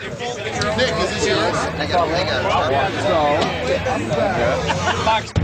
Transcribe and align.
Nick, 0.00 0.12
is 0.12 1.10
this 1.10 1.26
yours? 1.26 1.54
I 1.76 1.86
got 1.86 2.08
a 2.08 2.10
leg 2.10 2.26
out 2.28 2.40
of 2.46 2.70
it. 2.72 3.02
So, 3.02 3.16
I'm 3.90 4.08
back. 5.04 5.39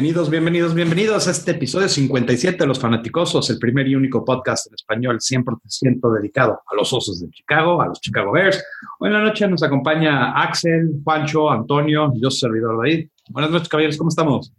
Bienvenidos, 0.00 0.30
bienvenidos, 0.30 0.74
bienvenidos 0.74 1.28
a 1.28 1.30
este 1.30 1.50
episodio 1.50 1.86
57 1.86 2.56
de 2.56 2.66
Los 2.66 2.80
Fanaticosos, 2.80 3.50
el 3.50 3.58
primer 3.58 3.86
y 3.86 3.94
único 3.94 4.24
podcast 4.24 4.66
en 4.68 4.74
español 4.74 5.18
100% 5.18 6.14
dedicado 6.18 6.62
a 6.66 6.74
los 6.74 6.90
Osos 6.94 7.20
de 7.20 7.28
Chicago, 7.28 7.82
a 7.82 7.88
los 7.88 8.00
Chicago 8.00 8.32
Bears. 8.32 8.64
Hoy 8.98 9.08
en 9.08 9.12
la 9.12 9.22
noche 9.22 9.46
nos 9.46 9.62
acompaña 9.62 10.32
Axel, 10.40 11.02
Juancho, 11.04 11.50
Antonio, 11.50 12.14
yo 12.14 12.30
soy 12.30 12.48
servidor 12.48 12.78
David. 12.78 13.10
Buenas 13.28 13.50
noches, 13.50 13.68
caballeros, 13.68 13.98
¿cómo 13.98 14.08
estamos? 14.08 14.50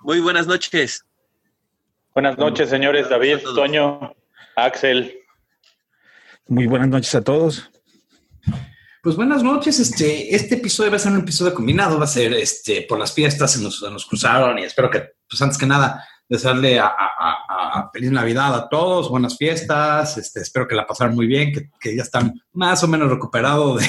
Muy 0.00 0.20
buenas 0.20 0.46
noches. 0.46 1.04
Buenas 2.14 2.38
noches, 2.38 2.70
señores 2.70 3.10
David, 3.10 3.40
Toño, 3.54 4.14
Axel. 4.56 5.18
Muy 6.46 6.66
buenas 6.66 6.88
noches 6.88 7.14
a 7.14 7.22
todos. 7.22 7.70
Pues 9.02 9.14
buenas 9.14 9.44
noches. 9.44 9.78
Este, 9.78 10.34
este 10.34 10.56
episodio 10.56 10.90
va 10.90 10.96
a 10.96 11.00
ser 11.00 11.12
un 11.12 11.20
episodio 11.20 11.54
combinado, 11.54 11.98
va 11.98 12.04
a 12.04 12.08
ser 12.08 12.32
este, 12.34 12.82
por 12.82 12.98
las 12.98 13.12
fiestas, 13.12 13.52
se 13.52 13.62
nos, 13.62 13.80
nos 13.82 14.06
cruzaron 14.06 14.58
y 14.58 14.64
espero 14.64 14.90
que, 14.90 15.12
pues 15.28 15.40
antes 15.40 15.56
que 15.56 15.66
nada, 15.66 16.04
desearle 16.28 16.80
a, 16.80 16.88
a, 16.88 17.90
feliz 17.92 18.10
Navidad 18.10 18.54
a 18.54 18.68
todos, 18.68 19.08
buenas 19.08 19.36
fiestas, 19.36 20.18
este, 20.18 20.40
espero 20.40 20.66
que 20.66 20.74
la 20.74 20.86
pasaran 20.86 21.14
muy 21.14 21.26
bien, 21.26 21.52
que, 21.52 21.70
que 21.80 21.94
ya 21.94 22.02
están 22.02 22.34
más 22.52 22.82
o 22.82 22.88
menos 22.88 23.08
recuperados 23.08 23.80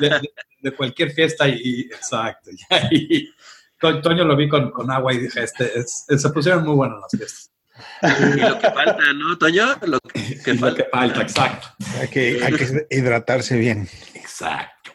de, 0.00 0.20
de, 0.62 0.72
cualquier 0.72 1.12
fiesta 1.12 1.48
y, 1.48 1.82
exacto. 1.82 2.50
Toño 3.80 4.24
lo 4.24 4.36
vi 4.36 4.48
con, 4.48 4.72
con, 4.72 4.90
agua 4.90 5.14
y 5.14 5.18
dije, 5.18 5.44
este, 5.44 5.84
se 5.86 6.30
pusieron 6.30 6.64
muy 6.64 6.74
buenas 6.74 6.98
las 7.00 7.10
fiestas. 7.16 7.52
Y 8.02 8.40
lo 8.40 8.58
que 8.58 8.70
falta, 8.70 9.12
¿no, 9.14 9.38
Toño? 9.38 9.66
Lo 9.82 10.00
que, 10.00 10.54
falta. 10.54 10.86
falta. 10.90 11.22
exacto. 11.22 11.68
Hay 12.00 12.08
que, 12.08 12.40
hay 12.42 12.52
que 12.54 12.86
hidratarse 12.90 13.56
bien. 13.56 13.88
Exacto. 14.14 14.92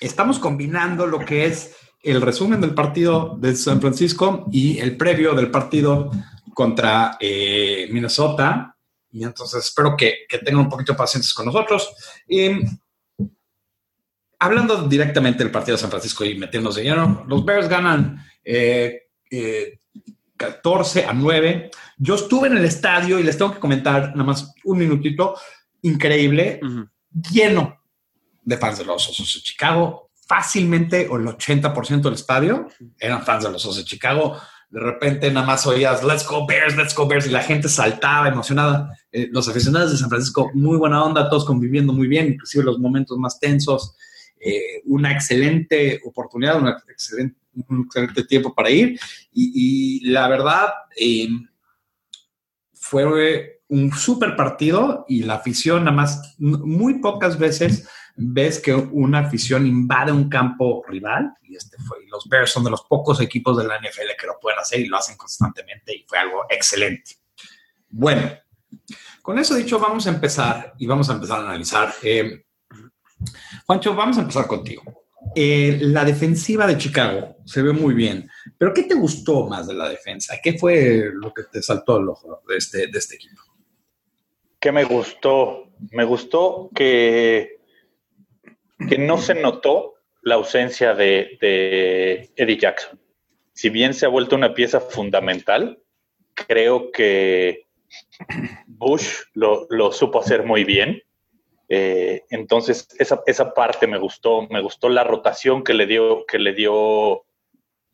Estamos 0.00 0.38
combinando 0.38 1.06
lo 1.06 1.20
que 1.20 1.46
es 1.46 1.76
el 2.02 2.20
resumen 2.20 2.60
del 2.60 2.74
partido 2.74 3.36
de 3.38 3.54
San 3.54 3.80
Francisco 3.80 4.46
y 4.50 4.78
el 4.78 4.96
previo 4.96 5.34
del 5.34 5.50
partido 5.50 6.10
contra 6.54 7.16
eh, 7.20 7.88
Minnesota. 7.90 8.76
Y 9.12 9.24
entonces 9.24 9.64
espero 9.64 9.96
que, 9.96 10.26
tengan 10.44 10.64
un 10.64 10.68
poquito 10.68 10.92
de 10.92 10.98
paciencia 10.98 11.32
con 11.36 11.46
nosotros. 11.46 11.94
hablando 14.38 14.88
directamente 14.88 15.44
del 15.44 15.52
partido 15.52 15.76
de 15.76 15.80
San 15.82 15.90
Francisco 15.90 16.24
y 16.24 16.36
metiéndose 16.36 16.80
de 16.80 16.86
lleno, 16.86 17.24
los 17.28 17.44
Bears 17.44 17.68
ganan 17.68 18.16
14 18.44 19.08
eh, 19.30 19.78
eh, 20.42 21.06
a 21.06 21.12
9. 21.12 21.70
Yo 21.98 22.14
estuve 22.14 22.48
en 22.48 22.56
el 22.56 22.64
estadio 22.64 23.18
y 23.18 23.22
les 23.22 23.38
tengo 23.38 23.52
que 23.52 23.60
comentar 23.60 24.10
nada 24.10 24.24
más 24.24 24.54
un 24.64 24.78
minutito. 24.78 25.36
Increíble, 25.82 26.60
lleno 27.32 27.80
de 28.42 28.56
fans 28.56 28.78
de 28.78 28.84
los 28.84 29.08
Osos 29.08 29.34
de 29.34 29.40
Chicago. 29.40 30.10
Fácilmente, 30.26 31.08
o 31.08 31.16
el 31.16 31.26
80% 31.26 32.02
del 32.02 32.14
estadio 32.14 32.68
eran 32.98 33.24
fans 33.24 33.44
de 33.44 33.50
los 33.50 33.64
Osos 33.64 33.78
de 33.78 33.84
Chicago. 33.84 34.38
De 34.70 34.80
repente 34.80 35.30
nada 35.30 35.46
más 35.46 35.66
oías, 35.66 36.02
let's 36.02 36.26
go 36.26 36.46
Bears, 36.46 36.76
let's 36.76 36.94
go 36.94 37.06
Bears, 37.06 37.26
y 37.26 37.30
la 37.30 37.42
gente 37.42 37.68
saltaba 37.68 38.28
emocionada. 38.28 38.96
Eh, 39.10 39.28
los 39.30 39.46
aficionados 39.48 39.92
de 39.92 39.98
San 39.98 40.08
Francisco, 40.08 40.50
muy 40.54 40.78
buena 40.78 41.04
onda, 41.04 41.28
todos 41.28 41.44
conviviendo 41.44 41.92
muy 41.92 42.08
bien, 42.08 42.28
inclusive 42.28 42.64
los 42.64 42.78
momentos 42.78 43.18
más 43.18 43.38
tensos. 43.38 43.94
Eh, 44.40 44.80
una 44.86 45.12
excelente 45.12 46.00
oportunidad, 46.04 46.60
un 47.68 47.84
excelente 47.84 48.24
tiempo 48.24 48.54
para 48.54 48.70
ir. 48.70 48.98
Y, 49.32 50.00
la 50.10 50.28
verdad, 50.28 50.72
eh, 50.96 51.28
fue 52.72 53.60
un 53.68 53.92
súper 53.92 54.36
partido 54.36 55.04
y 55.08 55.22
la 55.22 55.34
afición, 55.34 55.84
nada 55.84 55.96
más, 55.96 56.34
muy 56.38 57.00
pocas 57.00 57.38
veces 57.38 57.88
ves 58.16 58.60
que 58.60 58.74
una 58.74 59.20
afición 59.20 59.66
invade 59.66 60.12
un 60.12 60.28
campo 60.28 60.84
rival 60.86 61.32
y 61.42 61.56
este 61.56 61.78
fue, 61.78 61.98
los 62.08 62.28
Bears 62.28 62.50
son 62.50 62.64
de 62.64 62.70
los 62.70 62.82
pocos 62.82 63.20
equipos 63.20 63.56
de 63.56 63.64
la 63.64 63.78
NFL 63.78 64.16
que 64.20 64.26
lo 64.26 64.38
pueden 64.40 64.58
hacer 64.58 64.80
y 64.80 64.86
lo 64.86 64.98
hacen 64.98 65.16
constantemente 65.16 65.96
y 65.96 66.04
fue 66.06 66.18
algo 66.18 66.44
excelente. 66.50 67.16
Bueno, 67.88 68.30
con 69.22 69.38
eso 69.38 69.54
dicho, 69.54 69.78
vamos 69.78 70.06
a 70.06 70.10
empezar 70.10 70.74
y 70.78 70.86
vamos 70.86 71.08
a 71.08 71.14
empezar 71.14 71.40
a 71.40 71.44
analizar. 71.44 71.94
Eh, 72.02 72.44
Juancho, 73.66 73.94
vamos 73.94 74.18
a 74.18 74.22
empezar 74.22 74.46
contigo. 74.46 74.82
Eh, 75.34 75.78
la 75.80 76.04
defensiva 76.04 76.66
de 76.66 76.76
Chicago 76.76 77.36
se 77.44 77.62
ve 77.62 77.72
muy 77.72 77.94
bien, 77.94 78.28
pero 78.58 78.74
¿qué 78.74 78.82
te 78.82 78.94
gustó 78.94 79.46
más 79.46 79.66
de 79.66 79.74
la 79.74 79.88
defensa? 79.88 80.36
¿Qué 80.42 80.58
fue 80.58 81.10
lo 81.14 81.32
que 81.32 81.44
te 81.50 81.62
saltó 81.62 81.96
al 81.96 82.08
ojo 82.08 82.42
de 82.48 82.56
este, 82.56 82.86
de 82.88 82.98
este 82.98 83.16
equipo? 83.16 83.42
¿Qué 84.60 84.72
me 84.72 84.84
gustó? 84.84 85.72
Me 85.90 86.04
gustó 86.04 86.70
que 86.74 87.62
que 88.88 88.98
no 88.98 89.18
se 89.18 89.34
notó 89.34 89.94
la 90.22 90.36
ausencia 90.36 90.94
de, 90.94 92.30
Eddie 92.36 92.58
Jackson. 92.58 93.00
Si 93.52 93.70
bien 93.70 93.94
se 93.94 94.06
ha 94.06 94.08
vuelto 94.08 94.36
una 94.36 94.54
pieza 94.54 94.80
fundamental, 94.80 95.78
creo 96.34 96.90
que 96.90 97.66
Bush 98.66 99.20
lo, 99.34 99.92
supo 99.92 100.20
hacer 100.20 100.44
muy 100.44 100.64
bien. 100.64 101.02
Eh, 101.74 102.24
entonces, 102.28 102.86
esa, 102.98 103.22
esa, 103.24 103.54
parte 103.54 103.86
me 103.86 103.96
gustó. 103.96 104.46
Me 104.50 104.60
gustó 104.60 104.90
la 104.90 105.04
rotación 105.04 105.64
que 105.64 105.72
le 105.72 105.86
dio, 105.86 106.26
que 106.26 106.38
le 106.38 106.52
dio 106.52 107.24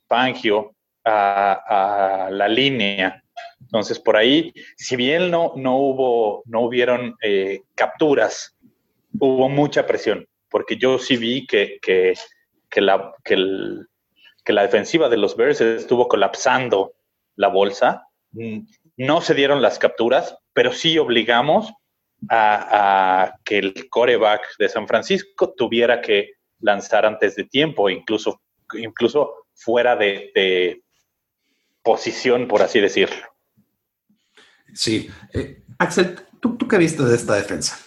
Fangio 0.08 0.74
a, 1.04 2.28
la 2.32 2.48
línea. 2.48 3.22
Entonces, 3.60 4.00
por 4.00 4.16
ahí, 4.16 4.52
si 4.76 4.96
bien 4.96 5.30
no, 5.30 5.52
no 5.54 5.76
hubo, 5.76 6.42
no 6.46 6.62
hubieron 6.62 7.16
eh, 7.22 7.62
capturas, 7.76 8.56
hubo 9.20 9.48
mucha 9.48 9.86
presión 9.86 10.26
porque 10.50 10.76
yo 10.76 10.98
sí 10.98 11.16
vi 11.16 11.46
que, 11.46 11.78
la, 12.76 13.12
que, 13.24 13.36
la 13.36 14.62
defensiva 14.62 15.08
de 15.08 15.16
los 15.16 15.36
Bears 15.36 15.60
estuvo 15.60 16.08
colapsando 16.08 16.94
la 17.36 17.48
bolsa. 17.48 18.08
No 18.96 19.20
se 19.20 19.34
dieron 19.34 19.62
las 19.62 19.78
capturas, 19.78 20.36
pero 20.52 20.72
sí 20.72 20.98
obligamos 20.98 21.72
a, 22.28 23.34
que 23.44 23.58
el 23.58 23.88
coreback 23.88 24.56
de 24.58 24.68
San 24.68 24.86
Francisco 24.86 25.54
tuviera 25.56 26.00
que 26.00 26.32
lanzar 26.60 27.06
antes 27.06 27.36
de 27.36 27.44
tiempo, 27.44 27.88
incluso, 27.88 28.40
incluso 28.74 29.46
fuera 29.54 29.96
de, 29.96 30.30
de 30.34 30.82
posición, 31.82 32.48
por 32.48 32.62
así 32.62 32.80
decirlo. 32.80 33.24
Sí. 34.74 35.10
Eh, 35.32 35.62
Axel, 35.78 36.18
¿tú, 36.40 36.56
¿tú 36.56 36.68
qué 36.68 36.78
viste 36.78 37.02
de 37.02 37.14
esta 37.14 37.34
defensa? 37.34 37.78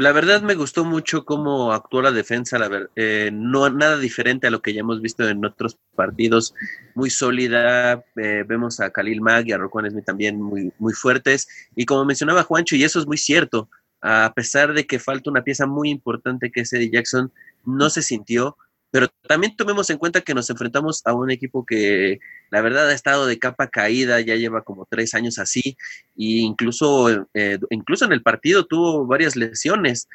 La 0.00 0.12
verdad 0.12 0.40
me 0.40 0.54
gustó 0.54 0.86
mucho 0.86 1.26
cómo 1.26 1.74
actuó 1.74 2.00
la 2.00 2.10
defensa, 2.10 2.58
la 2.58 2.68
ver, 2.68 2.90
eh, 2.96 3.28
no 3.30 3.68
nada 3.68 3.98
diferente 3.98 4.46
a 4.46 4.50
lo 4.50 4.62
que 4.62 4.72
ya 4.72 4.80
hemos 4.80 5.02
visto 5.02 5.28
en 5.28 5.44
otros 5.44 5.76
partidos, 5.94 6.54
muy 6.94 7.10
sólida, 7.10 8.02
eh, 8.16 8.42
vemos 8.48 8.80
a 8.80 8.88
Khalil 8.88 9.20
Mack 9.20 9.48
y 9.48 9.52
a 9.52 9.58
Smith 9.58 10.06
también 10.06 10.40
muy, 10.40 10.72
muy 10.78 10.94
fuertes, 10.94 11.46
y 11.76 11.84
como 11.84 12.06
mencionaba 12.06 12.44
Juancho, 12.44 12.76
y 12.76 12.84
eso 12.84 12.98
es 12.98 13.06
muy 13.06 13.18
cierto, 13.18 13.68
a 14.00 14.32
pesar 14.34 14.72
de 14.72 14.86
que 14.86 14.98
falta 14.98 15.28
una 15.28 15.44
pieza 15.44 15.66
muy 15.66 15.90
importante 15.90 16.50
que 16.50 16.62
es 16.62 16.72
Eddie 16.72 16.90
Jackson, 16.90 17.30
no 17.66 17.90
se 17.90 18.00
sintió, 18.00 18.56
pero 18.90 19.08
también 19.28 19.54
tomemos 19.56 19.88
en 19.90 19.98
cuenta 19.98 20.20
que 20.20 20.34
nos 20.34 20.50
enfrentamos 20.50 21.02
a 21.04 21.14
un 21.14 21.30
equipo 21.30 21.64
que 21.64 22.18
la 22.50 22.60
verdad 22.60 22.88
ha 22.88 22.94
estado 22.94 23.26
de 23.26 23.38
capa 23.38 23.68
caída, 23.68 24.20
ya 24.20 24.34
lleva 24.34 24.62
como 24.62 24.86
tres 24.90 25.14
años 25.14 25.38
así, 25.38 25.76
e 26.16 26.42
incluso, 26.42 27.26
eh, 27.34 27.58
incluso 27.70 28.04
en 28.04 28.12
el 28.12 28.22
partido 28.22 28.66
tuvo 28.66 29.06
varias 29.06 29.36
lesiones. 29.36 30.08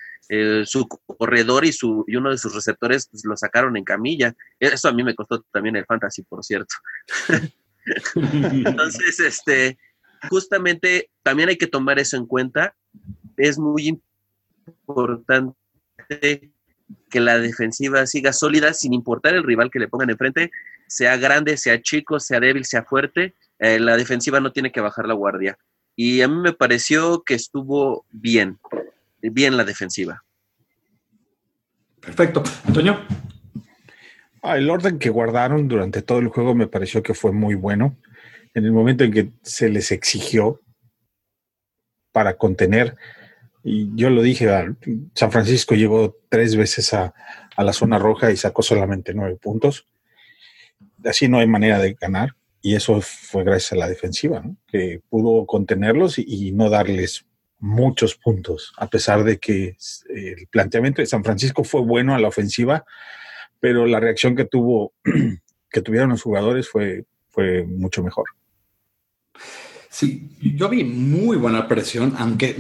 Su 0.66 0.88
corredor 0.88 1.66
y, 1.66 1.72
su, 1.72 2.04
y 2.08 2.16
uno 2.16 2.32
de 2.32 2.40
sus 2.40 2.56
receptores 2.56 3.08
pues, 3.12 3.24
lo 3.26 3.38
sacaron 3.38 3.78
en 3.78 3.84
camilla. 3.84 4.36
Eso 4.60 4.90
a 4.90 4.92
mí 4.92 5.04
me 5.04 5.14
costó 5.14 5.42
también 5.52 5.76
el 5.76 5.86
fantasy, 5.86 6.24
por 6.24 6.44
cierto. 6.44 6.74
Entonces, 8.16 9.20
este, 9.20 9.78
justamente 10.30 11.12
también 11.22 11.50
hay 11.50 11.58
que 11.58 11.68
tomar 11.68 12.00
eso 12.00 12.18
en 12.18 12.26
cuenta. 12.26 12.76
Es 13.38 13.60
muy 13.60 14.02
importante 14.88 16.55
que 17.10 17.20
la 17.20 17.40
defensiva 17.40 18.06
siga 18.06 18.34
sólida 18.34 18.74
sin 18.74 18.94
importar 18.94 19.36
el 19.36 19.44
rival 19.44 19.72
que 19.72 19.80
le 19.80 19.88
pongan 19.88 20.10
enfrente, 20.10 20.52
sea 20.88 21.18
grande, 21.18 21.58
sea 21.58 21.82
chico, 21.82 22.20
sea 22.20 22.40
débil, 22.40 22.66
sea 22.66 22.84
fuerte, 22.84 23.36
eh, 23.60 23.80
la 23.80 23.98
defensiva 23.98 24.40
no 24.40 24.52
tiene 24.52 24.72
que 24.72 24.82
bajar 24.82 25.08
la 25.08 25.14
guardia. 25.14 25.58
Y 25.96 26.22
a 26.22 26.28
mí 26.28 26.36
me 26.36 26.54
pareció 26.54 27.24
que 27.24 27.36
estuvo 27.36 28.06
bien, 28.12 28.60
bien 29.22 29.58
la 29.58 29.64
defensiva. 29.64 30.24
Perfecto. 32.02 32.44
Antonio. 32.66 33.00
Ah, 34.44 34.58
el 34.58 34.70
orden 34.70 35.00
que 35.00 35.10
guardaron 35.10 35.68
durante 35.68 36.02
todo 36.02 36.20
el 36.20 36.28
juego 36.28 36.54
me 36.54 36.68
pareció 36.68 37.02
que 37.02 37.14
fue 37.14 37.32
muy 37.32 37.56
bueno. 37.56 37.98
En 38.54 38.66
el 38.66 38.72
momento 38.72 39.04
en 39.04 39.12
que 39.12 39.32
se 39.42 39.70
les 39.70 39.92
exigió, 39.92 40.62
para 42.16 42.38
contener. 42.38 42.96
Y 43.68 43.90
yo 43.96 44.12
lo 44.12 44.22
dije, 44.22 44.48
San 45.16 45.32
Francisco 45.32 45.74
llegó 45.74 46.20
tres 46.30 46.56
veces 46.56 46.94
a, 46.94 47.16
la 47.58 47.74
zona 47.74 47.98
roja 47.98 48.32
y 48.32 48.38
sacó 48.38 48.62
solamente 48.62 49.12
nueve 49.16 49.38
puntos. 49.42 49.88
Así 51.04 51.28
no 51.28 51.40
hay 51.40 51.48
manera 51.48 51.80
de 51.80 51.96
ganar. 51.96 52.36
Y 52.62 52.76
eso 52.76 53.02
fue 53.02 53.44
gracias 53.44 53.72
a 53.72 53.78
la 53.78 53.90
defensiva, 53.90 54.44
que 54.68 55.02
pudo 55.10 55.48
contenerlos 55.48 56.20
y, 56.20 56.52
no 56.52 56.70
darles 56.70 57.26
muchos 57.60 58.16
puntos, 58.16 58.72
a 58.78 58.88
pesar 58.88 59.24
de 59.24 59.40
que 59.40 59.78
el 60.10 60.48
planteamiento 60.52 61.02
de 61.02 61.08
San 61.08 61.24
Francisco 61.24 61.64
fue 61.64 61.82
bueno 61.82 62.14
a 62.14 62.20
la 62.20 62.28
ofensiva, 62.28 62.86
pero 63.60 63.88
la 63.88 64.00
reacción 64.00 64.36
que 64.36 64.46
tuvo, 64.46 64.94
que 65.72 65.82
tuvieron 65.82 66.10
los 66.10 66.22
jugadores 66.22 66.70
fue, 66.70 67.06
fue 67.32 67.64
mucho 67.64 68.04
mejor. 68.04 68.26
Sí, 69.90 70.30
yo 70.40 70.68
vi 70.70 70.84
muy 70.84 71.38
buena 71.38 71.68
presión, 71.68 72.14
aunque 72.18 72.56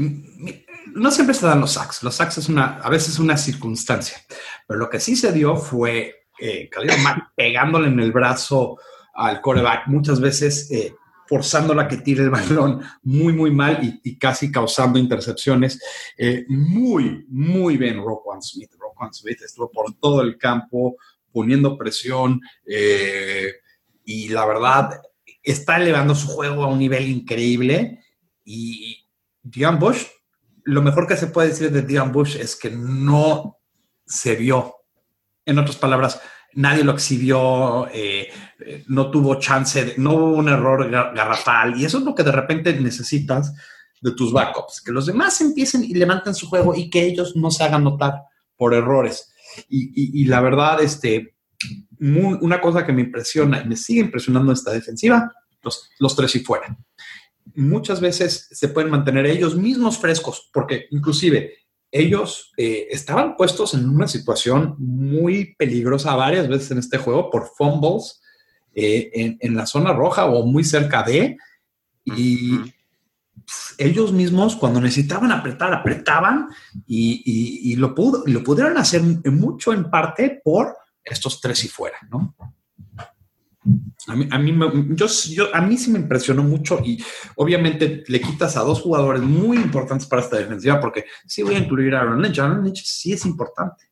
no 0.94 1.12
siempre 1.12 1.36
se 1.36 1.46
dan 1.46 1.62
los 1.62 1.74
sacks. 1.74 2.04
Los 2.04 2.16
sacks 2.16 2.38
es 2.38 2.50
una, 2.50 2.78
a 2.78 2.90
veces 2.90 3.20
una 3.20 3.38
circunstancia, 3.38 4.18
pero 4.68 4.80
lo 4.80 4.90
que 4.90 5.00
sí 5.00 5.16
se 5.16 5.32
dio 5.32 5.56
fue 5.56 6.28
eh, 6.40 6.70
pegándole 7.36 7.88
en 7.88 8.00
el 8.00 8.12
brazo 8.12 8.78
al 9.14 9.42
coreback, 9.42 9.88
muchas 9.88 10.20
veces 10.20 10.70
eh, 10.72 10.94
forzándola 11.28 11.88
que 11.88 11.98
tire 11.98 12.24
el 12.24 12.30
balón 12.30 12.82
muy, 13.04 13.34
muy 13.34 13.52
mal 13.52 14.00
y, 14.04 14.18
casi 14.18 14.52
causando 14.52 15.00
intercepciones. 15.00 15.82
Eh, 16.18 16.46
muy, 16.48 17.26
muy 17.30 17.78
bien 17.78 17.98
Roquan 17.98 18.42
Smith. 18.42 18.72
Roquan 18.78 19.14
Smith 19.14 19.42
estuvo 19.44 19.72
por 19.72 19.94
todo 19.96 20.22
el 20.22 20.38
campo 20.38 20.98
poniendo 21.32 21.78
presión 21.78 22.42
eh, 22.66 23.54
y 24.04 24.30
la 24.30 24.46
verdad 24.46 25.02
está 25.44 25.78
elevando 25.78 26.16
su 26.16 26.28
juego 26.28 26.64
a 26.64 26.68
un 26.68 26.80
nivel 26.80 27.08
increíble 27.08 28.00
y 28.44 29.06
Dion 29.42 29.80
Bush, 29.80 30.06
lo 30.66 30.82
mejor 30.82 31.08
que 31.08 31.16
se 31.16 31.28
puede 31.28 31.50
decir 31.50 31.72
de 31.72 31.84
Dion 31.84 32.12
Bush 32.12 32.36
es 32.38 32.56
que 32.56 32.72
no 32.72 33.60
se 34.06 34.36
vio. 34.36 34.76
En 35.46 35.60
otras 35.60 35.76
palabras, 35.76 36.20
nadie 36.54 36.84
lo 36.84 36.94
exhibió, 36.94 37.88
eh, 37.94 38.30
no 38.88 39.12
tuvo 39.12 39.36
chance, 39.36 39.94
no 39.98 40.14
hubo 40.14 40.34
un 40.34 40.50
error 40.50 40.90
garrafal. 40.90 41.80
Y 41.80 41.86
eso 41.86 42.00
es 42.00 42.04
lo 42.04 42.16
que 42.16 42.24
de 42.24 42.32
repente 42.32 42.74
necesitas 42.80 43.54
de 44.02 44.12
tus 44.12 44.34
backups, 44.34 44.82
que 44.82 44.92
los 44.92 45.06
demás 45.06 45.40
empiecen 45.42 45.84
y 45.84 45.94
levanten 45.94 46.34
su 46.34 46.48
juego 46.48 46.76
y 46.76 46.90
que 46.90 47.04
ellos 47.04 47.36
no 47.36 47.52
se 47.52 47.64
hagan 47.64 47.84
notar 47.84 48.24
por 48.56 48.74
errores. 48.74 49.32
Y, 49.70 50.26
la 50.26 50.42
verdad, 50.42 50.82
este, 50.82 51.36
una 52.00 52.60
cosa 52.60 52.86
que 52.86 52.92
me 52.92 53.02
impresiona 53.04 53.62
y 53.62 53.68
me 53.68 53.78
sigue 53.78 54.02
impresionando 54.02 54.52
esta 54.52 54.72
defensiva, 54.72 55.32
los, 55.62 55.90
los 56.00 56.16
tres 56.16 56.36
y 56.36 56.40
fuera. 56.40 56.76
Muchas 57.54 58.02
veces 58.02 58.48
se 58.52 58.68
pueden 58.70 58.90
mantener 58.90 59.26
ellos 59.28 59.56
mismos 59.56 60.00
frescos, 60.00 60.50
porque 60.52 60.88
inclusive 60.92 61.54
ellos 61.92 62.52
eh, 62.58 62.88
estaban 62.90 63.38
puestos 63.38 63.74
en 63.74 63.88
una 63.88 64.08
situación 64.08 64.76
muy 64.80 65.56
peligrosa 65.56 66.16
varias 66.16 66.48
veces 66.48 66.72
en 66.72 66.80
este 66.80 66.98
juego 66.98 67.30
por 67.30 67.48
fumbles 67.56 68.22
eh, 68.74 69.38
en, 69.40 69.56
la 69.56 69.66
zona 69.66 69.94
roja 69.94 70.26
o 70.26 70.46
muy 70.46 70.66
cerca 70.66 71.04
de, 71.04 71.38
y 72.04 72.60
ellos 73.78 74.12
mismos 74.12 74.58
cuando 74.58 74.82
necesitaban 74.82 75.32
apretar, 75.32 75.74
apretaban 75.74 76.50
y, 76.86 77.76
lo, 77.78 77.96
pudo, 77.96 78.24
lo 78.26 78.44
pudieron 78.44 78.78
hacer 78.78 79.02
mucho 79.02 79.72
en 79.72 79.90
parte 79.90 80.42
por 80.44 80.76
estos 81.04 81.40
tres 81.40 81.64
y 81.64 81.70
fuera, 81.70 81.98
¿no? 82.10 82.36
A 84.08 84.16
mí, 84.16 84.28
a 84.30 84.38
mí, 84.38 84.56
yo, 84.90 85.56
a 85.56 85.62
mí 85.62 85.78
sí 85.78 85.90
me 85.90 86.00
impresionó 86.00 86.44
mucho 86.44 86.80
y 86.84 87.04
obviamente 87.36 88.04
le 88.08 88.22
quitas 88.22 88.58
a 88.58 88.62
dos 88.62 88.82
jugadores 88.82 89.24
muy 89.24 89.58
importantes 89.58 90.08
para 90.08 90.22
esta 90.22 90.38
defensiva 90.38 90.80
porque 90.80 91.06
sí 91.26 91.42
voy 91.42 91.56
a 91.56 91.60
incluir 91.60 91.96
a 91.96 92.02
Aaron 92.02 92.22
Lynch. 92.22 92.40
Aaron 92.40 92.64
Lynch 92.64 92.84
sí 92.84 93.14
es 93.14 93.26
importante 93.26 93.86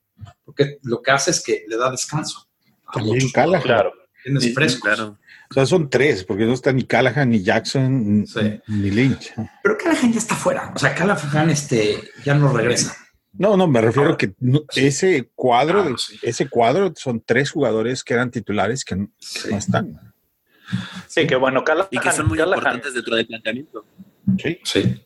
porque 0.45 0.79
lo 0.83 1.01
que 1.01 1.11
hace 1.11 1.31
es 1.31 1.41
que 1.41 1.65
le 1.67 1.77
da 1.77 1.89
descanso. 1.89 2.47
También 2.93 3.29
Callahan. 3.31 3.63
Claro. 3.63 3.93
Tienes 4.23 4.53
frescos. 4.53 4.81
Claro. 4.81 5.17
O 5.49 5.53
sea, 5.53 5.65
son 5.65 5.89
tres, 5.89 6.23
porque 6.23 6.45
no 6.45 6.53
está 6.53 6.71
ni 6.71 6.83
Callahan, 6.83 7.29
ni 7.29 7.43
Jackson, 7.43 8.25
ni 8.67 8.91
Lynch. 8.91 9.33
Pero 9.61 9.77
Callahan 9.77 10.13
ya 10.13 10.19
está 10.19 10.35
fuera. 10.35 10.71
O 10.75 10.79
sea, 10.79 10.95
Callahan 10.95 11.49
este, 11.49 11.99
ya 12.23 12.33
no 12.33 12.51
regresa. 12.51 12.95
No, 13.33 13.57
no, 13.57 13.67
me 13.67 13.81
refiero 13.81 14.11
a 14.13 14.17
que 14.17 14.33
ese 14.75 15.31
cuadro, 15.35 15.95
ese 16.21 16.49
cuadro 16.49 16.93
son 16.95 17.21
tres 17.25 17.51
jugadores 17.51 18.03
que 18.03 18.13
eran 18.13 18.29
titulares 18.29 18.85
que, 18.85 18.95
no 18.95 19.09
están. 19.49 20.13
Sí, 21.07 21.25
que 21.25 21.35
bueno, 21.35 21.63
Callahan. 21.63 21.87
Y 21.89 21.97
que 21.97 22.11
son 22.11 22.27
muy 22.27 22.39
importantes 22.39 22.93
dentro 22.93 23.15
del 23.15 23.25
planteamiento. 23.25 23.85
Sí, 24.37 24.59
sí. 24.63 25.05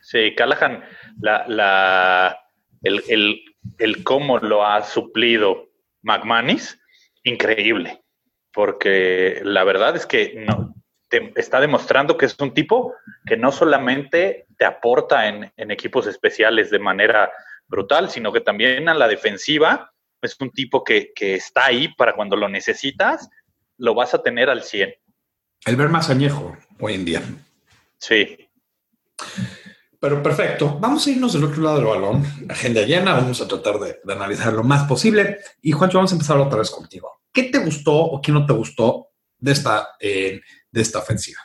Sí, 0.00 0.34
Callahan, 0.34 0.84
la, 1.20 1.46
la, 1.48 2.38
el, 2.82 3.02
el, 3.08 3.40
el 3.78 4.04
cómo 4.04 4.38
lo 4.38 4.64
ha 4.64 4.82
suplido 4.82 5.68
McManus, 6.02 6.78
increíble. 7.24 8.02
Porque 8.52 9.42
la 9.44 9.64
verdad 9.64 9.96
es 9.96 10.06
que 10.06 10.44
no, 10.46 10.74
te 11.08 11.32
está 11.36 11.60
demostrando 11.60 12.16
que 12.16 12.26
es 12.26 12.38
un 12.38 12.54
tipo 12.54 12.94
que 13.26 13.36
no 13.36 13.52
solamente 13.52 14.46
te 14.56 14.64
aporta 14.64 15.28
en, 15.28 15.52
en 15.56 15.70
equipos 15.70 16.06
especiales 16.06 16.70
de 16.70 16.78
manera 16.78 17.30
brutal, 17.68 18.10
sino 18.10 18.32
que 18.32 18.40
también 18.40 18.88
a 18.88 18.94
la 18.94 19.08
defensiva 19.08 19.92
es 20.22 20.36
un 20.40 20.50
tipo 20.50 20.84
que, 20.84 21.12
está 21.18 21.66
ahí 21.66 21.88
para 21.94 22.14
cuando 22.14 22.36
lo 22.36 22.48
necesitas, 22.48 23.28
lo 23.78 23.94
vas 23.94 24.14
a 24.14 24.22
tener 24.22 24.50
al 24.50 24.62
100. 24.62 24.94
El 25.64 25.76
ver 25.76 25.88
más 25.88 26.10
añejo 26.10 26.56
hoy 26.80 26.94
en 26.94 27.04
día. 27.04 27.22
Sí. 27.98 28.48
Pero 29.98 30.22
perfecto. 30.22 30.78
Vamos 30.78 31.06
a 31.06 31.10
irnos 31.10 31.32
del 31.32 31.44
otro 31.44 31.62
lado 31.62 31.76
del 31.76 31.86
balón. 31.86 32.24
Agenda 32.48 32.82
llena. 32.82 33.14
Vamos 33.14 33.40
a 33.40 33.48
tratar 33.48 33.78
de, 33.78 33.98
analizar 34.12 34.52
lo 34.52 34.62
más 34.62 34.86
posible. 34.86 35.38
Y 35.62 35.72
Juancho, 35.72 35.98
vamos 35.98 36.12
a 36.12 36.14
empezar 36.14 36.38
otra 36.38 36.58
vez 36.58 36.70
contigo. 36.70 37.22
¿Qué 37.32 37.44
te 37.44 37.58
gustó 37.58 37.94
o 37.94 38.20
qué 38.20 38.32
no 38.32 38.46
te 38.46 38.52
gustó 38.52 39.08
de 39.38 39.52
esta, 39.52 39.96
eh, 39.98 40.40
de 40.70 40.80
esta 40.80 41.00
ofensiva? 41.00 41.40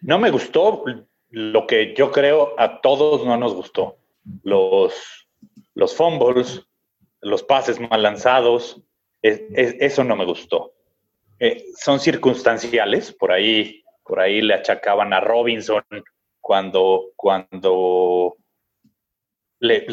No 0.00 0.18
me 0.18 0.30
gustó 0.30 0.84
lo 1.30 1.66
que 1.66 1.94
yo 1.96 2.10
creo 2.10 2.54
a 2.58 2.80
todos 2.80 3.24
no 3.24 3.36
nos 3.36 3.54
gustó 3.54 3.99
los, 4.42 5.28
los 5.74 5.94
fumbles, 5.94 6.66
los 7.20 7.42
pases 7.42 7.80
mal 7.80 8.02
lanzados, 8.02 8.82
eso 9.22 10.04
no 10.04 10.16
me 10.16 10.24
gustó. 10.24 10.72
Eh, 11.38 11.64
son 11.76 12.00
circunstanciales, 12.00 13.12
por 13.12 13.32
ahí, 13.32 13.82
por 14.04 14.20
ahí 14.20 14.42
le 14.42 14.54
achacaban 14.54 15.12
a 15.12 15.20
Robinson 15.20 15.82
cuando, 16.40 17.12
cuando 17.16 18.36
le, 19.60 19.86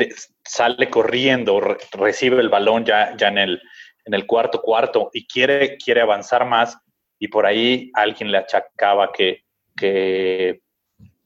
sale 0.44 0.90
corriendo, 0.90 1.60
recibe 1.92 2.42
el 2.42 2.50
balón 2.50 2.86
ya, 2.86 3.16
ya 3.16 3.28
en, 3.28 3.38
el, 3.38 3.62
en 4.06 4.14
el 4.14 4.26
cuarto 4.26 4.62
cuarto 4.62 5.10
y 5.14 5.28
quiere, 5.28 5.78
quiere 5.78 6.02
avanzar 6.02 6.46
más 6.46 6.78
y 7.20 7.28
por 7.28 7.46
ahí 7.46 7.92
alguien 7.94 8.32
le 8.32 8.40
achacaba 8.40 9.12
que, 9.12 9.44
que, 9.76 10.62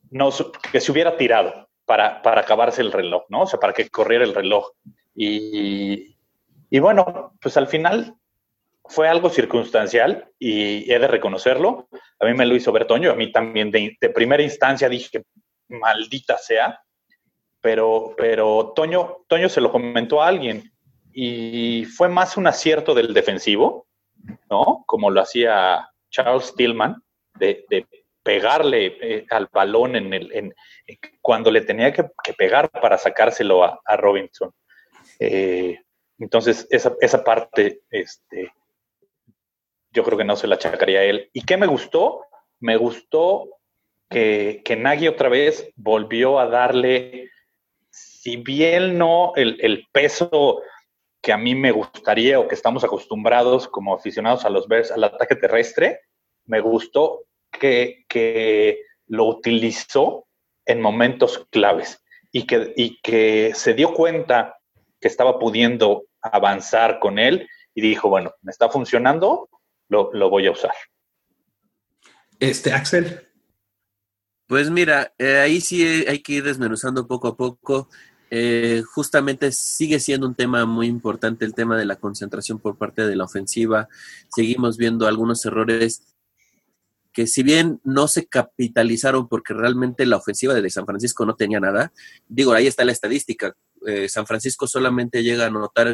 no, 0.09 0.29
que 0.71 0.79
se 0.79 0.91
hubiera 0.91 1.17
tirado 1.17 1.70
para, 1.91 2.21
para 2.21 2.39
acabarse 2.39 2.81
el 2.81 2.93
reloj, 2.93 3.25
¿no? 3.27 3.41
O 3.41 3.45
sea, 3.45 3.59
para 3.59 3.73
que 3.73 3.89
corriera 3.89 4.23
el 4.23 4.33
reloj. 4.33 4.71
Y, 5.13 6.15
y 6.69 6.79
bueno, 6.79 7.33
pues 7.41 7.57
al 7.57 7.67
final 7.67 8.15
fue 8.85 9.09
algo 9.09 9.29
circunstancial 9.29 10.31
y 10.39 10.89
he 10.89 10.99
de 10.99 11.07
reconocerlo. 11.09 11.89
A 12.17 12.25
mí 12.27 12.33
me 12.33 12.45
lo 12.45 12.55
hizo 12.55 12.71
Bertoño, 12.71 13.11
a 13.11 13.15
mí 13.15 13.29
también 13.29 13.71
de, 13.71 13.97
primera 14.15 14.41
instancia 14.41 14.87
dije, 14.87 15.25
maldita 15.67 16.37
sea, 16.37 16.81
pero, 17.59 18.13
pero 18.15 18.71
Toño, 18.73 19.25
Toño 19.27 19.49
se 19.49 19.59
lo 19.59 19.69
comentó 19.69 20.21
a 20.21 20.29
alguien 20.29 20.71
y 21.11 21.83
fue 21.83 22.07
más 22.07 22.37
un 22.37 22.47
acierto 22.47 22.93
del 22.95 23.13
defensivo, 23.13 23.85
¿no? 24.49 24.85
Como 24.87 25.09
lo 25.09 25.19
hacía 25.19 25.89
Charles 26.09 26.55
Tillman, 26.55 27.03
de, 27.37 27.65
de 27.69 27.85
pegarle 28.23 28.97
eh, 29.01 29.25
al 29.29 29.49
balón 29.51 29.95
en 29.95 30.13
el, 30.13 30.55
cuando 31.21 31.51
le 31.51 31.61
tenía 31.61 31.91
que, 31.91 32.05
pegar 32.37 32.69
para 32.69 32.97
sacárselo 32.97 33.63
a, 33.63 33.97
Robinson. 33.97 34.51
Eh, 35.19 35.79
entonces, 36.19 36.67
esa, 36.69 36.95
esa, 37.01 37.23
parte, 37.23 37.81
este, 37.89 38.53
yo 39.91 40.03
creo 40.03 40.17
que 40.17 40.23
no 40.23 40.35
se 40.35 40.47
la 40.47 40.55
achacaría 40.55 40.99
a 40.99 41.03
él. 41.03 41.29
¿Y 41.33 41.43
qué 41.43 41.57
me 41.57 41.67
gustó? 41.67 42.25
Me 42.59 42.77
gustó 42.77 43.49
que, 44.09 44.61
que 44.63 44.75
Nagy 44.75 45.07
otra 45.07 45.29
vez 45.29 45.71
volvió 45.75 46.39
a 46.39 46.47
darle, 46.47 47.29
si 47.89 48.37
bien 48.37 48.97
no 48.97 49.33
el, 49.35 49.57
el 49.61 49.87
peso 49.91 50.61
que 51.21 51.33
a 51.33 51.37
mí 51.37 51.55
me 51.55 51.71
gustaría 51.71 52.39
o 52.39 52.47
que 52.47 52.55
estamos 52.55 52.83
acostumbrados 52.83 53.67
como 53.67 53.93
aficionados 53.93 54.43
a 54.43 54.49
los 54.49 54.67
Bears 54.67 54.91
al 54.91 55.03
ataque 55.03 55.35
terrestre, 55.35 56.01
me 56.45 56.59
gustó 56.59 57.25
que, 57.51 58.81
lo 59.07 59.25
utilizó 59.25 60.25
en 60.65 60.79
momentos 60.79 61.45
claves 61.49 62.01
y 62.31 62.47
que, 62.47 62.73
y 62.77 63.01
que 63.01 63.51
se 63.53 63.73
dio 63.73 63.93
cuenta 63.93 64.55
que 65.01 65.09
estaba 65.09 65.37
pudiendo 65.37 66.05
avanzar 66.21 66.99
con 66.99 67.19
él 67.19 67.45
y 67.73 67.81
dijo, 67.81 68.07
bueno, 68.07 68.33
me 68.41 68.51
está 68.51 68.69
funcionando, 68.69 69.49
lo, 69.89 70.29
voy 70.29 70.47
a 70.47 70.51
usar. 70.51 70.71
Este, 72.39 72.71
Axel. 72.71 73.27
Pues 74.47 74.69
mira, 74.69 75.13
eh, 75.17 75.39
ahí 75.39 75.61
sí 75.61 75.83
hay 76.07 76.19
que 76.19 76.33
ir 76.33 76.43
desmenuzando 76.43 77.07
poco 77.07 77.29
a 77.29 77.37
poco. 77.37 77.89
Eh, 78.29 78.81
justamente 78.93 79.51
sigue 79.51 79.99
siendo 79.99 80.25
un 80.25 80.35
tema 80.35 80.65
muy 80.65 80.87
importante 80.87 81.43
el 81.43 81.53
tema 81.53 81.77
de 81.77 81.85
la 81.85 81.97
concentración 81.97 82.59
por 82.59 82.77
parte 82.77 83.05
de 83.05 83.15
la 83.15 83.25
ofensiva. 83.25 83.89
Seguimos 84.29 84.77
viendo 84.77 85.07
algunos 85.07 85.45
errores 85.45 86.10
que 87.11 87.27
si 87.27 87.43
bien 87.43 87.81
no 87.83 88.07
se 88.07 88.25
capitalizaron 88.25 89.27
porque 89.27 89.53
realmente 89.53 90.05
la 90.05 90.17
ofensiva 90.17 90.53
de 90.53 90.69
San 90.69 90.85
Francisco 90.85 91.25
no 91.25 91.35
tenía 91.35 91.59
nada, 91.59 91.91
digo, 92.27 92.53
ahí 92.53 92.67
está 92.67 92.85
la 92.85 92.91
estadística. 92.91 93.55
Eh, 93.85 94.07
San 94.07 94.25
Francisco 94.25 94.67
solamente 94.67 95.23
llega 95.23 95.43
a 95.43 95.47
anotar 95.47 95.87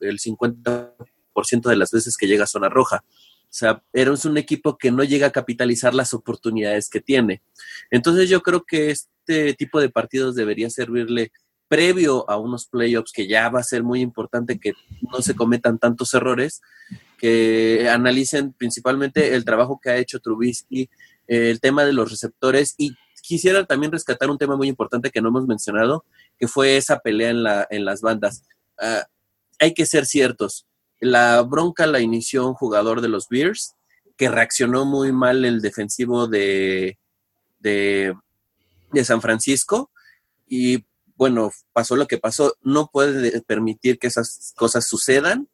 el 0.00 0.18
50% 0.18 1.68
de 1.68 1.76
las 1.76 1.90
veces 1.90 2.16
que 2.16 2.26
llega 2.26 2.44
a 2.44 2.48
zona 2.48 2.68
roja. 2.68 3.04
O 3.50 3.50
sea, 3.50 3.82
era 3.94 4.12
un 4.12 4.36
equipo 4.36 4.76
que 4.76 4.90
no 4.90 5.04
llega 5.04 5.28
a 5.28 5.32
capitalizar 5.32 5.94
las 5.94 6.12
oportunidades 6.12 6.90
que 6.90 7.00
tiene. 7.00 7.42
Entonces 7.90 8.28
yo 8.28 8.42
creo 8.42 8.64
que 8.64 8.90
este 8.90 9.54
tipo 9.54 9.80
de 9.80 9.88
partidos 9.88 10.34
debería 10.34 10.68
servirle 10.68 11.32
previo 11.68 12.28
a 12.28 12.38
unos 12.38 12.66
playoffs 12.66 13.12
que 13.12 13.28
ya 13.28 13.48
va 13.50 13.60
a 13.60 13.64
ser 13.64 13.82
muy 13.82 14.00
importante 14.00 14.58
que 14.58 14.72
no 15.12 15.22
se 15.22 15.36
cometan 15.36 15.78
tantos 15.78 16.14
errores, 16.14 16.62
que 17.18 17.88
analicen 17.90 18.52
principalmente 18.52 19.34
el 19.34 19.44
trabajo 19.44 19.78
que 19.82 19.90
ha 19.90 19.96
hecho 19.96 20.20
Trubisky, 20.20 20.88
el 21.26 21.60
tema 21.60 21.84
de 21.84 21.92
los 21.92 22.10
receptores 22.10 22.74
y 22.78 22.94
quisiera 23.22 23.66
también 23.66 23.92
rescatar 23.92 24.30
un 24.30 24.38
tema 24.38 24.56
muy 24.56 24.68
importante 24.68 25.10
que 25.10 25.20
no 25.20 25.28
hemos 25.28 25.46
mencionado, 25.46 26.04
que 26.38 26.48
fue 26.48 26.78
esa 26.78 27.00
pelea 27.00 27.30
en, 27.30 27.42
la, 27.42 27.66
en 27.68 27.84
las 27.84 28.00
bandas. 28.00 28.44
Ah, 28.80 29.06
hay 29.58 29.74
que 29.74 29.84
ser 29.84 30.06
ciertos, 30.06 30.66
la 31.00 31.42
bronca 31.42 31.86
la 31.86 32.00
inició 32.00 32.46
un 32.46 32.54
jugador 32.54 33.00
de 33.00 33.08
los 33.08 33.28
Bears 33.28 33.74
que 34.16 34.28
reaccionó 34.28 34.84
muy 34.84 35.12
mal 35.12 35.44
el 35.44 35.60
defensivo 35.60 36.26
de, 36.26 36.98
de, 37.60 38.14
de 38.92 39.04
San 39.04 39.20
Francisco 39.20 39.90
y 40.46 40.84
bueno, 41.18 41.50
pasó 41.72 41.96
lo 41.96 42.06
que 42.06 42.16
pasó, 42.16 42.54
no 42.62 42.90
puede 42.92 43.42
permitir 43.42 43.98
que 43.98 44.06
esas 44.06 44.54
cosas 44.56 44.86
sucedan 44.86 45.48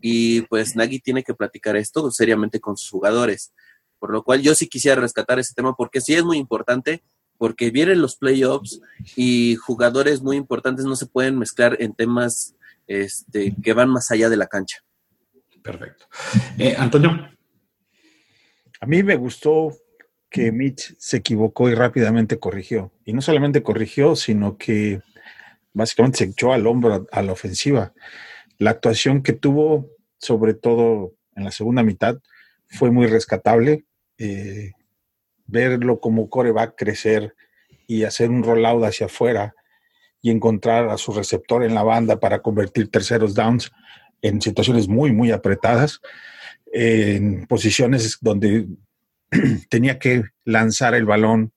y 0.00 0.40
pues 0.42 0.74
Nagy 0.76 0.98
tiene 1.00 1.22
que 1.22 1.34
platicar 1.34 1.76
esto 1.76 2.10
seriamente 2.10 2.58
con 2.58 2.78
sus 2.78 2.88
jugadores. 2.88 3.52
Por 3.98 4.12
lo 4.12 4.24
cual 4.24 4.40
yo 4.40 4.54
sí 4.54 4.66
quisiera 4.66 4.98
rescatar 4.98 5.38
ese 5.38 5.52
tema 5.52 5.76
porque 5.76 6.00
sí 6.00 6.14
es 6.14 6.24
muy 6.24 6.38
importante, 6.38 7.04
porque 7.36 7.70
vienen 7.70 8.00
los 8.00 8.16
playoffs 8.16 8.80
y 9.14 9.56
jugadores 9.56 10.22
muy 10.22 10.38
importantes 10.38 10.86
no 10.86 10.96
se 10.96 11.06
pueden 11.06 11.38
mezclar 11.38 11.76
en 11.80 11.92
temas 11.92 12.54
este, 12.86 13.54
que 13.62 13.74
van 13.74 13.90
más 13.90 14.10
allá 14.10 14.30
de 14.30 14.38
la 14.38 14.46
cancha. 14.46 14.78
Perfecto. 15.62 16.06
Eh, 16.58 16.74
Antonio. 16.78 17.28
A 18.80 18.86
mí 18.86 19.02
me 19.02 19.16
gustó 19.16 19.76
que 20.30 20.52
Mitch 20.52 20.94
se 20.96 21.18
equivocó 21.18 21.68
y 21.68 21.74
rápidamente 21.74 22.38
corrigió. 22.38 22.92
Y 23.04 23.12
no 23.12 23.20
solamente 23.20 23.62
corrigió, 23.62 24.14
sino 24.16 24.56
que 24.56 25.02
básicamente 25.72 26.18
se 26.18 26.24
echó 26.24 26.52
al 26.52 26.66
hombro 26.66 27.06
a 27.10 27.22
la 27.22 27.32
ofensiva. 27.32 27.92
La 28.58 28.70
actuación 28.70 29.22
que 29.22 29.32
tuvo, 29.32 29.88
sobre 30.18 30.54
todo 30.54 31.14
en 31.34 31.44
la 31.44 31.50
segunda 31.50 31.82
mitad, 31.82 32.18
fue 32.68 32.90
muy 32.90 33.06
rescatable. 33.06 33.84
Eh, 34.18 34.72
verlo 35.46 36.00
como 36.00 36.30
coreback 36.30 36.76
crecer 36.76 37.34
y 37.86 38.04
hacer 38.04 38.30
un 38.30 38.42
rollout 38.42 38.84
hacia 38.84 39.06
afuera 39.06 39.54
y 40.22 40.30
encontrar 40.30 40.88
a 40.88 40.98
su 40.98 41.12
receptor 41.12 41.64
en 41.64 41.74
la 41.74 41.82
banda 41.82 42.20
para 42.20 42.40
convertir 42.40 42.90
terceros 42.90 43.34
downs 43.34 43.72
en 44.22 44.40
situaciones 44.40 44.86
muy, 44.86 45.12
muy 45.12 45.30
apretadas, 45.30 46.00
en 46.72 47.46
posiciones 47.46 48.18
donde 48.20 48.68
tenía 49.70 49.98
que 49.98 50.24
lanzar 50.44 50.94
el 50.94 51.06
balón 51.06 51.52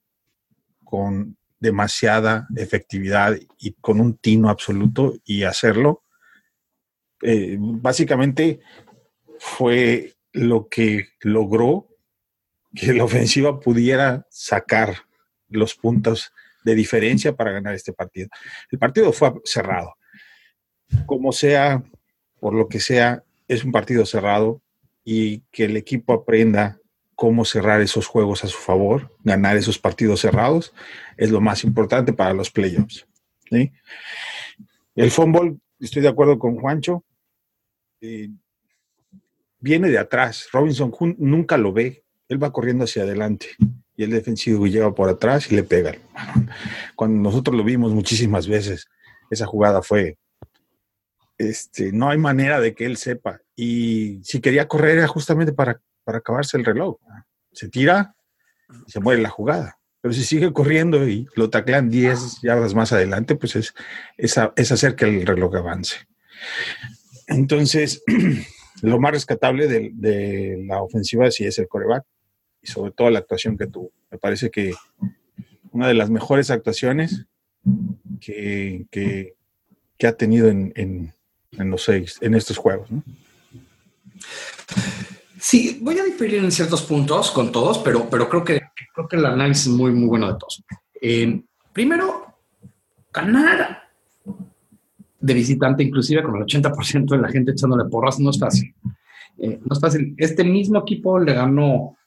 con 0.84 1.38
demasiada 1.64 2.46
efectividad 2.58 3.38
y 3.58 3.72
con 3.80 4.02
un 4.02 4.18
tino 4.18 4.50
absoluto 4.50 5.16
y 5.24 5.44
hacerlo. 5.44 6.04
Eh, 7.22 7.56
básicamente 7.58 8.60
fue 9.40 10.14
lo 10.34 10.68
que 10.68 11.08
logró 11.22 11.88
que 12.76 12.92
la 12.92 13.06
ofensiva 13.06 13.62
pudiera 13.62 14.28
sacar 14.30 14.98
los 15.48 15.74
puntos 15.76 16.34
de 16.66 16.76
diferencia 16.76 17.34
para 17.34 17.54
ganar 17.54 17.76
este 17.76 17.94
partido. 17.94 18.28
El 18.70 18.78
partido 18.78 19.14
fue 19.14 19.32
cerrado. 19.46 19.96
Como 21.06 21.32
sea, 21.32 21.82
por 22.42 22.54
lo 22.54 22.68
que 22.68 22.82
sea, 22.82 23.24
es 23.48 23.64
un 23.64 23.72
partido 23.72 24.06
cerrado 24.06 24.62
y 25.06 25.44
que 25.50 25.64
el 25.64 25.78
equipo 25.78 26.12
aprenda 26.12 26.82
cómo 27.24 27.46
cerrar 27.46 27.80
esos 27.80 28.06
juegos 28.06 28.44
a 28.44 28.48
su 28.48 28.58
favor, 28.58 29.16
ganar 29.24 29.56
esos 29.56 29.80
partidos 29.80 30.20
cerrados, 30.20 30.74
es 31.16 31.32
lo 31.32 31.40
más 31.40 31.64
importante 31.64 32.12
para 32.12 32.34
los 32.34 32.52
playoffs. 32.52 33.08
El 34.94 35.10
fútbol, 35.10 35.58
estoy 35.80 36.02
de 36.02 36.10
acuerdo 36.10 36.38
con 36.38 36.58
Juancho, 36.58 37.06
eh, 38.02 38.30
viene 39.58 39.88
de 39.88 40.00
atrás. 40.00 40.50
Robinson 40.52 40.94
nunca 41.18 41.58
lo 41.58 41.72
ve, 41.72 42.04
él 42.28 42.44
va 42.44 42.52
corriendo 42.52 42.84
hacia 42.84 43.04
adelante 43.04 43.52
y 43.96 44.04
el 44.04 44.10
defensivo 44.10 44.68
lleva 44.68 44.94
por 44.94 45.08
atrás 45.08 45.50
y 45.50 45.56
le 45.56 45.64
pega. 45.64 45.96
Cuando 46.98 47.24
nosotros 47.24 47.56
lo 47.56 47.64
vimos 47.64 47.94
muchísimas 47.94 48.50
veces, 48.50 48.90
esa 49.30 49.46
jugada 49.46 49.82
fue, 49.82 50.18
este, 51.38 51.94
no 51.94 52.10
hay 52.10 52.18
manera 52.18 52.60
de 52.60 52.76
que 52.76 52.86
él 52.86 52.98
sepa. 52.98 53.40
Y 53.56 54.20
si 54.26 54.42
quería 54.42 54.68
correr 54.68 54.98
era 54.98 55.08
justamente 55.08 55.54
para 55.54 55.80
para 56.04 56.20
acabarse 56.20 56.58
el 56.58 56.66
reloj. 56.66 56.98
Se 57.52 57.70
tira 57.70 58.16
y 58.88 58.92
se 58.92 59.00
muere 59.00 59.22
la 59.22 59.30
jugada. 59.30 59.78
Pero 60.04 60.14
si 60.14 60.26
sigue 60.26 60.52
corriendo 60.52 61.08
y 61.08 61.28
lo 61.36 61.50
taclean 61.50 61.90
10 61.90 62.42
yardas 62.42 62.74
más 62.74 62.92
adelante, 62.92 63.36
pues 63.36 63.56
es, 63.56 63.74
es, 64.18 64.38
hacer 64.72 64.96
que 64.98 65.06
el 65.06 65.26
reloj 65.26 65.56
avance. 65.56 65.96
Entonces, 67.28 68.04
lo 68.82 69.00
más 69.00 69.14
rescatable 69.14 69.68
de, 69.68 70.62
la 70.68 70.82
ofensiva 70.82 71.32
sí 71.32 71.46
es 71.46 71.58
el 71.58 71.70
coreback 71.70 72.04
y 72.62 72.68
sobre 72.68 72.92
todo 72.92 73.10
la 73.10 73.20
actuación 73.20 73.58
que 73.58 73.68
tuvo. 73.68 73.94
Me 74.12 74.18
parece 74.18 74.52
que 74.52 74.74
una 75.72 75.88
de 75.88 75.94
las 75.94 76.10
mejores 76.10 76.52
actuaciones 76.52 77.26
que, 78.20 78.86
que, 78.92 79.36
ha 80.06 80.18
tenido 80.18 80.50
en, 80.50 80.74
en, 80.76 81.70
los 81.70 81.86
seis, 81.86 82.18
en 82.20 82.36
estos 82.36 82.58
juegos. 82.58 82.90
Sí, 85.44 85.78
voy 85.82 86.00
a 86.00 86.06
diferir 86.06 86.42
en 86.42 86.54
ciertos 86.54 86.84
puntos 86.84 87.30
con 87.30 87.52
todos, 87.52 87.78
pero, 87.80 88.10
pero 88.10 88.30
creo, 88.30 88.46
que, 88.46 88.62
creo 88.96 89.10
que 89.10 89.18
el 89.18 89.26
análisis 89.26 89.68
es 89.68 89.74
muy, 89.74 89.92
muy 89.92 90.08
bueno 90.08 90.32
de 90.32 90.40
todos. 90.40 90.64
Eh, 91.02 91.44
primero, 91.74 92.28
ganar 93.12 93.90
de 95.20 95.34
visitante, 95.34 95.84
inclusive 95.84 96.24
con 96.24 96.38
el 96.38 96.44
80% 96.44 97.10
de 97.10 97.18
la 97.18 97.28
gente 97.28 97.52
echándole 97.52 97.90
porras, 97.90 98.22
no 98.22 98.30
es 98.30 98.40
fácil. 98.40 98.74
Eh, 99.38 99.60
no 99.66 99.74
es 99.74 99.82
fácil. 99.82 100.16
Este 100.18 100.46
mismo 100.46 100.80
equipo 100.80 101.20
le 101.20 101.34
ganó, 101.34 101.98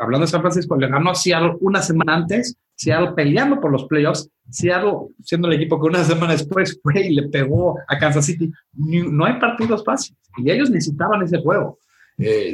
hablando 0.00 0.24
de 0.24 0.30
San 0.30 0.40
Francisco, 0.40 0.74
le 0.74 0.88
ganó 0.88 1.10
a 1.10 1.14
Seattle 1.14 1.58
una 1.60 1.82
semana 1.82 2.14
antes, 2.14 2.56
Seattle 2.74 3.12
peleando 3.14 3.60
por 3.60 3.70
los 3.70 3.84
playoffs, 3.84 4.30
Seattle 4.48 5.14
siendo 5.22 5.48
el 5.48 5.60
equipo 5.60 5.78
que 5.78 5.88
una 5.88 6.04
semana 6.04 6.32
después 6.32 6.80
fue 6.82 7.06
y 7.06 7.14
le 7.14 7.28
pegó 7.28 7.78
a 7.86 7.98
Kansas 7.98 8.24
City. 8.24 8.50
No 8.72 9.26
hay 9.26 9.38
partidos 9.38 9.84
fáciles 9.84 10.18
y 10.38 10.50
ellos 10.50 10.70
necesitaban 10.70 11.20
ese 11.20 11.42
juego 11.42 11.78
eh, 12.18 12.52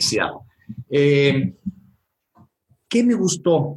eh, 0.91 1.55
¿Qué 2.89 3.03
me 3.03 3.15
gustó? 3.15 3.77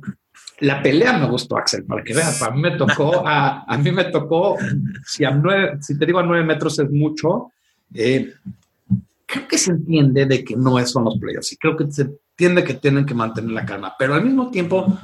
La 0.59 0.81
pelea 0.81 1.17
me 1.17 1.27
gustó, 1.27 1.57
Axel, 1.57 1.85
para 1.85 2.03
que 2.03 2.13
veas. 2.13 2.41
A 2.41 2.51
mí 2.51 2.61
me 2.61 2.71
tocó, 2.71 3.27
a, 3.27 3.63
a 3.63 3.77
mí 3.77 3.91
me 3.91 4.05
tocó, 4.05 4.57
si, 5.05 5.23
a 5.23 5.31
nueve, 5.31 5.77
si 5.81 5.97
te 5.97 6.05
digo 6.05 6.19
a 6.19 6.23
nueve 6.23 6.43
metros 6.43 6.79
es 6.79 6.89
mucho, 6.89 7.51
eh, 7.93 8.33
creo 9.25 9.47
que 9.47 9.57
se 9.57 9.71
entiende 9.71 10.25
de 10.25 10.43
que 10.43 10.55
no 10.55 10.83
son 10.85 11.05
los 11.05 11.17
playoffs 11.19 11.53
y 11.53 11.57
creo 11.57 11.77
que 11.77 11.91
se 11.91 12.03
entiende 12.03 12.63
que 12.63 12.75
tienen 12.75 13.05
que 13.05 13.13
mantener 13.13 13.51
la 13.51 13.65
calma, 13.65 13.93
pero 13.97 14.13
al 14.13 14.23
mismo 14.23 14.49
tiempo 14.49 14.97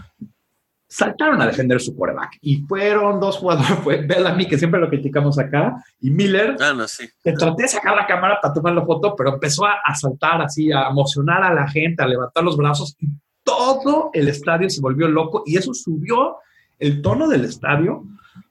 saltaron 0.93 1.41
a 1.41 1.47
defender 1.47 1.81
su 1.81 1.95
quarterback 1.95 2.37
y 2.41 2.57
fueron 2.67 3.19
dos 3.19 3.37
jugadores, 3.37 3.79
fue 3.83 4.05
Bellamy, 4.05 4.45
que 4.47 4.59
siempre 4.59 4.79
lo 4.79 4.89
criticamos 4.89 5.39
acá, 5.39 5.83
y 5.99 6.11
Miller. 6.11 6.55
Ah, 6.59 6.73
no, 6.73 6.87
sí. 6.87 7.09
Te 7.23 7.33
traté 7.33 7.63
de 7.63 7.69
sacar 7.69 7.95
la 7.95 8.05
cámara 8.05 8.37
para 8.39 8.53
tomar 8.53 8.73
la 8.73 8.85
foto, 8.85 9.15
pero 9.15 9.33
empezó 9.33 9.65
a, 9.65 9.95
saltar 9.95 10.43
así, 10.43 10.71
a 10.71 10.89
emocionar 10.89 11.43
a 11.43 11.51
la 11.53 11.67
gente, 11.67 12.03
a 12.03 12.07
levantar 12.07 12.43
los 12.43 12.57
brazos 12.57 12.95
y 12.99 13.07
todo 13.43 14.11
el 14.13 14.27
estadio 14.27 14.69
se 14.69 14.81
volvió 14.81 15.07
loco 15.07 15.43
y 15.45 15.57
eso 15.57 15.73
subió 15.73 16.37
el 16.77 17.01
tono 17.01 17.27
del 17.27 17.45
estadio 17.45 18.03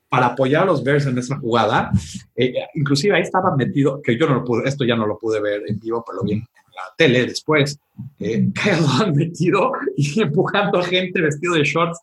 para 0.09 0.27
apoyar 0.27 0.65
a 0.65 0.67
los 0.67 0.83
Bears 0.83 1.07
en 1.07 1.17
esa 1.19 1.39
jugada. 1.39 1.93
Eh, 2.35 2.55
inclusive 2.75 3.15
ahí 3.15 3.23
estaba 3.23 3.57
metido, 3.57 4.03
que 4.03 4.19
yo 4.19 4.29
no 4.29 4.35
lo 4.35 4.45
pude, 4.45 4.69
esto 4.69 4.85
ya 4.85 4.97
no 4.97 5.07
lo 5.07 5.17
pude 5.17 5.41
ver 5.41 5.63
en 5.69 5.79
vivo, 5.79 6.05
pero 6.05 6.19
lo 6.19 6.25
vi 6.25 6.33
en 6.33 6.41
la 6.41 6.95
tele 6.97 7.25
después, 7.25 7.79
eh, 8.19 8.49
metido 9.15 9.73
y 9.97 10.21
empujando 10.21 10.81
a 10.81 10.83
gente 10.83 11.21
vestido 11.21 11.55
de 11.55 11.63
shorts 11.63 12.01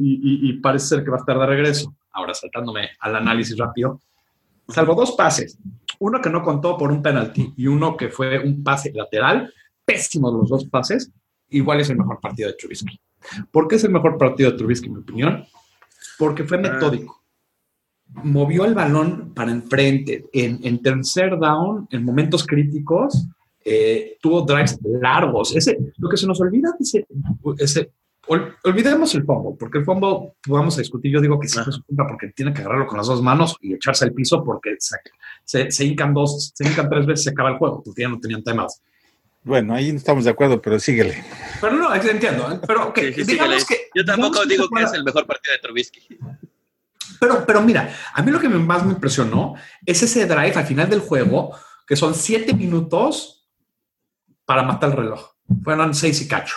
y, 0.00 0.52
parece 0.60 0.86
ser 0.86 1.04
que 1.04 1.10
va 1.10 1.16
a 1.16 1.20
estar 1.20 1.38
de 1.38 1.46
regreso. 1.46 1.94
Ahora, 2.12 2.34
saltándome 2.34 2.90
al 3.00 3.16
análisis 3.16 3.56
rápido, 3.56 4.00
salvo 4.68 4.94
dos 4.94 5.12
pases, 5.12 5.58
uno 5.98 6.20
que 6.20 6.30
no 6.30 6.42
contó 6.42 6.76
por 6.76 6.90
un 6.90 7.02
penalti 7.02 7.52
y 7.56 7.66
uno 7.66 7.96
que 7.96 8.08
fue 8.08 8.38
un 8.38 8.62
pase 8.62 8.92
lateral, 8.94 9.52
pésimos 9.84 10.32
los 10.32 10.48
dos 10.48 10.64
pases, 10.66 11.10
igual 11.48 11.80
es 11.80 11.90
el 11.90 11.98
mejor 11.98 12.20
partido 12.20 12.48
de 12.48 12.56
Trubisky. 12.56 12.98
¿Por 13.50 13.68
qué 13.68 13.76
es 13.76 13.84
el 13.84 13.92
mejor 13.92 14.18
partido 14.18 14.50
de 14.50 14.56
Trubisky, 14.56 14.86
en 14.86 14.94
mi 14.94 15.00
opinión? 15.00 15.44
Porque 16.18 16.44
fue 16.44 16.58
metódico. 16.58 17.22
Movió 18.22 18.64
el 18.64 18.74
balón 18.74 19.32
para 19.34 19.50
enfrente. 19.50 20.26
En, 20.32 20.60
en 20.62 20.80
tercer 20.80 21.38
down, 21.38 21.88
en 21.90 22.04
momentos 22.04 22.46
críticos, 22.46 23.26
eh, 23.68 24.16
tuvo 24.22 24.42
drives 24.42 24.78
largos. 24.84 25.54
Ese, 25.56 25.76
lo 25.98 26.08
que 26.08 26.16
se 26.16 26.26
nos 26.26 26.40
olvida, 26.40 26.70
ese, 26.78 27.04
ese 27.58 27.90
olvidemos 28.28 29.14
el 29.14 29.24
fumble, 29.24 29.56
porque 29.58 29.78
el 29.78 29.84
fumble, 29.84 30.32
vamos 30.46 30.76
a 30.76 30.80
discutir, 30.80 31.12
yo 31.12 31.20
digo 31.20 31.38
que 31.38 31.48
sí 31.48 31.58
es 31.58 31.78
culpa 31.86 32.06
porque 32.08 32.28
tiene 32.28 32.52
que 32.52 32.60
agarrarlo 32.60 32.86
con 32.86 32.98
las 32.98 33.06
dos 33.06 33.22
manos 33.22 33.56
y 33.60 33.74
echarse 33.74 34.04
al 34.04 34.12
piso 34.12 34.42
porque 34.44 34.76
se, 35.44 35.70
se, 35.70 35.84
hincan 35.84 36.12
dos, 36.12 36.52
se 36.54 36.66
hincan 36.66 36.88
tres 36.88 37.06
veces, 37.06 37.24
se 37.24 37.30
acaba 37.30 37.50
el 37.50 37.58
juego, 37.58 37.82
porque 37.84 38.02
ya 38.02 38.08
no 38.08 38.18
tenían 38.18 38.42
temas. 38.42 38.80
Bueno, 39.46 39.74
ahí 39.74 39.92
no 39.92 39.98
estamos 39.98 40.24
de 40.24 40.30
acuerdo, 40.30 40.60
pero 40.60 40.80
síguele. 40.80 41.22
Pero 41.60 41.76
no, 41.76 41.94
entiendo. 41.94 42.50
¿eh? 42.50 42.58
Pero 42.66 42.88
okay, 42.88 43.12
digamos 43.12 43.64
que, 43.64 43.88
yo 43.94 44.04
tampoco 44.04 44.44
digo 44.44 44.68
que, 44.68 44.82
es 44.82 44.92
el 44.92 45.04
mejor 45.04 45.24
partido 45.24 45.54
de 45.54 45.60
Trubisky. 45.60 46.18
Pero, 47.20 47.46
pero 47.46 47.62
mira, 47.62 47.94
a 48.12 48.22
mí 48.22 48.32
lo 48.32 48.40
que 48.40 48.48
más 48.48 48.84
me 48.84 48.92
impresionó 48.92 49.54
es 49.84 50.02
ese 50.02 50.26
drive 50.26 50.52
al 50.54 50.66
final 50.66 50.90
del 50.90 50.98
juego, 50.98 51.56
que 51.86 51.94
son 51.94 52.14
siete 52.14 52.54
minutos 52.54 53.48
para 54.44 54.64
matar 54.64 54.90
el 54.90 54.96
reloj. 54.96 55.30
Fueron 55.62 55.94
seis 55.94 56.20
y 56.22 56.26
cacho. 56.26 56.56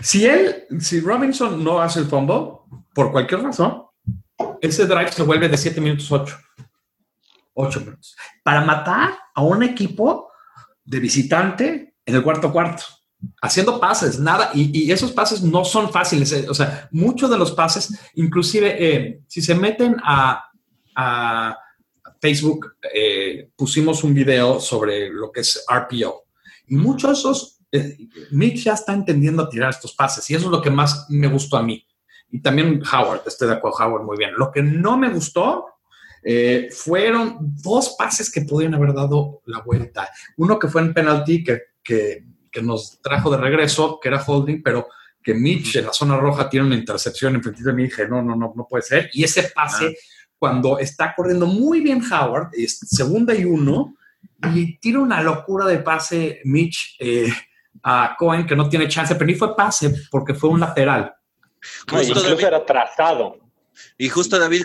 Si 0.00 0.26
él, 0.26 0.66
si 0.78 1.00
Robinson 1.00 1.62
no 1.62 1.80
hace 1.80 2.00
el 2.00 2.06
fumble, 2.06 2.58
por 2.94 3.10
cualquier 3.12 3.42
razón, 3.42 3.84
ese 4.60 4.86
drive 4.86 5.12
se 5.12 5.22
vuelve 5.22 5.48
de 5.48 5.56
7 5.56 5.80
minutos 5.80 6.10
8. 6.10 6.36
8 7.54 7.80
minutos. 7.80 8.16
Para 8.42 8.64
matar 8.64 9.16
a 9.34 9.42
un 9.42 9.62
equipo 9.62 10.30
de 10.84 11.00
visitante 11.00 11.94
en 12.04 12.14
el 12.14 12.22
cuarto 12.22 12.52
cuarto, 12.52 12.84
haciendo 13.40 13.80
pases, 13.80 14.18
nada, 14.18 14.50
y, 14.54 14.90
esos 14.90 15.12
pases 15.12 15.42
no 15.42 15.64
son 15.64 15.90
fáciles. 15.90 16.32
Eh, 16.32 16.46
o 16.48 16.54
sea, 16.54 16.88
muchos 16.92 17.30
de 17.30 17.38
los 17.38 17.52
pases, 17.52 17.98
inclusive 18.14 18.76
eh, 18.78 19.20
si 19.26 19.40
se 19.42 19.54
meten 19.54 19.96
a, 20.02 20.50
Facebook, 22.20 22.76
eh, 22.94 23.50
pusimos 23.54 24.02
un 24.02 24.14
video 24.14 24.58
sobre 24.58 25.10
lo 25.10 25.30
que 25.30 25.40
es 25.40 25.62
RPO. 25.68 26.24
Y 26.68 26.76
muchos 26.76 27.10
de 27.10 27.18
esos 27.18 27.53
Mitch 28.30 28.64
ya 28.64 28.74
está 28.74 28.92
entendiendo 28.92 29.42
a 29.42 29.48
tirar 29.48 29.70
estos 29.70 29.94
pases 29.94 30.28
y 30.30 30.34
eso 30.34 30.46
es 30.46 30.50
lo 30.50 30.62
que 30.62 30.70
más 30.70 31.06
me 31.08 31.26
gustó 31.26 31.56
a 31.56 31.62
mí. 31.62 31.84
Y 32.30 32.40
también 32.40 32.82
Howard, 32.92 33.22
estoy 33.26 33.48
de 33.48 33.54
acuerdo, 33.54 33.78
Howard, 33.78 34.04
muy 34.04 34.16
bien. 34.16 34.32
Lo 34.36 34.50
que 34.50 34.62
no 34.62 34.96
me 34.96 35.08
gustó 35.08 35.66
eh, 36.22 36.68
fueron 36.72 37.36
dos 37.40 37.94
pases 37.98 38.30
que 38.30 38.42
pudieron 38.42 38.74
haber 38.74 38.92
dado 38.94 39.42
la 39.46 39.60
vuelta. 39.60 40.08
Uno 40.38 40.58
que 40.58 40.68
fue 40.68 40.82
en 40.82 40.94
penalty 40.94 41.44
que, 41.44 41.60
que, 41.82 42.24
nos 42.62 43.00
trajo 43.02 43.30
de 43.30 43.36
regreso, 43.36 43.98
que 44.00 44.08
era 44.08 44.22
holding, 44.24 44.62
pero 44.62 44.88
que 45.22 45.34
Mitch 45.34 45.76
en 45.76 45.86
la 45.86 45.92
zona 45.92 46.16
roja 46.16 46.48
tiene 46.48 46.66
una 46.66 46.76
intercepción 46.76 47.34
en 47.34 47.42
frente 47.42 47.62
de 47.62 47.72
mí. 47.72 47.84
Dije, 47.84 48.08
no, 48.08 48.22
no, 48.22 48.36
no, 48.36 48.52
no 48.56 48.66
puede 48.68 48.82
ser. 48.82 49.10
Y 49.12 49.24
ese 49.24 49.50
pase, 49.54 49.86
ah. 49.86 50.28
cuando 50.38 50.78
está 50.78 51.14
corriendo 51.16 51.46
muy 51.46 51.80
bien 51.80 52.00
Howard, 52.10 52.50
es 52.52 52.78
segunda 52.78 53.34
y 53.34 53.44
uno, 53.44 53.96
y 54.54 54.78
tira 54.78 55.00
una 55.00 55.20
locura 55.22 55.66
de 55.66 55.78
pase 55.78 56.40
Mitch. 56.44 56.96
Eh, 57.00 57.32
a 57.84 58.16
Cohen 58.18 58.46
que 58.46 58.56
no 58.56 58.68
tiene 58.68 58.88
chance, 58.88 59.14
pero 59.14 59.26
ni 59.26 59.34
fue 59.34 59.54
pase 59.54 59.94
porque 60.10 60.34
fue 60.34 60.50
un 60.50 60.60
lateral. 60.60 61.14
incluso 61.92 62.38
era 62.38 62.64
trazado. 62.64 63.38
Y 63.98 64.08
justo 64.08 64.38
David, 64.38 64.64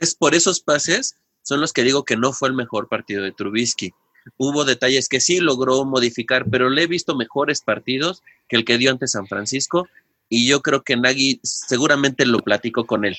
es 0.00 0.14
por 0.14 0.34
esos 0.34 0.60
pases 0.60 1.16
son 1.42 1.60
los 1.60 1.72
que 1.72 1.84
digo 1.84 2.04
que 2.04 2.16
no 2.16 2.32
fue 2.32 2.48
el 2.48 2.54
mejor 2.54 2.88
partido 2.88 3.22
de 3.22 3.32
Trubisky. 3.32 3.92
Hubo 4.36 4.64
detalles 4.64 5.08
que 5.08 5.20
sí 5.20 5.40
logró 5.40 5.84
modificar, 5.84 6.46
pero 6.50 6.68
le 6.68 6.82
he 6.82 6.86
visto 6.86 7.16
mejores 7.16 7.62
partidos 7.62 8.22
que 8.48 8.56
el 8.56 8.64
que 8.64 8.78
dio 8.78 8.90
ante 8.90 9.06
San 9.06 9.26
Francisco 9.26 9.88
y 10.28 10.48
yo 10.48 10.60
creo 10.60 10.82
que 10.82 10.96
Nagy 10.96 11.40
seguramente 11.42 12.26
lo 12.26 12.40
platico 12.40 12.86
con 12.86 13.04
él. 13.04 13.16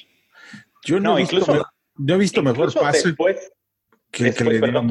Yo 0.86 1.00
no, 1.00 1.18
he 1.18 1.22
visto, 1.22 1.68
yo 1.96 2.16
he 2.16 2.18
visto 2.18 2.42
mejor 2.42 2.74
pases 2.74 3.16
que, 4.12 4.34
que 4.34 4.44
le 4.44 4.60
dio 4.60 4.82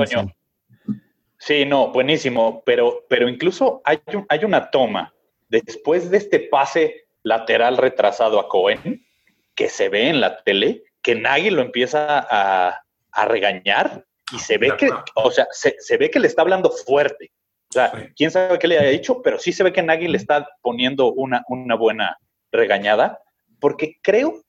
Sí, 1.38 1.64
no, 1.64 1.92
buenísimo, 1.92 2.62
pero, 2.66 3.04
pero 3.08 3.28
incluso 3.28 3.80
hay, 3.84 4.00
hay 4.28 4.44
una 4.44 4.70
toma 4.70 5.14
después 5.48 6.10
de 6.10 6.18
este 6.18 6.40
pase 6.40 7.06
lateral 7.22 7.76
retrasado 7.76 8.40
a 8.40 8.48
Cohen, 8.48 9.06
que 9.54 9.68
se 9.68 9.88
ve 9.88 10.08
en 10.08 10.20
la 10.20 10.42
tele, 10.42 10.84
que 11.02 11.14
Nagy 11.14 11.50
lo 11.50 11.62
empieza 11.62 12.26
a, 12.30 12.82
regañar 13.26 14.04
y 14.32 14.38
se 14.38 14.58
ve 14.58 14.76
que, 14.76 14.88
o 15.16 15.30
sea, 15.32 15.48
se, 15.50 15.96
ve 15.96 16.08
que 16.08 16.20
le 16.20 16.28
está 16.28 16.42
hablando 16.42 16.70
fuerte. 16.70 17.32
O 17.68 17.72
sea, 17.72 18.12
quién 18.14 18.30
sabe 18.30 18.60
qué 18.60 18.68
le 18.68 18.78
haya 18.78 18.90
dicho, 18.90 19.22
pero 19.22 19.40
sí 19.40 19.52
se 19.52 19.64
ve 19.64 19.72
que 19.72 19.82
Nagy 19.82 20.06
le 20.06 20.16
está 20.16 20.48
poniendo 20.62 21.12
una, 21.12 21.42
una 21.48 21.74
buena 21.74 22.18
regañada, 22.52 23.20
porque 23.58 23.98
creo 24.02 24.44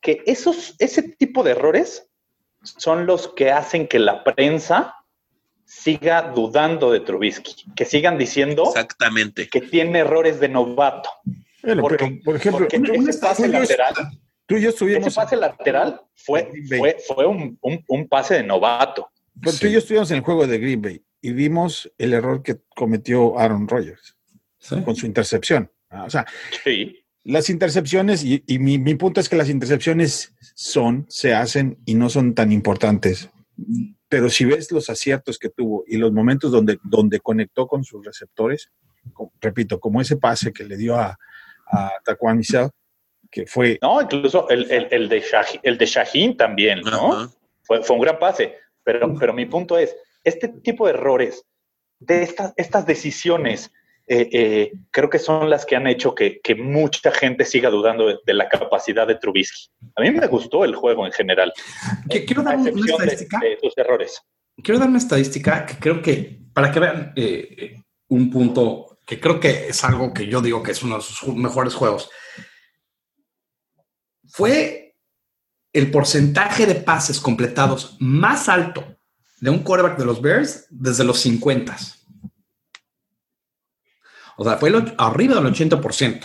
que 0.00 0.22
esos, 0.24 0.76
ese 0.78 1.02
tipo 1.02 1.42
de 1.42 1.50
errores 1.50 2.08
son 2.62 3.06
los 3.06 3.26
que 3.26 3.50
hacen 3.50 3.88
que 3.88 3.98
la 3.98 4.22
prensa 4.22 4.94
siga 5.70 6.32
dudando 6.34 6.90
de 6.90 6.98
Trubisky, 6.98 7.54
que 7.76 7.84
sigan 7.84 8.18
diciendo 8.18 8.64
Exactamente. 8.66 9.48
que 9.48 9.60
tiene 9.60 10.00
errores 10.00 10.40
de 10.40 10.48
novato. 10.48 11.08
porque, 11.80 12.20
por 12.24 12.34
ejemplo, 12.34 12.66
ese 12.92 13.18
pase 13.20 13.46
lateral, 13.46 13.94
tú 14.46 14.56
y 14.56 14.62
yo 14.62 14.70
estuvimos. 14.70 15.06
Ese 15.06 15.14
pase 15.14 15.36
lateral 15.36 16.00
fue, 16.16 16.50
fue, 16.68 16.96
fue 17.06 17.24
un, 17.24 17.56
un, 17.62 18.08
pase 18.08 18.34
de 18.34 18.42
novato. 18.42 19.10
Pero 19.40 19.56
tú 19.56 19.68
y 19.68 19.72
yo 19.72 19.78
estuvimos 19.78 20.10
en 20.10 20.16
el 20.16 20.22
juego 20.24 20.44
de 20.44 20.58
Green 20.58 20.82
Bay 20.82 21.04
y 21.22 21.32
vimos 21.32 21.90
el 21.98 22.14
error 22.14 22.42
que 22.42 22.58
cometió 22.74 23.38
Aaron 23.38 23.68
Rodgers 23.68 24.16
con 24.84 24.96
su 24.96 25.06
intercepción. 25.06 25.70
Ah, 25.88 26.04
o 26.04 26.10
sea, 26.10 26.26
las 27.22 27.48
intercepciones, 27.48 28.24
y, 28.24 28.42
y 28.46 28.58
mi, 28.58 28.78
mi 28.78 28.96
punto 28.96 29.20
es 29.20 29.28
que 29.28 29.36
las 29.36 29.48
intercepciones 29.48 30.34
son, 30.54 31.06
se 31.08 31.32
hacen 31.32 31.78
y 31.86 31.94
no 31.94 32.08
son 32.10 32.34
tan 32.34 32.50
importantes 32.50 33.30
pero 34.10 34.28
si 34.28 34.44
ves 34.44 34.72
los 34.72 34.90
aciertos 34.90 35.38
que 35.38 35.50
tuvo 35.50 35.84
y 35.86 35.96
los 35.96 36.12
momentos 36.12 36.50
donde, 36.50 36.80
donde 36.82 37.20
conectó 37.20 37.68
con 37.68 37.84
sus 37.84 38.04
receptores, 38.04 38.72
repito, 39.40 39.78
como 39.78 40.00
ese 40.00 40.16
pase 40.16 40.52
que 40.52 40.64
le 40.64 40.76
dio 40.76 40.96
a, 40.96 41.16
a 41.66 41.92
Taquan 42.04 42.36
Michel, 42.36 42.70
que 43.30 43.46
fue... 43.46 43.78
No, 43.80 44.02
incluso 44.02 44.48
el, 44.50 44.68
el, 44.68 45.08
de, 45.08 45.20
Shaheen, 45.20 45.60
el 45.62 45.78
de 45.78 45.86
Shaheen 45.86 46.36
también, 46.36 46.80
¿no? 46.80 47.30
Fue, 47.62 47.84
fue, 47.84 47.94
un 47.94 48.02
gran 48.02 48.18
pase, 48.18 48.56
pero, 48.82 49.14
pero 49.16 49.32
mi 49.32 49.46
punto 49.46 49.78
es, 49.78 49.94
este 50.24 50.48
tipo 50.48 50.88
de 50.88 50.94
errores, 50.94 51.46
de 52.00 52.24
estas, 52.24 52.52
estas 52.56 52.86
decisiones 52.86 53.72
eh, 54.12 54.28
eh, 54.32 54.72
creo 54.90 55.08
que 55.08 55.20
son 55.20 55.48
las 55.48 55.64
que 55.64 55.76
han 55.76 55.86
hecho 55.86 56.16
que, 56.16 56.40
mucha 56.58 57.12
gente 57.12 57.44
siga 57.44 57.70
dudando 57.70 58.08
de, 58.08 58.34
la 58.34 58.48
capacidad 58.48 59.06
de 59.06 59.14
Trubisky. 59.14 59.70
A 59.94 60.00
mí 60.00 60.10
me 60.10 60.26
gustó 60.26 60.64
el 60.64 60.74
juego 60.74 61.06
en 61.06 61.12
general. 61.12 61.52
quiero 62.08 62.42
dar 62.42 62.56
una 62.56 62.70
estadística. 62.70 63.38
De, 63.38 63.56
errores. 63.76 64.20
Quiero 64.64 64.80
dar 64.80 64.88
una 64.88 64.98
estadística 64.98 65.64
que 65.64 65.76
creo 65.76 66.02
que, 66.02 66.40
para 66.52 66.72
que 66.72 66.80
vean 66.80 67.12
eh, 67.14 67.76
un 68.08 68.32
punto 68.32 68.98
que 69.06 69.20
creo 69.20 69.38
que 69.38 69.68
es 69.68 69.84
algo 69.84 70.12
que 70.12 70.26
yo 70.26 70.40
digo 70.40 70.60
que 70.60 70.72
es 70.72 70.82
uno 70.82 70.96
de 70.96 71.02
sus 71.02 71.28
mejores 71.36 71.72
juegos. 71.72 72.10
Fue 74.26 74.96
el 75.72 75.88
porcentaje 75.92 76.66
de 76.66 76.74
pases 76.74 77.20
completados 77.20 77.96
más 78.00 78.48
alto 78.48 78.84
de 79.40 79.50
un 79.50 79.60
quarterback 79.60 79.98
de 79.98 80.04
los 80.04 80.20
Bears 80.20 80.66
desde 80.68 81.04
los 81.04 81.20
50 81.20 81.76
o 84.40 84.44
sea, 84.44 84.56
fue 84.56 84.72
arriba 84.96 85.34
del 85.34 85.52
80%. 85.52 86.24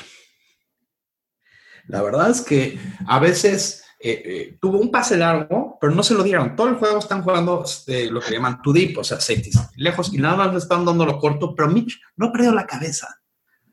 La 1.90 2.02
verdad 2.02 2.30
es 2.30 2.40
que 2.40 2.80
a 3.08 3.20
veces 3.20 3.84
eh, 4.00 4.24
eh, 4.26 4.58
tuvo 4.62 4.78
un 4.80 4.90
pase 4.90 5.18
largo, 5.18 5.78
pero 5.82 5.94
no 5.94 6.02
se 6.02 6.14
lo 6.14 6.24
dieron. 6.24 6.56
Todo 6.56 6.70
el 6.70 6.76
juego 6.76 7.00
están 7.00 7.24
jugando 7.24 7.64
este, 7.66 8.10
lo 8.10 8.22
que 8.22 8.32
llaman 8.32 8.62
too 8.62 8.72
deep, 8.72 8.98
o 8.98 9.04
sea, 9.04 9.20
safeties, 9.20 9.60
lejos 9.76 10.14
y 10.14 10.18
nada 10.18 10.38
más 10.38 10.54
le 10.54 10.60
están 10.60 10.86
dando 10.86 11.06
lo 11.06 11.20
corto, 11.20 11.54
pero 11.54 11.68
Mitch 11.68 12.00
no 12.16 12.28
ha 12.28 12.32
perdido 12.32 12.54
la 12.54 12.66
cabeza. 12.66 13.20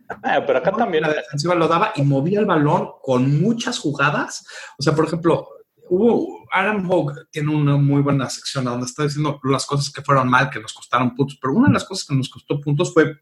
Ah, 0.09 0.43
pero 0.45 0.59
acá 0.59 0.73
también. 0.73 1.05
La 1.05 1.15
defensiva 1.15 1.55
lo 1.55 1.69
daba 1.69 1.93
y 1.95 2.03
movía 2.03 2.41
el 2.41 2.47
balón 2.47 2.91
con 3.01 3.41
muchas 3.41 3.79
jugadas. 3.79 4.45
O 4.77 4.83
sea, 4.83 4.93
por 4.93 5.05
ejemplo, 5.05 5.47
hubo 5.89 6.45
Adam 6.51 6.91
Hogue 6.91 7.15
tiene 7.31 7.55
una 7.55 7.77
muy 7.77 8.03
buena 8.03 8.29
sección 8.29 8.65
donde 8.65 8.87
está 8.87 9.05
diciendo 9.05 9.39
las 9.45 9.65
cosas 9.67 9.89
que 9.93 10.03
fueron 10.03 10.29
mal, 10.29 10.51
que 10.51 10.59
nos 10.59 10.73
costaron 10.73 11.15
puntos, 11.15 11.39
pero 11.41 11.55
una 11.55 11.69
de 11.69 11.75
las 11.75 11.85
cosas 11.85 12.09
que 12.09 12.17
nos 12.17 12.29
costó 12.29 12.61
puntos 12.61 12.93
fue 12.93 13.21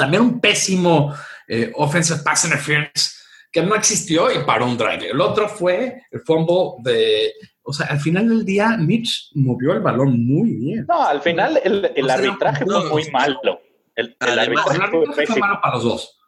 también 0.00 0.22
un 0.22 0.40
pésimo 0.40 1.14
eh, 1.46 1.70
offensive 1.74 2.20
pass 2.24 2.46
interference 2.46 3.20
que 3.52 3.62
no 3.62 3.74
existió 3.74 4.32
y 4.32 4.42
paró 4.44 4.64
un 4.64 4.78
drive. 4.78 5.10
El 5.10 5.20
otro 5.20 5.46
fue 5.46 6.04
el 6.10 6.20
fumble 6.20 6.76
de, 6.78 7.34
o 7.62 7.72
sea, 7.72 7.86
al 7.88 8.00
final 8.00 8.26
del 8.26 8.46
día 8.46 8.78
Mitch 8.78 9.30
movió 9.34 9.74
el 9.74 9.80
balón 9.80 10.26
muy 10.26 10.54
bien. 10.54 10.86
No, 10.88 11.02
al 11.02 11.20
final 11.20 11.60
el, 11.62 12.08
arbitraje 12.08 12.64
fue 12.64 12.88
muy 12.88 13.10
malo. 13.10 13.60
El, 13.94 14.16
arbitraje, 14.20 15.26
fue, 15.26 15.36
malo 15.36 15.60
para 15.60 15.74
los 15.74 15.84
dos. 15.84 16.18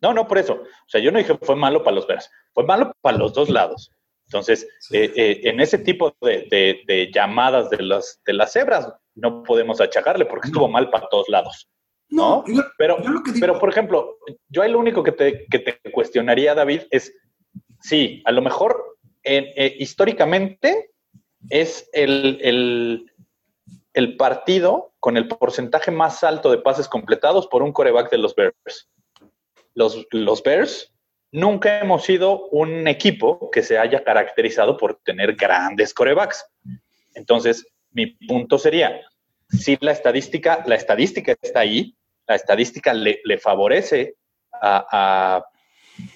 No, 0.00 0.14
no, 0.14 0.26
por 0.26 0.38
eso. 0.38 0.54
O 0.54 0.88
sea, 0.88 1.02
yo 1.02 1.12
no 1.12 1.18
dije 1.18 1.36
fue 1.42 1.56
malo 1.56 1.84
para 1.84 1.96
los 1.96 2.06
Bears, 2.06 2.30
fue 2.54 2.64
malo 2.64 2.90
para 3.02 3.18
los 3.18 3.34
dos 3.34 3.50
lados. 3.50 3.92
Entonces, 4.28 4.66
eh, 4.92 5.12
eh, 5.14 5.40
en 5.44 5.60
ese 5.60 5.76
tipo 5.76 6.16
de, 6.22 7.10
llamadas 7.12 7.68
de 7.68 7.82
las, 7.82 8.22
de 8.24 8.32
las 8.32 8.52
cebras, 8.52 8.90
no 9.14 9.42
podemos 9.42 9.78
achacarle 9.78 10.24
porque 10.24 10.48
estuvo 10.48 10.68
mal 10.68 10.88
para 10.88 11.06
todos 11.08 11.28
lados. 11.28 11.68
¿No? 12.10 12.44
yo- 12.46 12.62
pero, 12.76 13.02
yo 13.02 13.10
lo 13.10 13.22
que 13.22 13.32
digo- 13.32 13.40
pero, 13.46 13.58
por 13.58 13.68
ejemplo, 13.70 14.18
yo 14.48 14.62
ahí 14.62 14.70
lo 14.70 14.78
único 14.78 15.02
que 15.02 15.12
te, 15.12 15.46
que 15.46 15.58
te 15.58 15.78
cuestionaría, 15.92 16.54
David, 16.54 16.82
es, 16.90 17.12
sí, 17.80 18.22
a 18.24 18.32
lo 18.32 18.42
mejor 18.42 18.96
eh, 19.22 19.76
históricamente 19.78 20.90
es 21.48 21.88
el, 21.92 22.38
el, 22.42 23.12
el 23.94 24.16
partido 24.16 24.92
con 24.98 25.16
el 25.16 25.28
porcentaje 25.28 25.90
más 25.90 26.22
alto 26.24 26.50
de 26.50 26.58
pases 26.58 26.88
completados 26.88 27.46
por 27.46 27.62
un 27.62 27.72
coreback 27.72 28.10
de 28.10 28.18
los 28.18 28.34
Bears. 28.34 28.90
Los, 29.74 30.06
los 30.10 30.42
Bears 30.42 30.92
nunca 31.32 31.80
hemos 31.80 32.04
sido 32.04 32.46
un 32.48 32.88
equipo 32.88 33.50
que 33.50 33.62
se 33.62 33.78
haya 33.78 34.02
caracterizado 34.02 34.76
por 34.76 34.96
tener 35.04 35.34
grandes 35.36 35.94
corebacks. 35.94 36.44
Entonces, 37.14 37.66
mi 37.92 38.06
punto 38.06 38.58
sería, 38.58 39.00
si 39.48 39.78
la 39.80 39.92
estadística, 39.92 40.62
la 40.66 40.74
estadística 40.74 41.34
está 41.40 41.60
ahí, 41.60 41.94
la 42.30 42.36
estadística 42.36 42.94
le, 42.94 43.20
le 43.24 43.38
favorece 43.38 44.14
a, 44.62 44.86
a, 44.92 45.44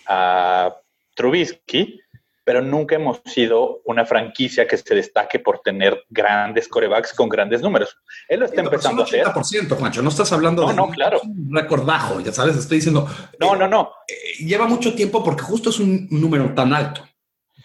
a 0.07 0.77
Trubisky, 1.17 2.01
pero 2.45 2.63
nunca 2.63 2.95
hemos 2.95 3.21
sido 3.25 3.81
una 3.85 4.05
franquicia 4.07 4.65
que 4.69 4.77
se 4.77 4.95
destaque 4.95 5.41
por 5.41 5.59
tener 5.61 6.05
grandes 6.11 6.69
corebacks 6.69 7.13
con 7.15 7.29
grandes 7.29 7.63
números. 7.63 7.97
Él 8.29 8.41
lo 8.41 8.47
está 8.47 8.61
empezando 8.61 9.03
a 9.03 9.07
hacer. 9.07 9.25
80%, 9.27 9.77
Juancho, 9.77 10.03
no 10.03 10.09
estás 10.11 10.31
hablando 10.33 10.63
No, 10.63 10.69
de 10.69 10.75
no, 10.77 10.89
claro. 10.91 11.21
un 11.25 11.49
récord 11.53 11.85
bajo, 11.85 12.21
ya 12.21 12.33
sabes, 12.33 12.57
estoy 12.57 12.77
diciendo, 12.79 13.09
No, 13.41 13.57
no, 13.57 13.67
no. 13.67 13.91
eh, 14.07 14.45
lleva 14.45 14.67
mucho 14.69 14.95
tiempo 14.95 15.25
porque 15.25 15.43
justo 15.43 15.71
es 15.71 15.81
un 15.81 16.07
número 16.11 16.55
tan 16.55 16.73
alto. 16.73 17.05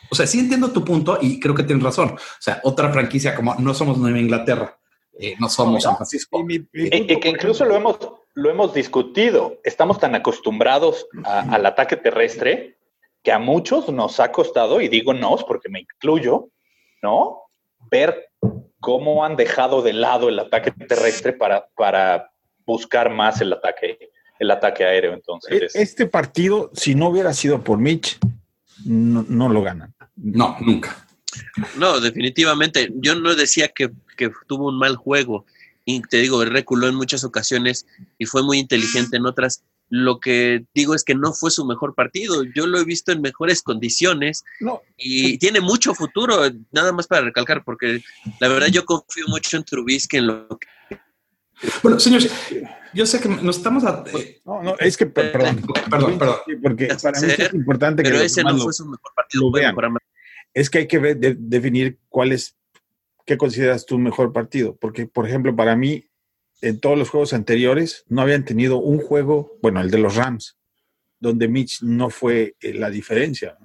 O 0.10 0.16
sea, 0.16 0.26
sí 0.26 0.40
entiendo 0.40 0.72
tu 0.72 0.84
punto 0.84 1.20
y 1.22 1.40
creo 1.40 1.54
que 1.54 1.62
tienes 1.62 1.84
razón. 1.84 2.14
O 2.16 2.42
sea, 2.42 2.62
otra 2.64 2.92
franquicia 2.92 3.36
como 3.36 3.54
no 3.60 3.76
somos 3.76 4.00
Nueva 4.00 4.18
Inglaterra, 4.18 4.76
eh, 5.20 5.36
no 5.40 5.50
somos 5.50 5.76
No, 5.76 5.82
San 5.82 5.98
Francisco. 5.98 6.40
Y 6.40 6.44
mi- 6.46 6.60
mi 6.60 6.88
Y, 6.88 6.90
punto 6.90 7.14
y 7.14 7.20
que 7.20 7.30
incluso 7.30 7.66
lo 7.66 7.76
hemos, 7.76 8.00
lo 8.40 8.50
hemos 8.50 8.74
discutido. 8.74 9.60
Estamos 9.64 10.00
tan 10.00 10.16
acostumbrados 10.16 11.08
a- 11.26 11.42
al 11.54 11.66
ataque 11.66 11.98
terrestre 11.98 12.78
que 13.24 13.32
a 13.32 13.40
muchos 13.40 13.90
nos 13.90 14.20
ha 14.20 14.32
costado, 14.32 14.80
y 14.80 14.88
digo 14.88 15.14
nos 15.14 15.44
porque 15.44 15.68
me 15.70 15.82
incluyo, 15.82 16.50
¿no? 17.02 17.42
Ver 17.92 18.30
cómo 18.80 19.26
han 19.26 19.36
dejado 19.36 19.82
de 19.82 19.92
lado 19.94 20.30
el 20.30 20.40
ataque 20.40 20.72
terrestre 20.72 21.34
para, 21.34 21.68
para 21.76 22.32
buscar 22.66 23.10
más 23.10 23.42
el 23.42 23.52
ataque, 23.52 24.10
el 24.40 24.52
ataque 24.52 24.86
aéreo. 24.86 25.14
Entonces, 25.14 25.76
E- 25.76 25.82
Este 25.82 26.06
partido, 26.06 26.72
si 26.74 26.96
no 26.96 27.10
hubiera 27.10 27.34
sido 27.34 27.62
por 27.62 27.78
Mitch, 27.78 28.18
no, 28.86 29.26
no 29.28 29.50
lo 29.50 29.62
ganan. 29.64 29.94
No, 30.16 30.56
nunca. 30.62 31.06
No, 31.78 32.00
definitivamente. 32.00 32.90
Yo 32.96 33.16
no 33.16 33.36
decía 33.36 33.68
que, 33.68 33.90
que 34.16 34.32
tuvo 34.48 34.70
un 34.70 34.78
mal 34.80 34.96
juego. 34.96 35.46
Y 35.92 36.02
te 36.02 36.18
digo, 36.18 36.44
él 36.44 36.52
reculó 36.52 36.88
en 36.88 36.94
muchas 36.96 37.24
ocasiones 37.24 37.88
y 38.20 38.26
fue 38.26 38.44
muy 38.44 38.60
inteligente 38.60 39.18
en 39.18 39.26
otras. 39.26 39.64
Lo 39.92 40.20
que 40.20 40.66
digo 40.76 40.94
es 40.94 41.04
que 41.04 41.16
no 41.16 41.34
fue 41.34 41.50
su 41.50 41.66
mejor 41.66 41.96
partido. 41.96 42.44
Yo 42.56 42.68
lo 42.68 42.78
he 42.80 42.84
visto 42.86 43.12
en 43.12 43.22
mejores 43.22 43.64
condiciones 43.64 44.44
No, 44.60 44.82
y 44.98 45.40
tiene 45.40 45.62
mucho 45.62 45.96
futuro. 45.96 46.42
Nada 46.72 46.92
más 46.92 47.08
para 47.08 47.24
recalcar, 47.24 47.64
porque 47.64 48.02
la 48.40 48.48
verdad 48.50 48.68
yo 48.68 48.86
confío 48.86 49.26
mucho 49.30 49.58
en 49.58 49.64
Trubisky, 49.64 50.18
en 50.18 50.28
lo 50.28 50.48
que 50.60 50.68
Bueno, 51.82 52.00
señores, 52.00 52.32
yo 52.94 53.06
sé 53.08 53.20
que 53.20 53.30
nos 53.30 53.58
estamos... 53.58 53.84
a- 53.84 54.04
eh, 54.14 54.42
no, 54.46 54.62
no, 54.62 54.76
es 54.78 54.96
que, 54.96 55.08
per- 55.08 55.32
perdón. 55.32 55.62
perdón, 55.90 56.20
perdón. 56.20 56.36
Porque 56.62 56.88
para 57.02 57.20
mí 57.20 57.28
es 57.36 57.54
importante 57.56 58.04
que 58.04 58.10
pero 58.12 58.22
ese 58.22 58.44
no 58.44 58.56
fue 58.60 58.74
su 58.74 58.86
mejor 58.86 59.12
partido. 59.16 59.52
vean. 59.52 59.76
es 60.54 60.70
que 60.70 60.78
hay 60.80 60.88
que 60.88 61.00
ver- 61.00 61.18
de- 61.18 61.36
definir 61.40 61.98
cuál 62.10 62.32
es, 62.32 62.56
qué 63.30 63.38
consideras 63.38 63.86
tu 63.86 64.00
mejor 64.00 64.34
partido. 64.34 64.76
Porque, 64.76 65.06
por 65.06 65.28
ejemplo, 65.28 65.56
para 65.56 65.76
mí, 65.76 66.06
en 66.62 66.80
todos 66.80 66.98
los 66.98 67.10
juegos 67.10 67.32
anteriores, 67.34 68.04
no 68.08 68.24
habían 68.24 68.44
tenido 68.44 68.80
un 68.80 68.98
juego, 68.98 69.56
bueno, 69.62 69.82
el 69.82 69.92
de 69.92 70.00
los 70.00 70.16
Rams, 70.16 70.58
donde 71.20 71.48
Mitch 71.48 71.84
no 71.84 72.10
fue 72.10 72.56
eh, 72.60 72.74
la 72.74 72.90
diferencia. 72.90 73.56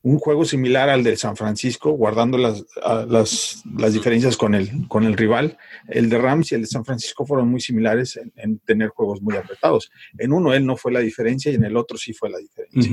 Un 0.00 0.18
juego 0.18 0.46
similar 0.46 0.88
al 0.88 1.04
de 1.04 1.18
San 1.18 1.36
Francisco, 1.36 1.90
guardando 1.90 2.38
las, 2.38 2.64
las, 3.08 3.62
las 3.76 3.92
diferencias 3.92 4.38
con 4.38 4.54
el, 4.54 4.88
con 4.88 5.04
el 5.04 5.18
rival. 5.18 5.58
El 5.86 6.08
de 6.08 6.16
Rams 6.16 6.50
y 6.50 6.54
el 6.54 6.62
de 6.62 6.66
San 6.66 6.86
Francisco 6.86 7.26
fueron 7.26 7.46
muy 7.48 7.60
similares 7.60 8.16
en, 8.16 8.32
en 8.36 8.58
tener 8.60 8.88
juegos 8.88 9.20
muy 9.20 9.36
apretados. 9.36 9.90
En 10.16 10.32
uno 10.32 10.54
él 10.54 10.64
no 10.64 10.78
fue 10.78 10.92
la 10.92 11.00
diferencia 11.00 11.52
y 11.52 11.56
en 11.56 11.64
el 11.64 11.76
otro 11.76 11.98
sí 11.98 12.14
fue 12.14 12.30
la 12.30 12.38
diferencia. 12.38 12.90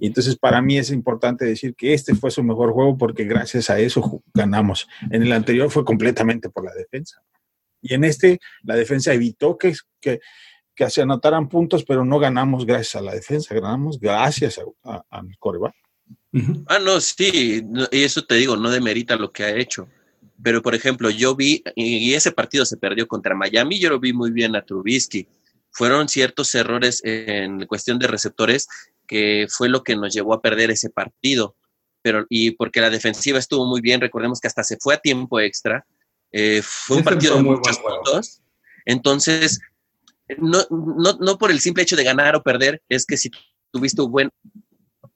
Y 0.00 0.08
entonces 0.08 0.36
para 0.36 0.60
mí 0.60 0.78
es 0.78 0.90
importante 0.90 1.44
decir 1.44 1.74
que 1.76 1.94
este 1.94 2.14
fue 2.14 2.30
su 2.30 2.42
mejor 2.42 2.72
juego 2.72 2.98
porque 2.98 3.24
gracias 3.24 3.70
a 3.70 3.78
eso 3.78 4.22
ganamos. 4.34 4.88
En 5.10 5.22
el 5.22 5.32
anterior 5.32 5.70
fue 5.70 5.84
completamente 5.84 6.48
por 6.50 6.64
la 6.64 6.74
defensa. 6.74 7.22
Y 7.82 7.94
en 7.94 8.04
este 8.04 8.40
la 8.62 8.74
defensa 8.74 9.12
evitó 9.12 9.56
que, 9.56 9.74
que, 10.00 10.20
que 10.74 10.90
se 10.90 11.02
anotaran 11.02 11.48
puntos, 11.48 11.84
pero 11.84 12.04
no 12.04 12.18
ganamos 12.18 12.66
gracias 12.66 12.96
a 12.96 13.02
la 13.02 13.14
defensa, 13.14 13.54
ganamos 13.54 14.00
gracias 14.00 14.58
a, 14.58 14.90
a, 14.90 15.04
a 15.10 15.22
mi 15.22 15.36
coreback. 15.36 15.74
Ah, 16.66 16.78
no, 16.78 17.00
sí, 17.00 17.62
no, 17.64 17.86
y 17.90 18.02
eso 18.02 18.24
te 18.24 18.36
digo, 18.36 18.56
no 18.56 18.70
demerita 18.70 19.16
lo 19.16 19.32
que 19.32 19.44
ha 19.44 19.54
hecho. 19.54 19.88
Pero, 20.42 20.62
por 20.62 20.74
ejemplo, 20.74 21.10
yo 21.10 21.36
vi, 21.36 21.62
y 21.74 22.14
ese 22.14 22.32
partido 22.32 22.64
se 22.64 22.76
perdió 22.76 23.06
contra 23.06 23.34
Miami, 23.34 23.78
yo 23.78 23.90
lo 23.90 24.00
vi 24.00 24.12
muy 24.12 24.30
bien 24.30 24.56
a 24.56 24.64
Trubisky. 24.64 25.28
Fueron 25.70 26.08
ciertos 26.08 26.54
errores 26.54 27.02
en 27.04 27.66
cuestión 27.66 27.98
de 27.98 28.06
receptores 28.06 28.68
que 29.10 29.48
fue 29.50 29.68
lo 29.68 29.82
que 29.82 29.96
nos 29.96 30.14
llevó 30.14 30.34
a 30.34 30.40
perder 30.40 30.70
ese 30.70 30.88
partido. 30.88 31.56
Pero, 32.00 32.26
y 32.30 32.52
porque 32.52 32.80
la 32.80 32.90
defensiva 32.90 33.40
estuvo 33.40 33.66
muy 33.66 33.80
bien, 33.80 34.00
recordemos 34.00 34.40
que 34.40 34.46
hasta 34.46 34.62
se 34.62 34.76
fue 34.80 34.94
a 34.94 34.98
tiempo 34.98 35.40
extra. 35.40 35.84
Eh, 36.30 36.62
fue 36.62 36.98
un 36.98 37.02
partido 37.02 37.34
de 37.34 37.42
muchos 37.42 37.80
puntos. 37.80 38.40
Entonces, 38.86 39.58
no, 40.38 40.60
no, 40.70 41.18
no 41.20 41.38
por 41.38 41.50
el 41.50 41.58
simple 41.58 41.82
hecho 41.82 41.96
de 41.96 42.04
ganar 42.04 42.36
o 42.36 42.42
perder, 42.44 42.80
es 42.88 43.04
que 43.04 43.16
si 43.16 43.32
tuviste 43.72 44.00
un 44.00 44.12
buen 44.12 44.30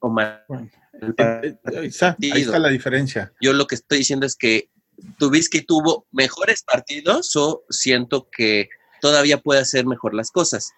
o 0.00 0.10
mal 0.10 0.44
Bueno, 0.48 0.68
Eh, 1.00 1.14
eh, 1.16 1.56
ahí, 1.78 1.86
está, 1.86 2.16
ahí 2.20 2.42
está 2.42 2.58
la 2.58 2.68
diferencia. 2.68 3.32
yo 3.40 3.52
lo 3.52 3.66
que 3.66 3.76
estoy 3.76 3.98
diciendo 3.98 4.26
es 4.26 4.36
que 4.36 4.70
Trubisky 5.18 5.62
tuvo 5.62 6.06
mejores 6.10 6.62
partidos 6.62 7.34
o 7.36 7.64
siento 7.68 8.28
que 8.30 8.68
todavía 9.00 9.38
puede 9.38 9.60
hacer 9.60 9.86
mejor 9.86 10.14
las 10.14 10.30
cosas. 10.30 10.72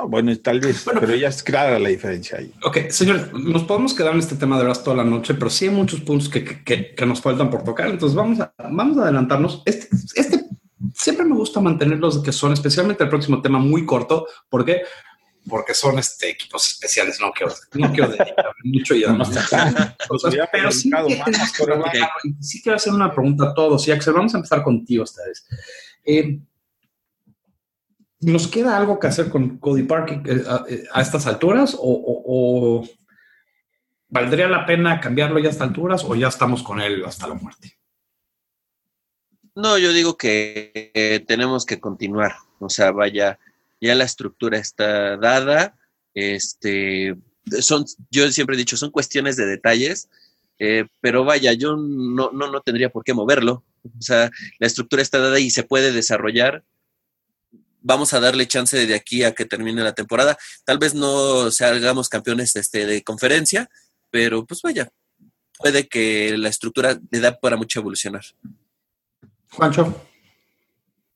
No, 0.00 0.08
bueno, 0.08 0.34
tal 0.38 0.60
vez, 0.60 0.84
Bueno. 0.84 1.00
pero 1.00 1.14
ya 1.14 1.28
es 1.28 1.42
clara 1.42 1.78
la 1.78 1.88
diferencia 1.90 2.38
ahí. 2.38 2.52
Ok, 2.64 2.88
señor, 2.90 3.32
nos 3.38 3.64
podemos 3.64 3.92
quedar 3.94 4.14
en 4.14 4.20
este 4.20 4.34
tema 4.36 4.56
de 4.56 4.62
veras 4.64 4.82
toda 4.82 4.96
la 4.96 5.04
noche, 5.04 5.34
pero 5.34 5.50
sí 5.50 5.66
hay 5.66 5.70
muchos 5.70 6.00
puntos 6.00 6.28
que, 6.28 6.42
que- 6.64 6.94
que- 6.94 7.06
nos 7.06 7.20
faltan 7.20 7.50
por 7.50 7.62
tocar. 7.64 7.88
Entonces 7.88 8.16
vamos 8.16 8.40
a, 8.40 8.52
vamos 8.70 8.96
a 8.98 9.02
adelantarnos. 9.02 9.62
Este, 9.66 9.88
este 10.14 10.44
siempre 10.94 11.26
me 11.26 11.34
gusta 11.34 11.60
mantenerlos 11.60 12.22
que 12.22 12.32
son, 12.32 12.52
especialmente 12.52 13.04
el 13.04 13.10
próximo 13.10 13.42
tema, 13.42 13.58
muy 13.58 13.84
corto. 13.84 14.26
¿Por 14.48 14.64
qué? 14.64 14.82
Porque 15.48 15.74
son 15.74 15.98
este, 15.98 16.30
equipos 16.30 16.66
especiales. 16.68 17.18
No 17.20 17.30
quiero, 17.32 17.52
no 17.74 17.92
quiero 17.92 18.08
dedicarme 18.08 18.52
mucho 18.64 18.94
y 18.94 19.04
además 19.04 19.28
cosas, 20.08 20.34
Ya, 20.34 20.48
pero 20.50 20.70
sí, 20.72 20.90
sí 22.40 22.62
quiero 22.62 22.76
hacer 22.76 22.92
una 22.94 23.12
pregunta 23.12 23.50
a 23.50 23.54
todos. 23.54 23.86
Y 23.88 23.90
Axel, 23.92 24.14
vamos 24.14 24.32
a 24.34 24.38
empezar 24.38 24.62
contigo 24.62 25.04
esta 25.04 25.22
vez. 25.26 25.46
Eh, 26.06 26.38
¿Nos 28.20 28.48
queda 28.48 28.76
algo 28.76 28.98
que 28.98 29.06
hacer 29.06 29.30
con 29.30 29.56
Cody 29.58 29.84
Park 29.84 30.22
eh, 30.26 30.44
a, 30.46 30.64
eh, 30.68 30.84
a 30.92 31.00
estas 31.00 31.26
alturas? 31.26 31.74
¿O, 31.78 32.86
valdría 34.08 34.46
la 34.46 34.66
pena 34.66 35.00
cambiarlo 35.00 35.38
ya 35.38 35.48
a 35.48 35.52
estas 35.52 35.68
alturas? 35.68 36.04
¿O 36.04 36.14
ya 36.14 36.28
estamos 36.28 36.62
con 36.62 36.80
él 36.82 37.02
hasta 37.06 37.26
la 37.26 37.34
muerte? 37.34 37.78
No, 39.54 39.78
yo 39.78 39.92
digo 39.94 40.18
que 40.18 40.92
eh, 40.94 41.24
tenemos 41.26 41.64
que 41.64 41.80
continuar. 41.80 42.34
O 42.58 42.68
sea, 42.68 42.90
vaya, 42.92 43.38
ya 43.80 43.94
la 43.94 44.04
estructura 44.04 44.58
está 44.58 45.16
dada. 45.16 45.78
Este, 46.12 47.16
son, 47.60 47.86
yo 48.10 48.30
siempre 48.30 48.54
he 48.54 48.58
dicho, 48.58 48.76
son 48.76 48.90
cuestiones 48.90 49.36
de 49.36 49.46
detalles, 49.46 50.10
pero 51.00 51.24
vaya, 51.24 51.54
yo 51.54 51.74
no, 51.76 52.32
no, 52.32 52.50
no 52.50 52.60
tendría 52.60 52.90
por 52.90 53.02
qué 53.02 53.14
moverlo. 53.14 53.64
O 53.82 54.02
sea, 54.02 54.30
la 54.58 54.66
estructura 54.66 55.00
está 55.00 55.18
dada 55.18 55.40
y 55.40 55.48
se 55.48 55.62
puede 55.62 55.90
desarrollar. 55.90 56.64
Vamos 57.82 58.12
a 58.12 58.20
darle 58.20 58.46
chance 58.46 58.86
de 58.86 58.94
aquí 58.94 59.24
a 59.24 59.32
que 59.32 59.44
termine 59.44 59.82
la 59.82 59.94
temporada. 59.94 60.36
Tal 60.64 60.78
vez 60.78 60.94
no 60.94 61.50
salgamos 61.50 62.08
campeones 62.08 62.54
este, 62.56 62.86
de 62.86 63.02
conferencia, 63.02 63.68
pero 64.10 64.44
pues 64.44 64.62
vaya, 64.62 64.90
puede 65.58 65.88
que 65.88 66.36
la 66.36 66.48
estructura 66.48 66.98
le 67.10 67.20
da 67.20 67.38
para 67.38 67.56
mucho 67.56 67.80
evolucionar. 67.80 68.22
Juancho. 69.50 70.06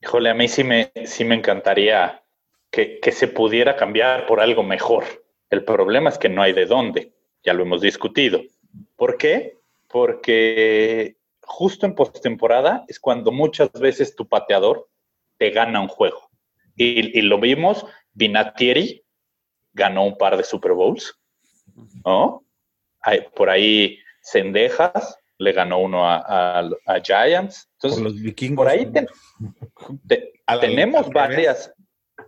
Híjole, 0.01 0.29
a 0.29 0.33
mí 0.33 0.47
sí 0.47 0.63
me, 0.63 0.91
sí 1.05 1.23
me 1.23 1.35
encantaría 1.35 2.23
que, 2.69 2.99
que 2.99 3.11
se 3.11 3.27
pudiera 3.27 3.75
cambiar 3.75 4.27
por 4.27 4.39
algo 4.39 4.63
mejor. 4.63 5.25
El 5.49 5.63
problema 5.63 6.09
es 6.09 6.17
que 6.17 6.29
no 6.29 6.41
hay 6.41 6.53
de 6.53 6.65
dónde. 6.65 7.13
Ya 7.43 7.53
lo 7.53 7.63
hemos 7.63 7.81
discutido. 7.81 8.41
¿Por 8.95 9.17
qué? 9.17 9.57
Porque 9.87 11.15
justo 11.41 11.85
en 11.85 11.95
postemporada 11.95 12.85
es 12.87 12.99
cuando 12.99 13.31
muchas 13.31 13.71
veces 13.71 14.15
tu 14.15 14.27
pateador 14.27 14.89
te 15.37 15.51
gana 15.51 15.79
un 15.79 15.87
juego. 15.87 16.24
Y, 16.75 17.17
y 17.17 17.21
lo 17.21 17.39
vimos, 17.39 17.85
Vinatieri 18.13 19.03
ganó 19.73 20.05
un 20.05 20.17
par 20.17 20.37
de 20.37 20.43
Super 20.43 20.73
Bowls, 20.73 21.17
¿no? 22.05 22.43
Hay- 23.01 23.21
por 23.35 23.49
ahí 23.49 23.99
Sendejas 24.21 25.17
le 25.37 25.51
ganó 25.51 25.79
uno 25.79 26.07
a, 26.09 26.59
a- 26.59 26.69
a 26.87 26.99
Giants. 27.03 27.69
Entonces, 27.73 28.01
Por 28.01 28.11
los 28.11 28.21
vikingos. 28.21 28.55
por 28.63 28.67
ahí 28.71 28.85
te- 28.87 29.07
te- 30.07 30.33
tenemos 30.61 31.09
varias, 31.09 31.73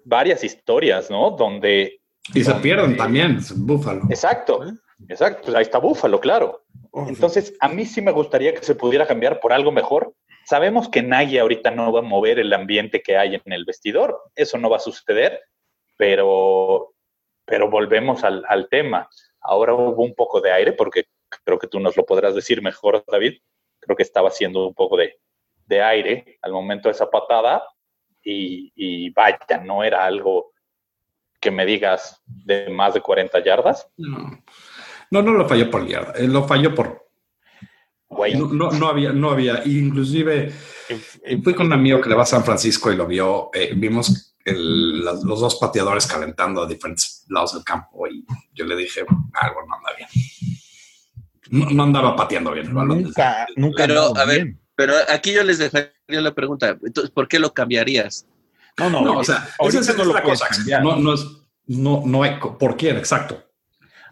varias 0.03 0.43
historias, 0.43 1.09
¿no? 1.09 1.31
Donde... 1.31 2.01
Y 2.35 2.43
se 2.43 2.53
pierden 2.55 2.97
también, 2.97 3.39
Búfalo. 3.55 4.01
Exacto, 4.09 4.61
exacto. 5.07 5.43
Pues 5.45 5.55
ahí 5.55 5.61
está 5.63 5.77
Búfalo, 5.79 6.19
claro. 6.19 6.63
Entonces, 7.07 7.53
a 7.61 7.69
mí 7.69 7.85
sí 7.85 8.01
me 8.01 8.11
gustaría 8.11 8.53
que 8.53 8.63
se 8.63 8.75
pudiera 8.75 9.07
cambiar 9.07 9.39
por 9.39 9.53
algo 9.53 9.71
mejor. 9.71 10.13
Sabemos 10.47 10.87
que 10.87 11.03
nadie 11.03 11.41
ahorita 11.41 11.71
no 11.71 11.91
va 11.91 11.99
a 11.99 12.03
mover 12.03 12.39
el 12.39 12.53
ambiente 12.53 13.01
que 13.01 13.17
hay 13.17 13.35
en 13.35 13.51
el 13.51 13.65
vestidor. 13.65 14.17
Eso 14.33 14.57
no 14.57 14.69
va 14.69 14.77
a 14.77 14.79
suceder, 14.79 15.41
pero, 15.97 16.93
pero 17.43 17.69
volvemos 17.69 18.23
al, 18.23 18.67
tema. 18.71 19.09
Ahora 19.41 19.73
hubo 19.73 20.01
un 20.01 20.15
poco 20.15 20.39
de 20.39 20.53
aire, 20.53 20.71
porque 20.71 21.03
creo 21.43 21.59
que 21.59 21.67
tú 21.67 21.81
nos 21.81 21.97
lo 21.97 22.05
podrás 22.05 22.33
decir 22.33 22.61
mejor, 22.61 23.03
David. 23.11 23.41
Creo 23.81 23.97
que 23.97 24.03
estaba 24.03 24.29
haciendo 24.29 24.65
un 24.65 24.73
poco 24.73 24.95
de, 24.95 25.19
de 25.65 25.81
aire 25.81 26.39
al 26.41 26.53
momento 26.53 26.87
de 26.87 26.93
esa 26.93 27.11
patada 27.11 27.67
y, 28.23 29.09
vaya, 29.09 29.37
no 29.65 29.83
era 29.83 30.05
algo 30.05 30.53
que 31.41 31.51
me 31.51 31.65
digas 31.65 32.21
de 32.25 32.69
más 32.69 32.93
de 32.93 33.01
40 33.01 33.43
yardas. 33.43 33.89
No, 33.97 34.41
no, 35.11 35.21
no 35.21 35.33
lo 35.33 35.45
falló 35.45 35.69
por 35.69 35.85
yarda, 35.85 36.13
eh, 36.13 36.25
lo 36.25 36.43
falló 36.47 36.73
por... 36.73 37.06
No, 38.09 38.71
no, 38.71 38.87
había, 38.87 39.11
no 39.11 39.31
había, 39.31 39.63
inclusive 39.65 40.51
fui 41.43 41.53
con 41.53 41.67
un 41.67 41.73
amigo 41.73 41.99
que 41.99 42.09
le 42.09 42.15
va 42.15 42.23
a 42.23 42.25
San 42.25 42.43
Francisco 42.43 42.91
y 42.91 42.95
lo 42.95 43.05
vio, 43.05 43.49
eh, 43.53 43.73
vimos 43.75 44.35
los, 44.45 45.23
dos 45.23 45.55
pateadores 45.55 46.07
calentando 46.07 46.63
a 46.63 46.67
diferentes 46.67 47.25
lados 47.29 47.53
del 47.53 47.63
campo 47.63 48.07
y 48.07 48.25
yo 48.53 48.65
le 48.65 48.75
dije, 48.75 49.01
algo 49.01 49.59
no 49.67 49.75
anda 49.75 49.89
bien. 49.97 50.09
No, 51.75 51.83
andaba 51.83 52.15
pateando 52.15 52.51
bien 52.51 52.67
el 52.67 52.73
balón. 52.73 53.03
Nunca, 53.03 53.47
nunca. 53.55 53.83
Pero, 53.85 54.17
a 54.17 54.25
ver, 54.25 54.55
pero 54.75 54.93
aquí 55.09 55.33
yo 55.33 55.43
les 55.43 55.57
dejaría 55.57 55.91
la 56.07 56.33
pregunta, 56.33 56.77
entonces, 56.81 57.11
¿por 57.11 57.27
qué 57.27 57.39
lo 57.39 57.53
cambiarías? 57.53 58.25
No, 58.77 58.89
no, 58.89 59.01
no 59.01 59.19
o 59.19 59.23
sea, 59.23 59.49
esa 59.59 59.79
es 59.79 59.97
no 59.97 60.05
lo 60.05 60.21
cosa. 60.21 60.47
Cambiar. 60.49 60.83
No, 60.83 60.95
no, 60.97 61.13
es, 61.13 61.25
no, 61.65 62.03
no 62.05 62.23
hay, 62.23 62.37
¿por 62.39 62.77
quién? 62.77 62.97
Exacto. 62.97 63.46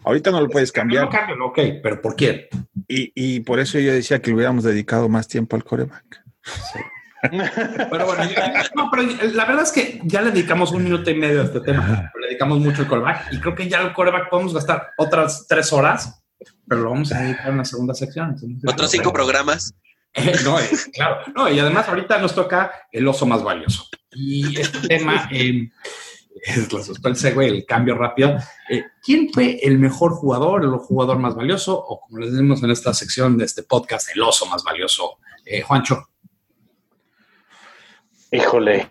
Ahorita 0.06 0.30
no 0.30 0.40
lo 0.40 0.48
puedes 0.48 0.70
cambiar. 0.70 1.04
No 1.04 1.10
cambio, 1.10 1.46
ok, 1.46 1.58
pero 1.82 2.00
¿por 2.00 2.14
quién? 2.14 2.46
Y, 2.86 3.10
y, 3.16 3.40
por 3.40 3.58
eso 3.58 3.80
yo 3.80 3.92
decía 3.92 4.22
que 4.22 4.30
le 4.30 4.36
hubiéramos 4.36 4.62
dedicado 4.62 5.08
más 5.08 5.26
tiempo 5.26 5.56
al 5.56 5.64
coreback. 5.64 6.22
pero 7.90 8.06
bueno, 8.06 8.22
no, 8.76 8.88
pero 8.88 9.02
la 9.32 9.44
verdad 9.46 9.64
es 9.64 9.72
que 9.72 10.00
ya 10.04 10.22
le 10.22 10.30
dedicamos 10.30 10.70
un 10.70 10.84
minuto 10.84 11.10
y 11.10 11.14
medio 11.14 11.40
a 11.40 11.44
este 11.46 11.60
tema. 11.60 12.12
Le 12.20 12.28
dedicamos 12.28 12.60
mucho 12.60 12.82
al 12.82 12.88
coreback 12.88 13.32
y 13.32 13.40
creo 13.40 13.56
que 13.56 13.68
ya 13.68 13.80
al 13.80 13.92
coreback 13.92 14.30
podemos 14.30 14.54
gastar 14.54 14.90
otras 14.96 15.44
tres 15.48 15.72
horas, 15.72 16.22
pero 16.68 16.82
lo 16.82 16.90
vamos 16.90 17.10
a 17.10 17.22
dedicar 17.22 17.48
en 17.48 17.56
la 17.56 17.64
segunda 17.64 17.94
sección. 17.94 18.36
Otros 18.64 18.88
cinco 18.92 19.12
programas. 19.12 19.74
no, 20.44 20.56
claro. 20.92 21.16
No, 21.34 21.50
y 21.50 21.58
además 21.58 21.88
ahorita 21.88 22.18
nos 22.18 22.32
toca 22.32 22.70
el 22.92 23.08
oso 23.08 23.26
más 23.26 23.42
valioso. 23.42 23.88
Y 24.12 24.60
este 24.60 24.86
tema 24.86 25.28
eh, 25.32 25.68
es 26.44 26.88
el 27.04 27.16
segue, 27.16 27.46
el 27.46 27.64
cambio 27.64 27.94
rápido. 27.94 28.36
Eh, 28.68 28.84
¿Quién 29.02 29.30
fue 29.32 29.58
el 29.62 29.78
mejor 29.78 30.12
jugador, 30.12 30.64
el 30.64 30.70
jugador 30.72 31.18
más 31.18 31.34
valioso? 31.34 31.78
O 31.78 32.00
como 32.00 32.18
les 32.18 32.32
decimos 32.32 32.62
en 32.62 32.70
esta 32.70 32.92
sección 32.94 33.36
de 33.38 33.44
este 33.44 33.62
podcast, 33.62 34.08
el 34.14 34.22
oso 34.22 34.46
más 34.46 34.62
valioso. 34.62 35.18
Eh, 35.44 35.62
Juancho. 35.62 36.08
Híjole, 38.32 38.88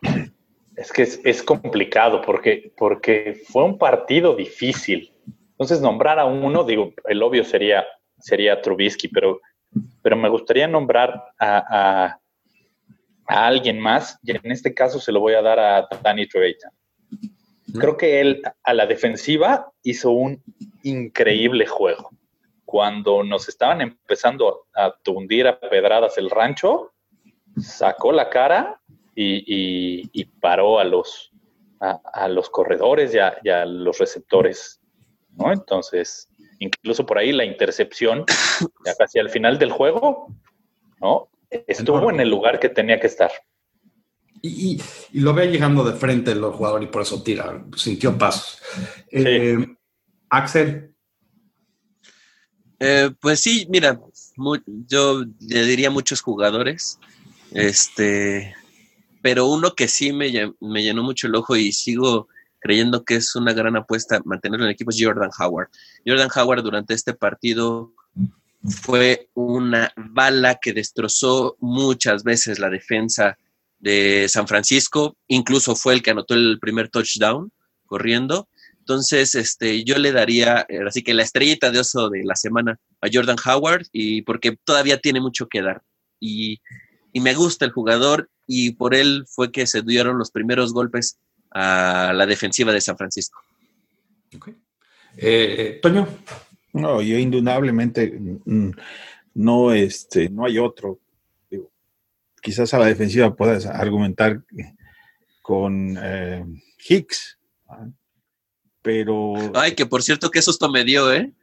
es 0.76 0.92
que 0.92 1.02
es, 1.02 1.44
complicado 1.44 2.22
porque, 2.22 2.74
porque 2.78 3.44
fue 3.48 3.64
un 3.64 3.78
partido 3.78 4.36
difícil. 4.36 5.12
Entonces, 5.52 5.82
nombrar 5.82 6.20
a 6.20 6.26
uno, 6.26 6.64
digo, 6.64 6.94
el 7.06 7.22
obvio 7.22 7.44
sería, 7.44 7.86
sería 8.20 8.62
Trubisky, 8.62 9.08
pero 9.08 9.40
pero 10.02 10.16
me 10.16 10.30
gustaría 10.30 10.68
nombrar 10.68 11.24
a, 11.40 12.20
alguien 13.28 13.80
más, 13.80 14.20
y 14.22 14.32
en 14.32 14.52
este 14.52 14.74
caso 14.74 15.00
se 15.00 15.12
lo 15.12 15.20
voy 15.20 15.34
a 15.34 15.42
dar 15.42 15.60
a 15.60 15.88
Danny 16.04 16.28
Trevathan. 16.28 16.72
Creo 17.80 17.98
que 17.98 18.22
él 18.22 18.42
a 18.64 18.74
la 18.74 18.86
defensiva 18.86 19.72
hizo 19.84 20.12
un 20.12 20.42
increíble 20.84 21.66
juego. 21.66 22.12
Cuando 22.64 23.24
nos 23.24 23.50
estaban 23.50 23.82
empezando 23.82 24.68
a 24.74 24.96
tundir 25.04 25.48
a 25.48 25.60
pedradas 25.60 26.18
el 26.18 26.30
rancho, 26.30 26.94
sacó 27.58 28.12
la 28.12 28.30
cara 28.30 28.82
y, 29.16 30.26
paró 30.42 30.80
a 30.80 30.84
los, 30.84 31.32
a, 31.80 32.28
los 32.28 32.50
corredores 32.50 33.14
y 33.14 33.20
a, 33.20 33.38
y 33.44 33.50
a, 33.50 33.66
los 33.66 33.98
receptores. 33.98 34.82
¿no? 35.32 35.52
Entonces, 35.52 36.30
incluso 36.60 37.06
por 37.06 37.18
ahí 37.18 37.32
la 37.32 37.46
intercepción, 37.46 38.26
ya 38.86 38.96
casi 38.96 39.20
al 39.20 39.30
final 39.30 39.58
del 39.60 39.72
juego, 39.72 40.28
¿no? 41.02 41.30
Estuvo 41.50 42.10
en 42.10 42.20
el 42.20 42.30
lugar 42.30 42.60
que 42.60 42.70
tenía 42.70 43.00
que 43.00 43.08
estar. 43.08 43.32
Y, 44.48 44.82
lo 45.14 45.34
ve 45.34 45.48
llegando 45.48 45.84
de 45.84 45.98
frente 45.98 46.32
el 46.32 46.44
jugador 46.44 46.84
y 46.84 46.88
por 46.88 47.02
eso 47.02 47.24
tira, 47.24 47.66
sintió 47.76 48.18
pasos. 48.18 48.62
Eh, 49.12 49.58
Axel. 50.30 50.94
Eh, 52.80 53.12
pues 53.20 53.40
sí, 53.40 53.66
mira, 53.70 54.00
yo 54.66 55.24
le 55.40 55.66
diría 55.66 55.90
muchos 55.90 56.22
jugadores, 56.22 57.00
este, 57.52 58.54
pero 59.22 59.48
uno 59.48 59.74
que 59.74 59.88
sí 59.88 60.12
me, 60.12 60.32
me 60.60 60.84
llenó 60.84 61.02
mucho 61.02 61.28
el 61.28 61.36
ojo 61.36 61.56
y 61.56 61.72
sigo 61.72 62.28
creyendo 62.60 63.06
que 63.06 63.16
es 63.16 63.36
una 63.36 63.54
gran 63.54 63.76
apuesta 63.76 64.22
mantenerlo 64.26 64.66
en 64.66 64.70
el 64.70 64.74
equipo 64.74 64.92
es 64.92 64.98
Jordan 65.00 65.30
Howard. 65.40 65.70
Jordan 66.06 66.30
Howard 66.36 66.64
durante 66.64 66.94
este 66.94 67.14
partido 67.14 67.94
fue 68.64 69.30
una 69.36 69.94
bala 69.96 70.56
que 70.56 70.74
destrozó 70.74 71.56
muchas 71.60 72.24
veces 72.24 72.60
la 72.60 72.70
defensa 72.70 73.38
de 73.80 74.28
San 74.30 74.48
Francisco, 74.48 75.18
incluso 75.28 75.76
fue 75.76 75.94
el 75.94 76.02
que 76.02 76.12
anotó 76.12 76.34
el 76.34 76.60
primer 76.60 76.90
touchdown 76.90 77.52
corriendo. 77.86 78.48
Entonces, 78.80 79.36
este, 79.36 79.84
yo 79.84 79.98
le 79.98 80.12
daría, 80.12 80.66
así 80.88 81.02
que 81.02 81.14
la 81.14 81.24
estrellita 81.24 81.72
de 81.72 81.80
oso 81.80 82.10
de 82.10 82.24
la 82.24 82.36
semana 82.36 82.80
a 83.02 83.08
Jordan 83.12 83.38
Howard, 83.44 83.88
y 83.92 84.22
porque 84.22 84.58
todavía 84.64 85.00
tiene 85.00 85.20
mucho 85.20 85.48
que 85.48 85.62
dar. 85.62 85.82
Y, 86.20 86.60
y 87.12 87.20
me 87.20 87.34
gusta 87.34 87.66
el 87.66 87.72
jugador, 87.72 88.30
y 88.48 88.74
por 88.74 88.94
él 88.94 89.26
fue 89.28 89.52
que 89.52 89.66
se 89.66 89.82
dieron 89.82 90.18
los 90.20 90.32
primeros 90.32 90.74
golpes 90.74 91.18
a 91.52 92.14
la 92.14 92.26
defensiva 92.26 92.74
de 92.74 92.82
San 92.82 92.98
Francisco. 92.98 93.40
Eh, 95.18 95.80
Toño. 95.82 96.08
No, 96.74 97.02
yo 97.02 97.18
indudablemente 97.18 98.20
mm, 98.46 98.72
no, 99.36 99.72
este, 99.72 100.30
no 100.30 100.46
hay 100.46 100.60
otro. 100.60 101.00
Quizás 102.46 102.72
a 102.76 102.78
la 102.78 102.86
defensiva 102.86 103.36
puedas 103.36 103.66
argumentar 103.66 104.44
con 105.42 105.98
eh, 106.00 106.46
Hicks, 106.88 107.40
pero. 108.84 109.34
Ay, 109.56 109.74
que 109.74 109.88
por 109.88 110.04
cierto, 110.04 110.30
qué 110.30 110.44
susto 110.44 110.70
me 110.70 110.84
dio, 110.84 111.12
¿eh? 111.12 111.34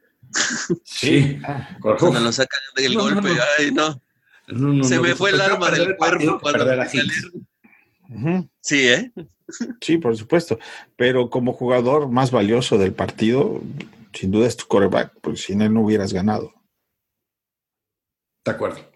Sí. 0.85 1.41
Cuando 1.81 2.21
lo 2.21 2.31
sacan 2.31 2.61
del 2.77 2.95
golpe, 2.95 3.31
ay, 3.59 3.71
no. 3.73 4.01
Se 4.83 4.97
me 4.97 5.13
fue 5.13 5.31
el 5.31 5.41
arma 5.41 5.69
del 5.71 5.97
cuerpo 5.97 6.39
cuando 6.41 6.65
Sí, 8.61 8.87
¿eh? 8.87 9.11
Sí, 9.81 9.97
por 9.97 10.15
supuesto. 10.15 10.57
Pero 10.95 11.29
como 11.29 11.51
jugador 11.51 12.07
más 12.07 12.31
valioso 12.31 12.77
del 12.77 12.93
partido, 12.93 13.61
sin 14.13 14.31
duda 14.31 14.47
es 14.47 14.55
tu 14.55 14.67
quarterback, 14.67 15.11
porque 15.19 15.39
sin 15.39 15.61
él 15.61 15.73
no 15.73 15.81
hubieras 15.81 16.13
ganado. 16.13 16.53
De 18.45 18.51
acuerdo. 18.51 18.92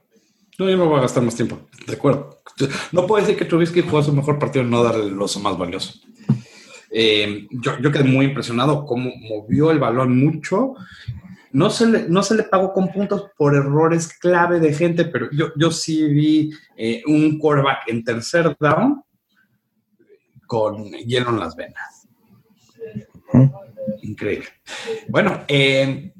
No, 0.58 0.70
yo 0.70 0.78
me 0.78 0.86
voy 0.86 0.98
a 0.98 1.02
gastar 1.02 1.24
más 1.24 1.36
tiempo. 1.36 1.60
De 1.86 1.93
acuerdo. 1.93 2.41
No 2.91 3.06
puedo 3.06 3.22
decir 3.22 3.38
que 3.38 3.46
Trubisky 3.46 3.82
jugó 3.82 4.02
su 4.02 4.13
mejor 4.13 4.39
partido 4.39 4.65
y 4.65 4.70
no 4.70 4.84
darle 4.84 5.06
el 5.06 5.22
oso 5.22 5.39
más 5.39 5.58
valioso. 5.58 6.00
Eh, 6.89 7.48
yo, 7.52 7.91
quedé 7.91 8.04
muy 8.04 8.26
impresionado 8.26 8.86
cómo 8.86 9.12
movió 9.15 9.70
el 9.70 9.80
balón 9.80 10.17
mucho. 10.17 10.74
No 11.52 11.70
se, 11.70 11.86
le, 11.86 12.10
no 12.10 12.24
se 12.24 12.36
le 12.36 12.43
pagó 12.43 12.74
con 12.74 12.91
puntos 12.91 13.30
por 13.38 13.56
errores 13.56 14.13
clave 14.17 14.60
de 14.60 14.74
gente, 14.74 15.06
pero 15.06 15.30
yo, 15.32 15.52
yo 15.56 15.72
sí 15.72 16.08
vi 16.08 16.52
eh, 16.76 17.04
un 17.06 17.38
quarterback 17.38 17.88
en 17.88 18.04
tercer 18.04 18.56
down 18.60 19.04
con 20.48 20.91
hielo 20.91 21.30
en 21.30 21.39
las 21.39 21.56
venas. 21.56 22.08
Increíble. 24.02 24.48
Bueno, 25.10 25.43
eh, 25.48 26.13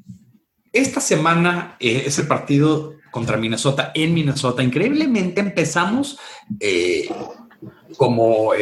esta 0.72 1.00
semana 1.00 1.76
es 1.80 2.18
el 2.18 2.26
partido 2.26 2.97
contra 3.10 3.36
Minnesota 3.36 3.92
en 3.94 4.14
Minnesota. 4.14 4.62
Increíblemente 4.62 5.40
empezamos 5.40 6.18
eh, 6.60 7.08
como 7.96 8.52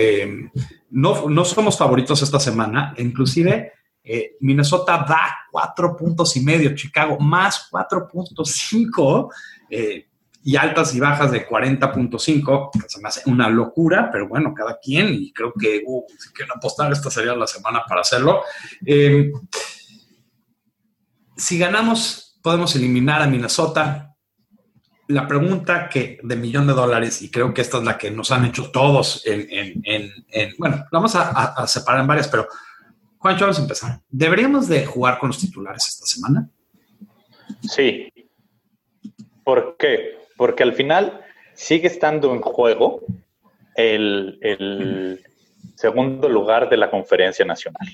no, 0.91 1.29
no, 1.29 1.45
somos 1.45 1.77
favoritos 1.77 2.23
esta 2.23 2.41
semana, 2.41 2.95
inclusive 2.97 3.73
Minnesota 4.41 5.05
da 5.07 5.37
cuatro 5.51 5.97
puntos 5.97 6.37
y 6.37 6.41
medio, 6.41 6.75
Chicago 6.75 7.19
más 7.19 7.69
4.5 7.71 9.29
y 10.47 10.55
altas 10.55 10.95
y 10.95 11.01
bajas 11.01 11.33
de 11.33 11.45
40.5, 11.45 12.71
que 12.71 12.89
se 12.89 13.01
me 13.01 13.09
hace 13.09 13.29
una 13.29 13.49
locura, 13.49 14.11
pero 14.13 14.29
bueno, 14.29 14.55
cada 14.55 14.79
quien, 14.79 15.09
y 15.13 15.33
creo 15.33 15.53
que 15.53 15.83
uh, 15.85 16.05
si 16.17 16.33
quieren 16.33 16.53
apostar, 16.57 16.93
esta 16.93 17.11
sería 17.11 17.35
la 17.35 17.49
semana 17.49 17.83
para 17.85 18.03
hacerlo. 18.03 18.43
Eh, 18.87 19.33
si 21.37 21.59
ganamos, 21.59 22.39
podemos 22.45 22.77
eliminar 22.77 23.23
a 23.23 23.27
Minnesota. 23.27 24.06
La 25.09 25.29
pregunta 25.29 25.89
que 25.89 26.19
de 26.23 26.37
millón 26.37 26.67
de 26.67 26.73
dólares, 26.73 27.23
y 27.23 27.31
creo 27.31 27.55
que 27.55 27.63
esta 27.63 27.79
es 27.79 27.85
la 27.85 27.97
que 27.97 28.11
nos 28.11 28.33
han 28.33 28.45
hecho 28.45 28.71
todos 28.71 29.23
en, 29.25 30.11
bueno, 30.59 30.85
vamos 30.91 31.15
a, 31.15 31.67
separar 31.67 32.01
en 32.01 32.07
varias, 32.07 32.29
pero 32.29 32.49
Juancho, 33.19 33.45
vamos 33.45 33.59
a 33.59 33.63
empezar. 33.63 34.01
¿Deberíamos 34.09 34.69
de 34.69 34.85
jugar 34.87 35.19
con 35.19 35.29
los 35.29 35.39
titulares 35.39 35.87
esta 35.89 36.07
semana? 36.07 36.49
Sí. 37.63 38.13
¿Por 39.45 39.77
qué? 39.79 40.19
Porque 40.37 40.63
al 40.63 40.75
final 40.75 41.25
sigue 41.55 41.87
estando 41.87 42.33
en 42.35 42.41
juego 42.41 43.03
el, 43.75 45.23
segundo 45.77 46.29
lugar 46.29 46.69
de 46.69 46.77
la 46.77 46.91
conferencia 46.91 47.45
nacional. 47.45 47.87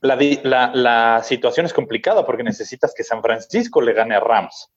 La, 0.00 1.22
situación 1.24 1.66
es 1.66 1.72
complicada 1.72 2.24
porque 2.24 2.42
necesitas 2.42 2.94
que 2.94 3.04
San 3.04 3.22
Francisco 3.22 3.80
le 3.80 3.92
gane 3.92 4.14
a 4.14 4.20
Rams. 4.20 4.70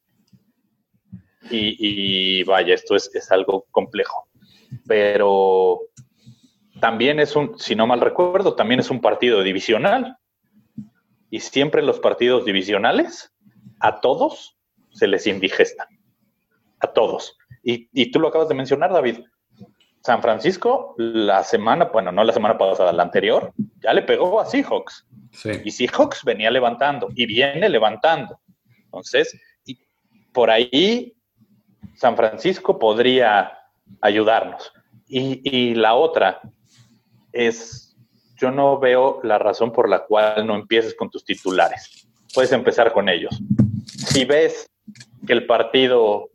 Y, 1.50 2.44
vaya, 2.44 2.74
esto 2.74 2.96
es, 2.96 3.14
es, 3.16 3.32
algo 3.32 3.66
complejo. 3.72 4.28
Pero 4.88 5.82
también 6.80 7.20
es 7.20 7.36
un, 7.36 7.58
si 7.58 7.76
no 7.76 7.88
mal 7.88 8.02
recuerdo, 8.02 8.56
también 8.56 8.80
es 8.80 8.90
un 8.90 9.02
partido 9.02 9.42
divisional. 9.42 10.18
Y 11.30 11.40
siempre 11.40 11.82
los 11.82 12.00
partidos 12.00 12.46
divisionales, 12.46 13.34
a 13.80 14.02
todos 14.02 14.58
se 14.92 15.08
les 15.08 15.28
indigestan. 15.28 15.88
A 16.80 16.88
todos. 16.88 17.38
Y, 17.64 17.90
y 17.94 18.12
tú 18.12 18.20
lo 18.20 18.28
acabas 18.28 18.50
de 18.50 18.56
mencionar, 18.56 18.92
David. 18.92 19.20
San 20.02 20.22
Francisco, 20.22 20.96
la 20.98 21.44
semana, 21.44 21.86
bueno, 21.86 22.12
no 22.12 22.24
la 22.24 22.32
semana 22.32 22.58
pasada, 22.58 22.94
la 22.94 23.04
anterior, 23.04 23.54
ya 23.80 23.94
le 23.94 24.02
pegó 24.02 24.40
a 24.40 24.46
Seahawks. 24.46 25.06
Y 25.64 25.72
Seahawks 25.72 26.24
venía 26.24 26.50
levantando 26.50 27.10
y 27.16 27.26
viene 27.26 27.68
levantando. 27.70 28.40
Entonces, 28.86 29.40
y 29.66 29.78
por 30.34 30.50
ahí 30.50 31.14
San 32.00 32.16
Francisco 32.16 32.80
podría 32.80 33.52
ayudarnos. 34.00 34.72
Y, 35.06 35.74
la 35.74 35.96
otra 35.96 36.40
es, 37.34 37.98
yo 38.38 38.52
no 38.52 38.80
veo 38.80 39.20
la 39.24 39.38
razón 39.38 39.74
por 39.74 39.90
la 39.90 40.06
cual 40.06 40.48
no 40.48 40.56
empieces 40.56 40.96
con 40.96 41.10
tus 41.10 41.26
titulares. 41.26 42.08
Puedes 42.34 42.54
empezar 42.54 42.94
con 42.94 43.10
ellos. 43.10 43.38
Si 43.86 44.24
ves 44.24 44.72
que 45.28 45.34
el 45.34 45.46
partido 45.46 46.30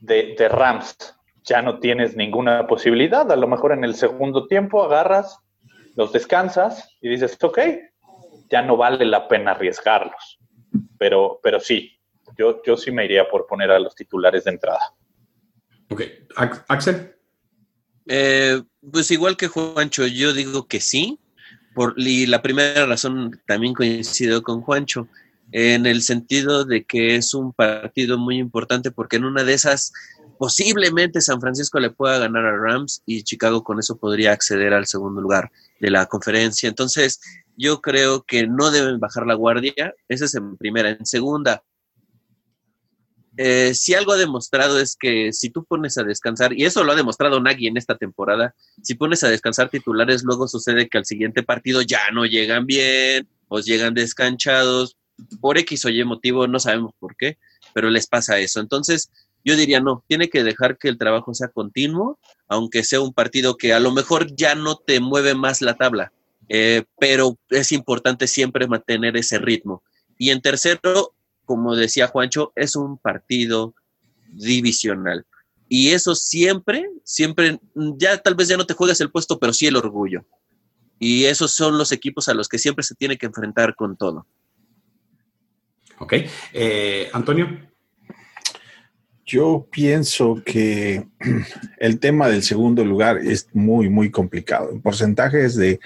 de, 0.00 0.34
de 0.36 0.48
Rams 0.48 0.96
ya 1.44 1.62
no 1.62 1.78
tienes 1.78 2.16
ninguna 2.16 2.66
posibilidad. 2.66 3.30
A 3.30 3.36
lo 3.36 3.46
mejor 3.46 3.72
en 3.72 3.84
el 3.84 3.94
segundo 3.94 4.48
tiempo 4.48 4.82
agarras, 4.82 5.38
los 5.94 6.12
descansas 6.12 6.90
y 7.00 7.08
dices, 7.08 7.38
ok, 7.40 7.58
ya 8.50 8.62
no 8.62 8.76
vale 8.76 9.04
la 9.04 9.28
pena 9.28 9.52
arriesgarlos. 9.52 10.40
Pero, 10.98 11.38
pero 11.40 11.60
sí, 11.60 11.95
yo, 12.38 12.62
yo 12.64 12.76
sí 12.76 12.90
me 12.90 13.04
iría 13.04 13.28
por 13.28 13.46
poner 13.46 13.70
a 13.70 13.78
los 13.78 13.94
titulares 13.94 14.44
de 14.44 14.50
entrada. 14.52 14.94
Ok, 15.90 16.02
Axel. 16.68 17.14
Eh, 18.06 18.62
pues 18.92 19.10
igual 19.10 19.36
que 19.36 19.48
Juancho, 19.48 20.06
yo 20.06 20.32
digo 20.32 20.66
que 20.66 20.80
sí. 20.80 21.18
Por, 21.74 21.94
y 21.96 22.26
la 22.26 22.40
primera 22.40 22.86
razón 22.86 23.38
también 23.46 23.74
coincido 23.74 24.42
con 24.42 24.62
Juancho, 24.62 25.08
en 25.52 25.84
el 25.84 26.02
sentido 26.02 26.64
de 26.64 26.84
que 26.84 27.16
es 27.16 27.34
un 27.34 27.52
partido 27.52 28.16
muy 28.18 28.38
importante 28.38 28.90
porque 28.90 29.16
en 29.16 29.26
una 29.26 29.44
de 29.44 29.52
esas 29.52 29.92
posiblemente 30.38 31.20
San 31.20 31.40
Francisco 31.40 31.78
le 31.78 31.90
pueda 31.90 32.18
ganar 32.18 32.44
a 32.44 32.56
Rams 32.56 33.02
y 33.06 33.22
Chicago 33.22 33.62
con 33.62 33.78
eso 33.78 33.96
podría 33.96 34.32
acceder 34.32 34.72
al 34.72 34.86
segundo 34.86 35.20
lugar 35.20 35.50
de 35.80 35.90
la 35.90 36.06
conferencia. 36.06 36.68
Entonces, 36.68 37.20
yo 37.56 37.80
creo 37.80 38.22
que 38.22 38.46
no 38.46 38.70
deben 38.70 39.00
bajar 39.00 39.26
la 39.26 39.34
guardia. 39.34 39.94
Esa 40.08 40.26
es 40.26 40.34
en 40.34 40.56
primera. 40.56 40.90
En 40.90 41.06
segunda, 41.06 41.62
eh, 43.36 43.74
si 43.74 43.94
algo 43.94 44.12
ha 44.12 44.16
demostrado 44.16 44.80
es 44.80 44.96
que 44.96 45.32
si 45.32 45.50
tú 45.50 45.64
pones 45.64 45.98
a 45.98 46.04
descansar, 46.04 46.52
y 46.52 46.64
eso 46.64 46.84
lo 46.84 46.92
ha 46.92 46.96
demostrado 46.96 47.40
Nagy 47.40 47.66
en 47.66 47.76
esta 47.76 47.96
temporada, 47.96 48.54
si 48.82 48.94
pones 48.94 49.22
a 49.24 49.28
descansar 49.28 49.68
titulares, 49.68 50.22
luego 50.24 50.48
sucede 50.48 50.88
que 50.88 50.98
al 50.98 51.06
siguiente 51.06 51.42
partido 51.42 51.82
ya 51.82 52.00
no 52.12 52.24
llegan 52.24 52.66
bien, 52.66 53.28
o 53.48 53.60
llegan 53.60 53.94
descanchados, 53.94 54.96
por 55.40 55.58
X 55.58 55.84
o 55.84 55.88
Y 55.88 56.04
motivo, 56.04 56.46
no 56.46 56.58
sabemos 56.60 56.92
por 56.98 57.16
qué, 57.16 57.38
pero 57.72 57.90
les 57.90 58.06
pasa 58.06 58.38
eso. 58.38 58.60
Entonces, 58.60 59.10
yo 59.44 59.56
diría 59.56 59.80
no, 59.80 60.04
tiene 60.08 60.28
que 60.28 60.42
dejar 60.42 60.76
que 60.78 60.88
el 60.88 60.98
trabajo 60.98 61.32
sea 61.34 61.48
continuo, 61.48 62.18
aunque 62.48 62.84
sea 62.84 63.00
un 63.00 63.12
partido 63.12 63.56
que 63.56 63.72
a 63.72 63.80
lo 63.80 63.92
mejor 63.92 64.34
ya 64.34 64.54
no 64.54 64.76
te 64.76 65.00
mueve 65.00 65.34
más 65.34 65.62
la 65.62 65.74
tabla, 65.74 66.12
eh, 66.48 66.84
pero 66.98 67.38
es 67.50 67.72
importante 67.72 68.26
siempre 68.26 68.66
mantener 68.66 69.16
ese 69.16 69.38
ritmo. 69.38 69.82
Y 70.18 70.30
en 70.30 70.40
tercero, 70.40 71.14
como 71.46 71.74
decía 71.74 72.08
Juancho, 72.08 72.52
es 72.54 72.76
un 72.76 72.98
partido 72.98 73.74
divisional. 74.28 75.24
Y 75.68 75.90
eso 75.90 76.14
siempre, 76.14 76.88
siempre, 77.02 77.58
ya 77.74 78.18
tal 78.18 78.34
vez 78.34 78.48
ya 78.48 78.56
no 78.56 78.66
te 78.66 78.74
juegas 78.74 79.00
el 79.00 79.10
puesto, 79.10 79.38
pero 79.38 79.52
sí 79.52 79.66
el 79.66 79.76
orgullo. 79.76 80.26
Y 80.98 81.24
esos 81.24 81.52
son 81.52 81.78
los 81.78 81.92
equipos 81.92 82.28
a 82.28 82.34
los 82.34 82.48
que 82.48 82.58
siempre 82.58 82.84
se 82.84 82.94
tiene 82.94 83.16
que 83.16 83.26
enfrentar 83.26 83.74
con 83.74 83.96
todo. 83.96 84.26
Ok. 85.98 86.14
Eh, 86.52 87.08
Antonio. 87.12 87.48
Yo 89.24 89.66
pienso 89.72 90.40
que 90.44 91.08
el 91.78 91.98
tema 91.98 92.28
del 92.28 92.44
segundo 92.44 92.84
lugar 92.84 93.18
es 93.18 93.48
muy, 93.52 93.88
muy 93.88 94.10
complicado. 94.10 94.70
En 94.70 94.80
porcentajes 94.80 95.56
de, 95.56 95.80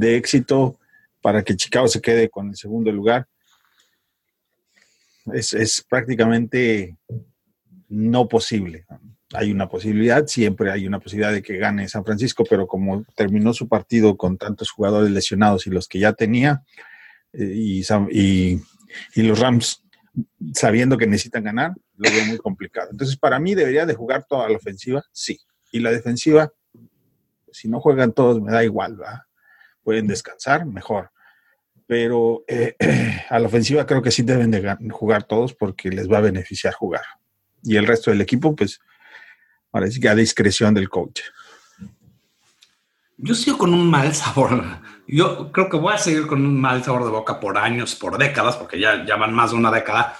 éxito 0.00 0.78
para 1.20 1.42
que 1.42 1.56
Chicago 1.56 1.88
se 1.88 2.00
quede 2.00 2.28
con 2.28 2.50
el 2.50 2.56
segundo 2.56 2.92
lugar 2.92 3.26
es, 5.32 5.84
prácticamente 5.88 6.96
no 7.88 8.28
posible. 8.28 8.86
Hay 9.32 9.50
una 9.50 9.68
posibilidad, 9.68 10.26
siempre 10.26 10.70
hay 10.70 10.86
una 10.86 11.00
posibilidad 11.00 11.32
de 11.32 11.42
que 11.42 11.56
gane 11.56 11.88
San 11.88 12.04
Francisco, 12.04 12.44
pero 12.48 12.66
como 12.66 13.04
terminó 13.16 13.52
su 13.52 13.68
partido 13.68 14.16
con 14.16 14.38
tantos 14.38 14.70
jugadores 14.70 15.10
lesionados 15.10 15.66
y 15.66 15.70
los 15.70 15.88
que 15.88 15.98
ya 15.98 16.12
tenía, 16.12 16.62
eh, 17.32 17.52
y, 17.52 18.60
y, 19.14 19.22
los 19.22 19.40
Rams 19.40 19.82
sabiendo 20.52 20.96
que 20.96 21.06
necesitan 21.06 21.42
ganar, 21.42 21.72
lo 21.96 22.10
veo 22.10 22.26
muy 22.26 22.38
complicado. 22.38 22.90
Entonces, 22.92 23.16
para 23.16 23.40
mí 23.40 23.54
debería 23.54 23.86
de 23.86 23.94
jugar 23.94 24.24
toda 24.28 24.48
la 24.48 24.56
ofensiva, 24.56 25.02
sí. 25.10 25.40
Y 25.72 25.80
la 25.80 25.90
defensiva, 25.90 26.52
si 27.50 27.68
no 27.68 27.80
juegan 27.80 28.12
todos, 28.12 28.40
me 28.40 28.52
da 28.52 28.62
igual, 28.62 29.00
¿va? 29.00 29.26
Pueden 29.82 30.06
descansar, 30.06 30.64
mejor. 30.66 31.10
Pero 31.86 32.44
eh, 32.48 32.76
a 33.30 33.38
la 33.38 33.46
ofensiva 33.46 33.86
creo 33.86 34.02
que 34.02 34.10
sí 34.10 34.22
deben 34.22 34.50
de 34.50 34.76
jugar 34.90 35.24
todos 35.24 35.54
porque 35.54 35.90
les 35.90 36.10
va 36.10 36.18
a 36.18 36.22
beneficiar 36.22 36.74
jugar. 36.74 37.04
Y 37.62 37.76
el 37.76 37.86
resto 37.86 38.10
del 38.10 38.20
equipo, 38.20 38.54
pues, 38.54 38.80
parece 39.70 40.00
que 40.00 40.08
a 40.08 40.14
discreción 40.14 40.74
del 40.74 40.88
coach. 40.88 41.20
Yo 43.16 43.34
sigo 43.34 43.58
con 43.58 43.72
un 43.72 43.88
mal 43.88 44.14
sabor. 44.14 44.62
Yo 45.06 45.52
creo 45.52 45.68
que 45.68 45.76
voy 45.76 45.94
a 45.94 45.98
seguir 45.98 46.26
con 46.26 46.44
un 46.44 46.60
mal 46.60 46.82
sabor 46.82 47.04
de 47.04 47.10
boca 47.10 47.38
por 47.40 47.56
años, 47.56 47.94
por 47.94 48.18
décadas, 48.18 48.56
porque 48.56 48.78
ya, 48.78 49.04
ya 49.04 49.16
van 49.16 49.32
más 49.32 49.52
de 49.52 49.56
una 49.56 49.70
década, 49.70 50.16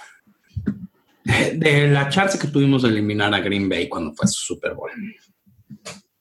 de 1.23 1.87
la 1.87 2.07
chance 2.09 2.37
que 2.37 2.47
tuvimos 2.47 2.83
de 2.83 2.89
eliminar 2.89 3.33
a 3.33 3.39
Green 3.39 3.67
Bay 3.67 3.89
cuando 3.89 4.13
fue 4.13 4.27
su 4.27 4.53
Super 4.53 4.73
Bowl. 4.73 4.91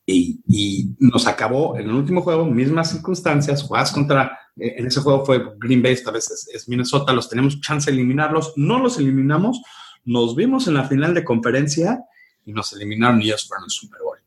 Y, 0.06 0.94
nos 0.98 1.26
acabó 1.26 1.78
en 1.78 1.88
el 1.88 1.94
último 1.94 2.20
juego, 2.20 2.44
mismas 2.44 2.90
circunstancias, 2.90 3.62
jugadas 3.62 3.92
contra, 3.92 4.38
eh, 4.56 4.74
en 4.76 4.86
ese 4.86 5.00
juego 5.00 5.24
fue 5.24 5.42
Green 5.58 5.82
Bay, 5.82 5.92
esta 5.92 6.10
vez 6.10 6.48
es, 6.52 6.68
Minnesota, 6.68 7.12
los 7.12 7.28
tenemos 7.28 7.60
chance 7.60 7.90
de 7.90 7.96
eliminarlos, 7.96 8.52
no 8.56 8.78
los 8.78 8.98
eliminamos, 8.98 9.62
nos 10.04 10.36
vimos 10.36 10.68
en 10.68 10.74
la 10.74 10.84
final 10.84 11.14
de 11.14 11.24
conferencia 11.24 12.04
y 12.44 12.52
nos 12.52 12.72
eliminaron 12.74 13.22
y 13.22 13.26
ellos 13.26 13.46
fueron 13.48 13.64
el 13.64 13.70
Super 13.70 14.00
Bowl. 14.02 14.18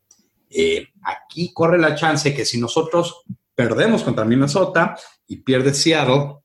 Eh, 0.49 0.87
aquí 1.03 1.53
corre 1.53 1.77
la 1.77 1.93
chance 1.93 2.33
que 2.33 2.45
si 2.45 2.59
nosotros 2.59 3.23
perdemos 3.53 4.03
contra 4.03 4.25
Minnesota 4.25 4.97
y 5.27 5.37
pierde 5.37 5.73
Seattle, 5.73 6.37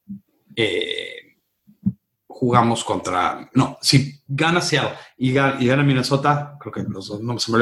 eh, 0.56 1.21
jugamos 2.42 2.82
contra, 2.82 3.48
no, 3.54 3.78
si 3.80 4.20
gana 4.26 4.60
Seattle 4.60 4.98
y 5.16 5.32
gana, 5.32 5.84
Minnesota, 5.84 6.56
creo 6.58 6.72
que 6.72 6.82
los, 6.82 7.22
no, 7.22 7.38
se 7.38 7.52
me 7.52 7.58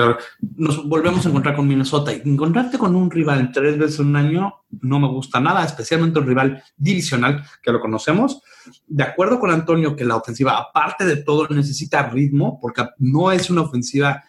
nos 0.56 0.88
volvemos 0.88 1.26
a 1.26 1.28
encontrar 1.28 1.54
con 1.54 1.68
Minnesota 1.68 2.14
y 2.14 2.22
encontrarte 2.24 2.78
con 2.78 2.96
un 2.96 3.10
rival 3.10 3.50
tres 3.52 3.76
veces 3.76 4.00
en 4.00 4.06
un 4.06 4.16
año 4.16 4.54
no 4.80 4.98
me 4.98 5.08
gusta 5.08 5.38
nada, 5.38 5.62
especialmente 5.66 6.18
un 6.18 6.26
rival 6.26 6.64
divisional 6.78 7.44
que 7.62 7.72
lo 7.72 7.78
conocemos. 7.78 8.40
De 8.86 9.02
acuerdo 9.02 9.38
con 9.38 9.50
Antonio 9.50 9.94
que 9.94 10.06
la 10.06 10.16
ofensiva, 10.16 10.56
aparte 10.56 11.04
de 11.04 11.16
todo, 11.16 11.46
necesita 11.48 12.08
ritmo 12.08 12.58
porque 12.58 12.86
no 12.96 13.32
es 13.32 13.50
una 13.50 13.60
ofensiva 13.60 14.24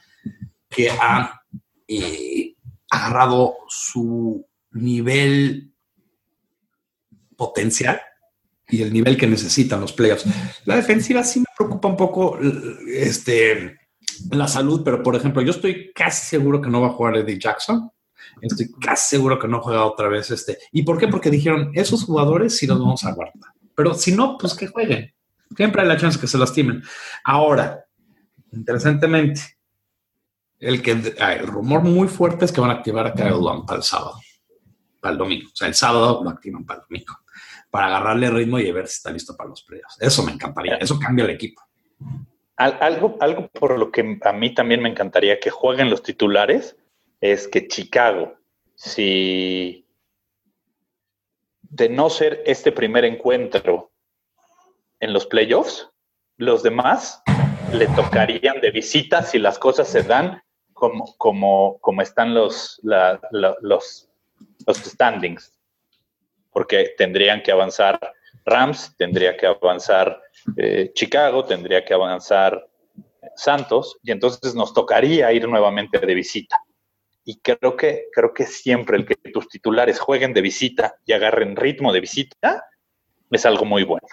que 0.68 0.90
ha 0.90 1.44
eh, 1.88 2.58
agarrado 2.90 3.54
su 3.70 4.46
nivel 4.72 5.72
potencial 7.38 8.02
y 8.72 8.82
el 8.82 8.92
nivel 8.92 9.18
que 9.18 9.28
necesitan 9.28 9.82
los 9.82 9.94
playoffs. 9.94 10.26
La 10.66 10.76
defensiva 10.76 11.24
sí 11.24 11.40
me 11.40 11.46
preocupa 11.56 11.90
un 11.90 11.98
poco 11.98 12.40
este, 12.88 13.78
la 14.32 14.48
salud, 14.48 14.82
pero 14.84 15.04
por 15.04 15.16
ejemplo, 15.16 15.42
yo 15.42 15.52
estoy 15.52 15.92
casi 15.94 16.26
seguro 16.26 16.62
que 16.62 16.70
no 16.70 16.82
va 16.82 16.88
a 16.88 16.94
jugar 16.94 17.18
Eddie 17.18 17.38
Jackson. 17.40 17.92
Estoy 18.42 18.72
casi 18.80 19.18
seguro 19.18 19.38
que 19.38 19.48
no 19.48 19.62
juega 19.62 19.86
otra 19.86 20.08
vez 20.08 20.32
este. 20.32 20.58
¿Y 20.72 20.84
por 20.84 20.98
qué? 20.98 21.08
Porque 21.08 21.30
dijeron, 21.30 21.72
esos 21.74 22.06
jugadores 22.06 22.58
sí 22.58 22.66
los 22.66 22.80
vamos 22.80 23.04
a 23.04 23.12
guardar. 23.14 23.52
Pero 23.76 23.94
si 23.94 24.14
no, 24.14 24.38
pues 24.38 24.54
que 24.54 24.68
jueguen. 24.68 25.14
Siempre 25.56 25.82
hay 25.82 25.88
la 25.88 25.98
chance 25.98 26.20
que 26.20 26.28
se 26.28 26.38
lastimen. 26.38 26.82
Ahora, 27.26 27.86
interesantemente, 28.54 29.42
el, 30.60 30.82
que, 30.82 31.16
ah, 31.20 31.34
el 31.34 31.48
rumor 31.48 31.82
muy 31.82 32.08
fuerte 32.08 32.46
es 32.46 32.52
que 32.52 32.62
van 32.62 32.70
a 32.70 32.76
activar 32.76 33.08
a 33.08 33.14
Kyle 33.14 33.34
para 33.66 33.78
el 33.78 33.84
sábado, 33.84 34.20
para 35.00 35.12
el 35.12 35.18
domingo. 35.18 35.50
O 35.52 35.56
sea, 35.56 35.68
el 35.68 35.74
sábado 35.76 36.22
lo 36.24 36.30
activan 36.30 36.66
para 36.66 36.80
el 36.80 36.86
domingo, 36.88 37.18
para 37.72 37.88
agarrarle 37.88 38.30
ritmo 38.30 38.60
y 38.60 38.72
ver 38.72 38.88
si 38.88 38.98
está 38.98 39.12
listo 39.12 39.36
para 39.36 39.50
los 39.50 39.64
playoffs. 39.64 39.98
Eso 40.00 40.24
me 40.24 40.34
encantaría, 40.34 40.76
eso 40.76 41.00
cambia 41.00 41.26
el 41.26 41.32
equipo. 41.32 41.62
algo, 42.58 43.18
algo 43.20 43.48
por 43.48 43.80
lo 43.80 43.92
que 43.92 44.20
a 44.22 44.34
mí 44.34 44.54
también 44.54 44.82
me 44.84 44.90
encantaría 44.90 45.40
que 45.40 45.50
jueguen 45.50 45.90
los 45.90 46.04
titulares 46.04 46.76
es 47.22 47.48
que 47.48 47.68
Chicago, 47.68 48.36
si 48.76 49.88
de 51.62 51.88
no 51.88 52.10
ser 52.10 52.44
este 52.46 52.72
primer 52.72 53.06
encuentro 53.06 53.92
en 55.00 55.14
los 55.14 55.26
playoffs, 55.26 55.90
los 56.38 56.64
demás 56.64 57.24
le 57.72 57.88
tocarían 57.88 58.60
de 58.60 58.72
visita 58.72 59.24
si 59.24 59.40
las 59.40 59.58
cosas 59.58 59.88
se 59.88 60.04
dan 60.04 60.44
como, 60.74 61.16
como, 61.18 61.78
como 61.80 62.02
están 62.02 62.34
los, 62.34 62.82
los, 62.84 64.10
los 64.66 64.78
standings. 64.78 65.61
Porque 66.52 66.94
tendrían 66.98 67.42
que 67.42 67.52
avanzar 67.52 68.00
Rams, 68.46 68.96
tendría 68.98 69.38
que 69.38 69.48
avanzar 69.48 70.22
eh, 70.58 70.92
Chicago, 70.94 71.46
tendría 71.46 71.86
que 71.86 71.94
avanzar 71.94 72.68
Santos, 73.36 73.98
y 74.04 74.12
entonces 74.12 74.56
nos 74.56 74.74
tocaría 74.74 75.32
ir 75.32 75.48
nuevamente 75.48 76.00
de 76.00 76.14
visita. 76.14 76.58
Y 77.24 77.40
creo 77.40 77.78
que, 77.78 78.08
creo 78.12 78.34
que 78.34 78.46
siempre 78.46 78.98
el 78.98 79.06
que 79.06 79.16
tus 79.16 79.48
titulares 79.48 80.00
jueguen 80.00 80.34
de 80.34 80.42
visita 80.42 80.96
y 81.06 81.14
agarren 81.14 81.56
ritmo 81.56 81.94
de 81.94 82.02
visita 82.02 82.66
es 83.30 83.46
algo 83.46 83.66
muy 83.66 83.84
bueno. 83.84 84.08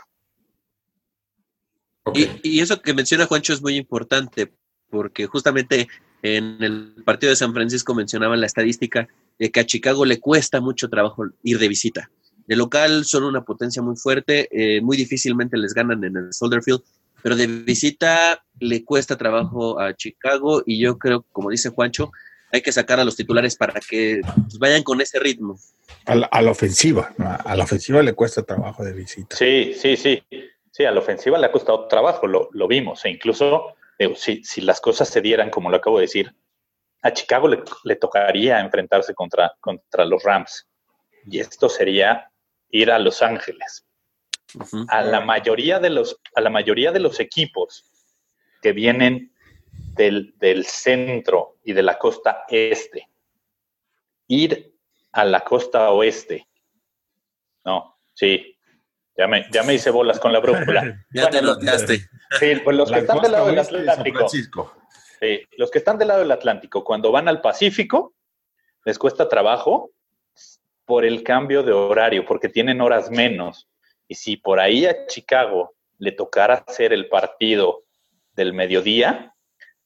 Y, 2.15 2.61
eso 2.61 2.81
que 2.81 2.95
menciona 2.95 3.27
Juancho 3.27 3.53
es 3.53 3.63
muy 3.63 3.77
importante, 3.77 4.53
porque 4.89 5.27
justamente 5.27 5.89
en 6.23 6.63
el 6.63 6.95
partido 7.05 7.31
de 7.31 7.37
San 7.37 7.53
Francisco 7.53 7.95
mencionaban 7.95 8.41
la 8.41 8.47
estadística 8.47 9.09
de 9.39 9.51
que 9.51 9.61
a 9.61 9.67
Chicago 9.67 10.05
le 10.05 10.21
cuesta 10.21 10.61
mucho 10.61 10.89
trabajo 10.89 11.25
ir 11.43 11.59
de 11.59 11.69
visita. 11.69 12.11
De 12.49 12.57
local 12.57 13.05
son 13.05 13.25
una 13.25 13.45
potencia 13.45 13.83
muy 13.83 13.95
fuerte, 13.95 14.49
eh, 14.51 14.81
muy 14.81 14.97
difícilmente 14.97 15.59
les 15.59 15.75
ganan 15.75 16.03
en 16.03 16.17
el 16.17 16.33
Soldier 16.33 16.63
Field, 16.63 16.81
pero 17.23 17.37
de 17.37 17.47
visita 17.47 18.43
le 18.59 18.87
cuesta 18.87 19.19
trabajo 19.19 19.79
a 19.79 19.95
Chicago 19.95 20.63
y 20.65 20.81
yo 20.81 20.99
creo, 20.99 21.27
como 21.31 21.51
dice 21.51 21.69
Juancho, 21.69 22.11
hay 22.51 22.63
que 22.63 22.73
sacar 22.73 22.99
a 23.01 23.05
los 23.05 23.17
titulares 23.17 23.55
para 23.55 23.79
que 23.81 24.23
pues, 24.23 24.59
vayan 24.59 24.83
con 24.83 24.99
ese 25.03 25.19
ritmo. 25.19 25.59
A 26.07 26.15
la, 26.15 26.51
ofensiva, 26.51 27.15
a 27.19 27.55
la 27.55 27.65
ofensiva 27.65 28.03
le 28.03 28.15
cuesta 28.15 28.43
trabajo 28.43 28.83
de 28.83 28.95
visita. 28.95 29.37
Sí, 29.37 29.75
sí, 29.79 29.99
sí. 29.99 30.23
Sí, 30.71 30.87
a 30.87 30.91
la 30.91 31.01
ofensiva 31.01 31.37
le 31.37 31.45
ha 31.45 31.53
costado 31.53 31.87
trabajo, 31.87 32.27
lo, 32.27 32.69
vimos. 32.69 33.05
E 33.05 33.11
incluso 33.11 33.75
si, 34.17 34.63
las 34.63 34.81
cosas 34.81 35.11
se 35.11 35.21
dieran, 35.21 35.51
como 35.51 35.69
lo 35.69 35.77
acabo 35.77 35.99
de 35.99 36.05
decir, 36.05 36.35
a 37.03 37.13
Chicago 37.13 37.47
le, 37.47 37.97
tocaría 37.97 38.59
enfrentarse 38.61 39.13
contra, 39.13 39.53
contra 39.61 40.07
los 40.07 40.23
Rams. 40.23 40.67
Y 41.31 41.41
esto 41.41 41.69
sería 41.69 42.31
ir 42.71 42.91
a 42.91 42.99
Los 42.99 43.23
Ángeles. 43.23 43.85
A 44.89 45.03
la 45.03 45.21
mayoría 45.21 45.79
de 45.79 45.91
los, 45.91 46.21
a 46.35 46.41
la 46.41 46.49
mayoría 46.49 46.91
de 46.91 47.01
los 47.01 47.21
equipos 47.21 47.85
que 48.63 48.73
vienen 48.73 49.33
del, 49.95 50.65
centro 50.65 51.57
y 51.65 51.73
de 51.75 51.83
la 51.83 51.99
costa 51.99 52.45
este. 52.49 53.09
Ir 54.27 54.75
a 55.13 55.25
la 55.25 55.41
costa 55.41 55.91
oeste. 55.91 56.49
No, 57.65 57.99
sí. 58.15 58.55
Ya 59.17 59.27
me, 59.27 59.47
ya 59.51 59.65
me 59.65 59.75
hice 59.75 59.91
bolas 59.91 60.21
con 60.21 60.33
la 60.33 60.39
brújula. 60.39 61.05
ya 61.13 61.29
te 61.29 61.41
bloqueaste. 61.41 61.99
Sí, 62.39 62.57
pues 62.63 62.77
los 62.77 62.91
que 62.91 63.01
están 63.01 63.21
del 63.21 63.33
lado 63.33 63.47
del 63.49 63.59
Atlántico. 63.59 64.29
Sí, 65.21 65.43
los 65.57 65.71
que 65.71 65.79
están 65.79 65.99
del 65.99 66.09
lado 66.09 66.21
del 66.21 66.31
Atlántico, 66.31 66.85
cuando 66.85 67.11
van 67.11 67.29
al 67.29 67.41
Pacífico, 67.41 68.15
les 68.85 68.99
cuesta 68.99 69.29
trabajo 69.29 69.91
por 70.89 71.05
el 71.05 71.23
cambio 71.23 71.63
de 71.63 71.73
horario, 71.73 72.25
porque 72.25 72.49
tienen 72.49 72.81
horas 72.81 73.11
menos. 73.11 73.69
Y 74.09 74.15
si 74.15 74.39
por 74.39 74.59
ahí 74.59 74.87
a 74.87 75.07
Chicago 75.07 75.75
le 75.99 76.13
tocara 76.13 76.65
hacer 76.67 76.95
el 76.95 77.11
partido 77.11 77.85
del 78.33 78.55
mediodía, 78.55 79.35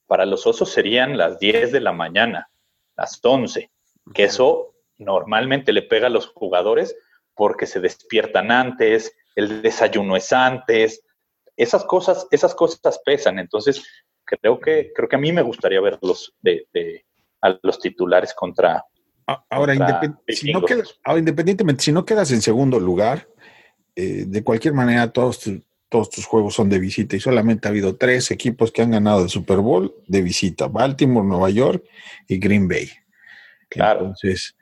para 0.07 0.25
los 0.25 0.47
osos 0.47 0.71
serían 0.71 1.19
las 1.19 1.41
10 1.41 1.73
de 1.73 1.81
la 1.81 1.93
mañana, 1.93 2.49
las 2.97 3.19
11, 3.21 3.69
que 4.15 4.25
eso 4.25 4.77
normalmente 4.97 5.73
le 5.73 5.83
pega 5.83 6.07
a 6.07 6.11
los 6.11 6.29
jugadores 6.29 6.97
porque 7.35 7.67
se 7.67 7.81
despiertan 7.81 8.53
antes, 8.53 9.13
el 9.35 9.61
desayuno 9.61 10.15
es 10.15 10.33
antes, 10.33 11.05
esas 11.57 11.85
cosas, 11.85 12.29
esas 12.31 12.55
cosas 12.55 13.01
pesan. 13.05 13.41
Entonces, 13.41 13.85
creo 14.25 14.61
que, 14.61 14.93
creo 14.95 15.09
que 15.09 15.17
a 15.17 15.19
mí 15.21 15.33
me 15.33 15.43
gustaría 15.43 15.81
verlos 15.81 16.33
de, 16.41 17.05
a 17.41 17.59
los 17.61 17.81
titulares 17.81 18.33
contra. 18.35 18.85
Ahora, 19.27 19.75
si 20.29 20.53
no 20.53 20.63
independientemente, 21.17 21.83
si 21.83 21.93
no 21.93 22.05
quedas 22.05 22.31
en 22.33 22.43
segundo 22.43 22.81
lugar, 22.81 23.29
eh, 23.95 24.25
de 24.27 24.43
cualquier 24.43 24.75
manera, 24.75 25.13
todos 25.13 25.49
todos 25.89 26.09
tus 26.09 26.25
juegos 26.25 26.55
son 26.55 26.71
de 26.71 26.79
visita 26.79 27.17
y 27.17 27.21
solamente 27.21 27.69
ha 27.69 27.71
habido 27.71 27.97
tres 27.97 28.31
equipos 28.31 28.73
que 28.73 28.81
han 28.81 28.93
ganado 28.93 29.23
el 29.23 29.29
Super 29.29 29.59
Bowl 29.59 29.95
de 30.07 30.23
visita, 30.23 30.67
Baltimore, 30.67 31.27
Nueva 31.27 31.51
York 31.51 31.85
y 32.27 32.39
Green 32.39 32.67
Bay. 32.67 32.89
Claro. 33.69 34.01
Entonces, 34.01 34.57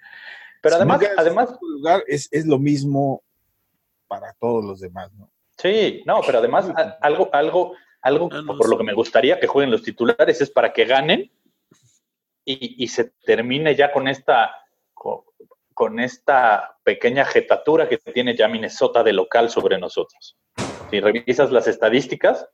pero 0.61 0.75
además, 0.75 1.01
además 1.17 1.51
lugar 1.61 2.03
es, 2.09 2.29
lo 2.45 2.59
mismo 2.59 3.23
para 4.09 4.35
todos 4.41 4.65
los 4.65 4.81
demás, 4.81 5.13
¿no? 5.13 5.31
Sí, 5.57 6.03
no, 6.05 6.21
pero 6.27 6.39
además 6.39 6.67
algo, 7.01 7.31
algo, 7.33 7.75
algo 8.03 8.29
ah, 8.33 8.43
por 8.47 8.69
lo 8.69 8.77
que 8.77 8.85
me 8.85 8.95
gustaría 8.95 9.39
que 9.39 9.47
jueguen 9.47 9.71
los 9.71 9.85
titulares 9.85 10.41
es 10.41 10.51
para 10.51 10.73
que 10.73 10.85
ganen 10.85 11.31
y, 12.45 12.88
se 12.88 13.12
termine 13.24 13.74
ya 13.76 13.93
con 13.93 14.09
esta 14.09 14.55
con 14.95 16.01
esta 16.01 16.76
pequeña 16.82 17.24
jetatura 17.24 17.88
que 17.88 17.97
tiene 17.99 18.36
ya 18.36 18.49
Minnesota 18.49 19.03
de 19.03 19.12
local 19.12 19.49
sobre 19.51 19.78
nosotros 19.78 20.36
si 20.91 21.01
revisas 21.01 21.51
las 21.51 21.68
estadísticas, 21.68 22.49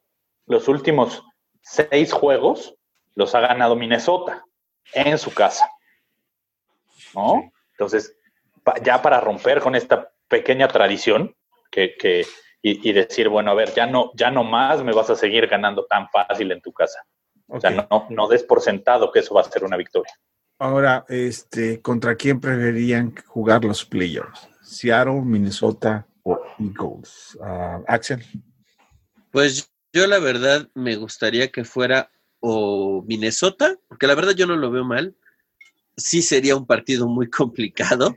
los 0.46 0.68
últimos 0.68 1.24
seis 1.62 2.12
juegos 2.12 2.76
los 3.14 3.34
ha 3.34 3.40
ganado 3.40 3.74
Minnesota 3.76 4.44
en 4.92 5.18
su 5.18 5.32
casa. 5.32 5.70
¿No? 7.14 7.50
Entonces, 7.72 8.16
ya 8.82 9.00
para 9.00 9.20
romper 9.20 9.60
con 9.60 9.74
esta 9.74 10.12
pequeña 10.28 10.68
tradición 10.68 11.34
que, 11.70 12.26
y, 12.62 12.92
decir, 12.92 13.28
bueno, 13.28 13.50
a 13.50 13.54
ver, 13.54 13.72
ya 13.74 13.86
no, 13.86 14.10
ya 14.14 14.30
no 14.30 14.42
más 14.44 14.82
me 14.82 14.92
vas 14.92 15.10
a 15.10 15.16
seguir 15.16 15.46
ganando 15.46 15.86
tan 15.86 16.08
fácil 16.08 16.52
en 16.52 16.60
tu 16.60 16.72
casa. 16.72 17.00
O 17.48 17.60
sea, 17.60 17.70
no, 17.70 18.06
no 18.10 18.28
des 18.28 18.42
por 18.42 18.60
sentado 18.60 19.12
que 19.12 19.20
eso 19.20 19.34
va 19.34 19.42
a 19.42 19.50
ser 19.50 19.64
una 19.64 19.76
victoria. 19.76 20.12
Ahora, 20.58 21.04
este, 21.08 21.80
¿contra 21.80 22.16
quién 22.16 22.40
preferirían 22.40 23.14
jugar 23.26 23.64
los 23.64 23.84
players? 23.84 24.48
Seattle, 24.62 25.22
Minnesota 25.22 26.06
Eagles. 26.58 27.36
Uh, 27.40 27.84
Axel. 27.86 28.24
Pues 29.30 29.70
yo 29.92 30.06
la 30.06 30.18
verdad 30.18 30.68
me 30.74 30.96
gustaría 30.96 31.50
que 31.50 31.64
fuera 31.64 32.10
o 32.40 33.02
Minnesota, 33.06 33.76
porque 33.88 34.06
la 34.06 34.14
verdad 34.14 34.32
yo 34.32 34.46
no 34.46 34.56
lo 34.56 34.70
veo 34.70 34.84
mal. 34.84 35.14
Sí 35.96 36.22
sería 36.22 36.56
un 36.56 36.66
partido 36.66 37.06
muy 37.06 37.28
complicado, 37.30 38.14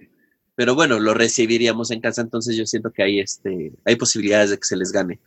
pero 0.56 0.76
bueno, 0.76 1.00
lo 1.00 1.14
recibiríamos 1.14 1.92
en 1.92 2.02
casa, 2.02 2.22
entonces 2.22 2.56
yo 2.56 2.66
siento 2.66 2.92
que 2.92 3.04
hay, 3.04 3.20
este, 3.20 3.74
hay 3.86 3.96
posibilidades 3.96 4.50
de 4.50 4.58
que 4.58 4.66
se 4.66 4.78
les 4.78 4.92
gane. 4.92 5.20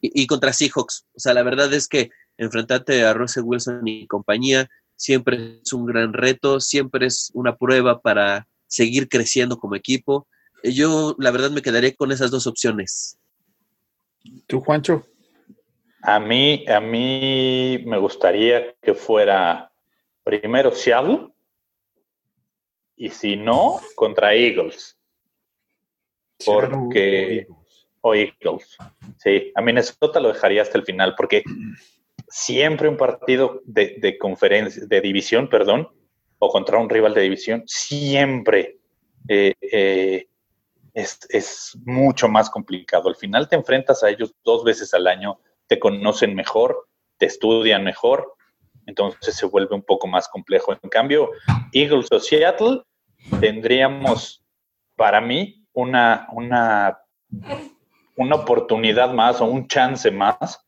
Y, 0.00 0.28
contra 0.28 0.52
Seahawks, 0.52 1.06
o 1.16 1.18
sea, 1.18 1.34
la 1.34 1.42
verdad 1.42 1.72
es 1.74 1.88
que 1.88 2.10
enfrentarte 2.38 3.04
a 3.04 3.12
Russell 3.12 3.44
Wilson 3.44 3.86
y 3.86 4.06
compañía 4.06 4.68
siempre 4.96 5.60
es 5.62 5.72
un 5.72 5.86
gran 5.86 6.12
reto, 6.12 6.60
siempre 6.60 7.06
es 7.06 7.30
una 7.34 7.56
prueba 7.56 8.00
para 8.00 8.48
seguir 8.66 9.08
creciendo 9.08 9.58
como 9.58 9.76
equipo 9.76 10.26
yo, 10.62 11.14
la 11.18 11.30
verdad, 11.30 11.50
me 11.50 11.62
quedaría 11.62 11.94
con 11.94 12.12
esas 12.12 12.30
dos 12.30 12.46
opciones. 12.46 13.18
¿Tú, 14.46 14.60
Juancho? 14.60 15.06
A 16.02 16.18
mí, 16.18 16.64
a 16.68 16.80
mí 16.80 17.82
me 17.86 17.98
gustaría 17.98 18.74
que 18.80 18.94
fuera 18.94 19.70
primero 20.22 20.72
Seattle 20.72 21.28
y 22.96 23.10
si 23.10 23.36
no, 23.36 23.80
contra 23.94 24.34
Eagles. 24.34 24.96
Porque. 26.44 27.46
O 28.00 28.14
Eagles. 28.14 28.76
Sí, 29.18 29.52
a 29.54 29.60
Minnesota 29.60 30.20
lo 30.20 30.28
dejaría 30.28 30.62
hasta 30.62 30.78
el 30.78 30.84
final 30.84 31.14
porque 31.16 31.42
siempre 32.30 32.88
un 32.88 32.96
partido 32.96 33.60
de, 33.64 33.96
de 34.00 34.18
conferencia, 34.18 34.84
de 34.86 35.00
división, 35.00 35.48
perdón, 35.48 35.88
o 36.38 36.50
contra 36.50 36.78
un 36.78 36.88
rival 36.88 37.14
de 37.14 37.22
división, 37.22 37.62
siempre 37.66 38.78
eh, 39.28 39.54
eh, 39.60 40.26
es, 40.94 41.76
mucho 41.84 42.28
más 42.28 42.50
complicado. 42.50 43.08
Al 43.08 43.16
final 43.16 43.48
te 43.48 43.56
enfrentas 43.56 44.02
a 44.02 44.10
ellos 44.10 44.34
dos 44.44 44.64
veces 44.64 44.94
al 44.94 45.06
año, 45.06 45.40
te 45.66 45.78
conocen 45.78 46.34
mejor, 46.34 46.88
te 47.18 47.26
estudian 47.26 47.84
mejor, 47.84 48.34
entonces 48.86 49.34
se 49.34 49.46
vuelve 49.46 49.74
un 49.74 49.82
poco 49.82 50.06
más 50.06 50.28
complejo. 50.28 50.72
En 50.82 50.88
cambio, 50.88 51.30
Eagles 51.72 52.08
o 52.10 52.20
Seattle 52.20 52.82
tendríamos, 53.40 54.44
para 54.96 55.20
mí, 55.20 55.66
una, 55.72 56.28
una, 56.32 56.98
una 58.16 58.34
oportunidad 58.34 59.12
más 59.12 59.40
o 59.40 59.44
un 59.44 59.68
chance 59.68 60.10
más 60.10 60.64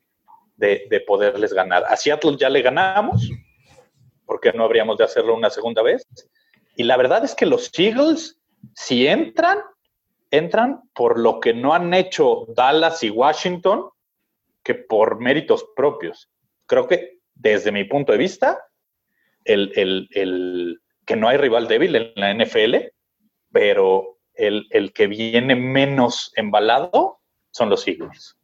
de, 0.61 0.86
de 0.88 1.00
poderles 1.00 1.52
ganar. 1.52 1.84
A 1.88 1.96
Seattle 1.96 2.36
ya 2.38 2.50
le 2.50 2.62
ganamos, 2.62 3.30
porque 4.26 4.52
no 4.52 4.64
habríamos 4.64 4.98
de 4.98 5.04
hacerlo 5.04 5.34
una 5.34 5.50
segunda 5.50 5.82
vez. 5.82 6.06
Y 6.76 6.84
la 6.84 6.96
verdad 6.96 7.24
es 7.24 7.34
que 7.34 7.46
los 7.46 7.70
Eagles, 7.76 8.38
si 8.74 9.06
entran, 9.06 9.58
entran 10.30 10.82
por 10.94 11.18
lo 11.18 11.40
que 11.40 11.54
no 11.54 11.74
han 11.74 11.92
hecho 11.94 12.46
Dallas 12.54 13.02
y 13.02 13.11
Washington, 13.11 13.88
que 14.62 14.74
por 14.74 15.18
méritos 15.18 15.66
propios. 15.74 16.30
Creo 16.66 16.86
que 16.86 17.18
desde 17.34 17.72
mi 17.72 17.84
punto 17.84 18.12
de 18.12 18.18
vista, 18.18 18.62
el, 19.44 19.72
el, 19.74 20.08
el 20.12 20.80
que 21.06 21.16
no 21.16 21.26
hay 21.26 21.38
rival 21.38 21.66
débil 21.66 21.96
en 21.96 22.12
la 22.16 22.34
NFL, 22.34 22.76
pero 23.50 24.18
el, 24.34 24.66
el 24.70 24.92
que 24.92 25.06
viene 25.06 25.56
menos 25.56 26.32
embalado 26.36 27.20
son 27.50 27.70
los 27.70 27.88
Eagles. 27.88 28.36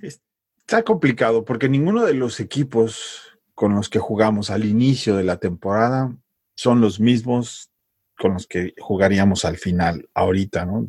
Está 0.00 0.82
complicado 0.82 1.44
porque 1.44 1.68
ninguno 1.68 2.04
de 2.04 2.14
los 2.14 2.40
equipos 2.40 3.38
con 3.54 3.74
los 3.74 3.88
que 3.88 3.98
jugamos 3.98 4.50
al 4.50 4.64
inicio 4.64 5.16
de 5.16 5.24
la 5.24 5.36
temporada 5.36 6.16
son 6.54 6.80
los 6.80 7.00
mismos 7.00 7.70
con 8.18 8.34
los 8.34 8.46
que 8.46 8.74
jugaríamos 8.78 9.44
al 9.44 9.56
final, 9.56 10.08
ahorita, 10.14 10.64
¿no? 10.64 10.86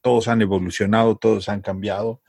Todos 0.00 0.28
han 0.28 0.42
evolucionado, 0.42 1.16
todos 1.16 1.48
han 1.48 1.60
cambiado. 1.60 2.22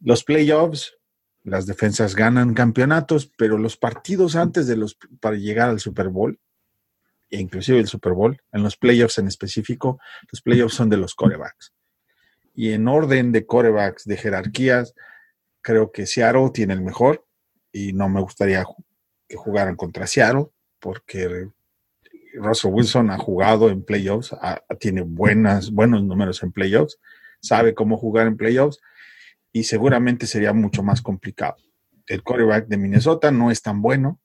Los 0.00 0.24
playoffs, 0.24 0.96
las 1.44 1.66
defensas 1.66 2.14
ganan 2.14 2.54
campeonatos, 2.54 3.30
pero 3.38 3.58
los 3.58 3.76
partidos 3.76 4.36
antes 4.36 4.66
de 4.66 4.76
los 4.76 4.98
para 5.20 5.36
llegar 5.36 5.68
al 5.68 5.80
Super 5.80 6.08
Bowl, 6.08 6.38
e 7.30 7.38
inclusive 7.38 7.78
el 7.78 7.86
Super 7.86 8.12
Bowl, 8.12 8.40
en 8.52 8.62
los 8.62 8.76
playoffs 8.76 9.18
en 9.18 9.28
específico, 9.28 10.00
los 10.32 10.42
playoffs 10.42 10.74
son 10.74 10.90
de 10.90 10.96
los 10.96 11.14
corebacks. 11.14 11.72
Y 12.54 12.72
en 12.72 12.88
orden 12.88 13.30
de 13.30 13.46
corebacks, 13.46 14.04
de 14.04 14.16
jerarquías, 14.16 14.94
creo 15.62 15.92
que 15.92 16.06
Seattle 16.06 16.50
tiene 16.52 16.74
el 16.74 16.80
mejor 16.82 17.26
y 17.72 17.92
no 17.92 18.08
me 18.08 18.20
gustaría 18.20 18.64
que 19.28 19.36
jugaran 19.36 19.76
contra 19.76 20.06
Seattle 20.06 20.46
porque 20.80 21.48
Russell 22.34 22.72
Wilson 22.72 23.10
ha 23.10 23.18
jugado 23.18 23.70
en 23.70 23.82
playoffs, 23.84 24.32
ha- 24.32 24.62
tiene 24.78 25.02
buenas, 25.02 25.70
buenos 25.70 26.02
números 26.04 26.42
en 26.42 26.52
playoffs, 26.52 26.98
sabe 27.40 27.74
cómo 27.74 27.96
jugar 27.96 28.26
en 28.26 28.36
playoffs 28.36 28.80
y 29.52 29.64
seguramente 29.64 30.26
sería 30.26 30.52
mucho 30.52 30.82
más 30.82 31.02
complicado. 31.02 31.56
El 32.06 32.22
quarterback 32.22 32.66
de 32.66 32.76
Minnesota 32.76 33.30
no 33.30 33.50
es 33.50 33.62
tan 33.62 33.82
bueno 33.82 34.20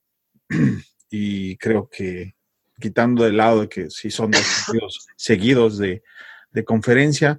y 1.10 1.58
creo 1.58 1.90
que 1.90 2.36
quitando 2.80 3.24
de 3.24 3.32
lado 3.32 3.62
de 3.62 3.70
que 3.70 3.90
sí 3.90 4.10
son 4.12 4.32
dos 4.32 4.42
partidos 4.68 5.08
seguidos 5.16 5.78
de, 5.78 6.04
de 6.52 6.64
conferencia, 6.66 7.38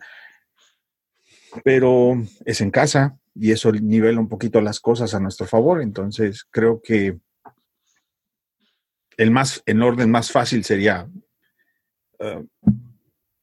pero 1.65 2.15
es 2.45 2.61
en 2.61 2.71
casa 2.71 3.19
y 3.39 3.53
eso 3.53 3.71
nivela 3.73 4.19
un 4.19 4.29
poquito 4.29 4.61
las 4.61 4.81
cosas 4.81 5.15
a 5.15 5.21
nuestro 5.21 5.47
favor. 5.47 5.83
Entonces 5.83 6.45
creo 6.51 6.81
que 6.83 7.19
el 9.17 9.31
más, 9.31 9.63
en 9.67 9.83
orden 9.83 10.11
más 10.11 10.31
fácil 10.31 10.65
sería 10.65 11.09
uh, 12.21 12.47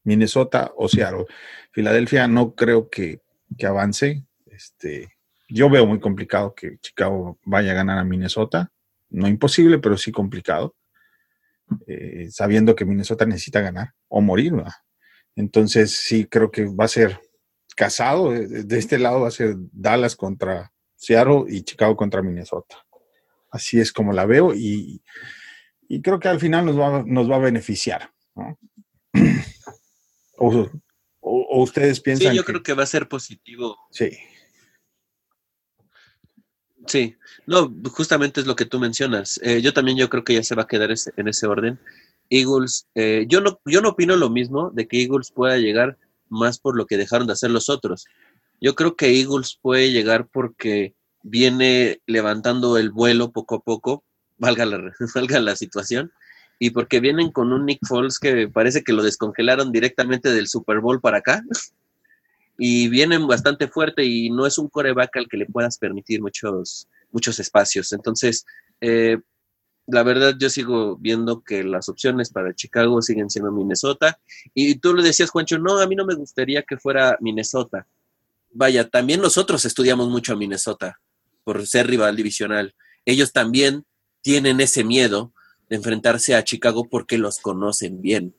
Minnesota 0.04 0.72
o 0.76 0.88
Seattle. 0.88 1.26
Filadelfia 1.72 2.28
no 2.28 2.56
creo 2.56 2.90
que, 2.90 3.22
que 3.58 3.66
avance. 3.66 4.26
Este, 4.46 5.14
yo 5.48 5.70
veo 5.70 5.86
muy 5.86 6.00
complicado 6.00 6.54
que 6.54 6.78
Chicago 6.80 7.40
vaya 7.46 7.72
a 7.72 7.76
ganar 7.76 7.98
a 7.98 8.04
Minnesota. 8.04 8.72
No 9.10 9.28
imposible, 9.28 9.80
pero 9.80 9.98
sí 9.98 10.12
complicado. 10.12 10.76
Eh, 11.88 12.28
sabiendo 12.30 12.76
que 12.76 12.86
Minnesota 12.86 13.26
necesita 13.26 13.62
ganar 13.62 13.94
o 14.08 14.22
morir. 14.22 14.54
¿verdad? 14.54 14.74
Entonces 15.36 15.92
sí 15.92 16.26
creo 16.26 16.52
que 16.52 16.66
va 16.66 16.86
a 16.86 16.90
ser 16.90 17.20
casado. 17.76 18.32
De, 18.32 18.64
de 18.64 18.78
este 18.78 18.98
lado 19.00 19.22
va 19.22 19.28
a 19.28 19.32
ser 19.32 19.56
Dallas 19.72 20.16
contra 20.16 20.72
Seattle 20.96 21.46
y 21.50 21.64
Chicago 21.64 21.96
contra 21.96 22.22
Minnesota. 22.22 22.78
Así 23.52 23.80
es 23.80 23.92
como 23.92 24.14
la 24.14 24.26
veo 24.26 24.54
y, 24.54 25.04
y 25.88 26.02
creo 26.02 26.20
que 26.20 26.28
al 26.28 26.40
final 26.40 26.66
nos 26.66 26.80
va, 26.80 27.04
nos 27.06 27.30
va 27.30 27.36
a 27.36 27.40
beneficiar. 27.40 28.12
¿no? 28.36 28.58
O, 30.36 30.50
o, 31.20 31.42
o, 31.52 31.62
ustedes 31.62 32.02
piensan. 32.02 32.32
Sí, 32.32 32.36
yo 32.36 32.44
que, 32.44 32.52
creo 32.52 32.64
que 32.64 32.74
va 32.74 32.84
a 32.84 32.88
ser 32.88 33.08
positivo. 33.08 33.78
Sí. 33.92 34.10
Sí, 36.88 37.16
no, 37.46 37.74
justamente 37.92 38.42
es 38.42 38.48
lo 38.48 38.56
que 38.56 38.66
tú 38.66 38.80
mencionas. 38.80 39.40
Eh, 39.44 39.62
yo 39.62 39.74
también 39.74 39.98
yo 39.98 40.10
creo 40.10 40.24
que 40.24 40.34
ya 40.34 40.44
se 40.44 40.56
va 40.56 40.64
a 40.64 40.68
quedar 40.68 40.92
ese, 40.92 41.14
en 41.16 41.28
ese 41.28 41.48
orden. 41.48 41.80
Eagles, 42.30 42.88
eh, 42.96 43.26
yo 43.30 43.40
no, 43.40 43.62
yo 43.66 43.80
no 43.80 43.90
opino 43.90 44.16
lo 44.16 44.30
mismo 44.30 44.72
de 44.72 44.88
que 44.88 45.02
Eagles 45.02 45.32
pueda 45.32 45.58
llegar 45.58 45.98
más 46.34 46.60
por 46.60 46.76
lo 46.76 46.86
que 46.86 46.98
dejaron 46.98 47.28
de 47.28 47.34
hacer 47.34 47.52
los 47.52 47.70
otros. 47.70 48.06
Yo 48.60 48.76
creo 48.76 48.96
que 48.96 49.20
Eagles 49.20 49.58
puede 49.62 49.92
llegar 49.92 50.28
porque 50.28 50.96
viene 51.22 52.02
levantando 52.06 52.78
el 52.78 52.92
vuelo 52.92 53.32
poco 53.32 53.56
a 53.56 53.60
poco, 53.62 54.04
valga 54.38 54.66
la, 54.66 54.92
valga 55.16 55.40
la 55.40 55.56
situación, 55.56 56.12
y 56.60 56.70
porque 56.70 57.00
vienen 57.00 57.32
con 57.32 57.52
un 57.52 57.66
Nick 57.66 57.80
Foles 57.88 58.20
que 58.20 58.48
parece 58.48 58.84
que 58.84 58.94
lo 58.94 59.04
descongelaron 59.04 59.72
directamente 59.72 60.32
del 60.32 60.48
Super 60.48 60.80
Bowl 60.80 61.02
para 61.02 61.18
acá, 61.20 61.44
y 62.58 62.88
vienen 62.90 63.28
bastante 63.28 63.68
fuerte 63.68 64.06
y 64.06 64.30
no 64.30 64.46
es 64.46 64.58
un 64.58 64.70
coreback 64.70 65.18
al 65.18 65.28
que 65.28 65.38
le 65.38 65.46
puedas 65.46 65.78
permitir 65.78 66.22
muchos, 66.22 66.88
muchos 67.12 67.40
espacios. 67.40 67.92
Entonces, 67.94 68.46
eh, 68.80 69.18
la 69.88 70.04
verdad 70.04 70.36
yo 70.40 70.50
sigo 70.50 70.98
viendo 70.98 71.44
que 71.44 71.64
las 71.64 71.90
opciones 71.90 72.32
para 72.32 72.54
Chicago 72.54 73.02
siguen 73.02 73.30
siendo 73.30 73.52
Minnesota, 73.52 74.20
y 74.54 74.76
tú 74.76 74.96
le 74.96 75.04
decías, 75.04 75.30
Juancho, 75.30 75.58
no, 75.58 75.80
a 75.80 75.88
mí 75.88 75.96
no 75.96 76.06
me 76.06 76.16
gustaría 76.16 76.64
que 76.64 76.78
fuera 76.78 77.18
Minnesota. 77.20 77.88
Vaya, 78.52 78.88
también 78.88 79.22
nosotros 79.22 79.66
estudiamos 79.66 80.10
mucho 80.10 80.34
a 80.34 80.36
Minnesota 80.36 81.00
por 81.44 81.66
ser 81.68 81.88
rival 81.88 82.16
divisional. 82.16 82.76
Ellos 83.06 83.34
también 83.34 83.84
tienen 84.22 84.62
ese 84.62 84.84
miedo 84.84 85.34
de 85.70 85.76
enfrentarse 85.76 86.36
a 86.36 86.44
Chicago 86.44 86.88
porque 86.90 87.18
los 87.18 87.40
conocen 87.40 88.02
bien. 88.02 88.36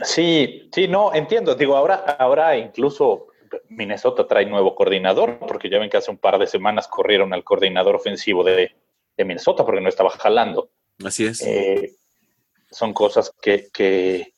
Sí, 0.00 0.68
sí, 0.72 0.88
no, 0.88 1.12
entiendo. 1.14 1.54
Digo, 1.54 1.76
ahora, 1.76 1.94
ahora 1.94 2.56
incluso 2.56 3.26
Minnesota 3.68 4.26
trae 4.26 4.46
nuevo 4.46 4.74
coordinador, 4.74 5.38
porque 5.40 5.68
ya 5.68 5.78
ven 5.78 5.90
que 5.90 5.96
hace 5.96 6.10
un 6.10 6.18
par 6.18 6.38
de 6.38 6.46
semanas 6.46 6.86
corrieron 6.88 7.32
al 7.32 7.44
coordinador 7.44 7.96
ofensivo 7.96 8.44
de, 8.44 8.74
de 9.16 9.24
Minnesota 9.24 9.64
porque 9.64 9.80
no 9.80 9.88
estaba 9.88 10.10
jalando. 10.10 10.70
Así 11.04 11.26
es. 11.26 11.42
Eh, 11.42 11.96
son 12.70 12.92
cosas 12.92 13.32
que, 13.40 13.68
que, 13.72 14.34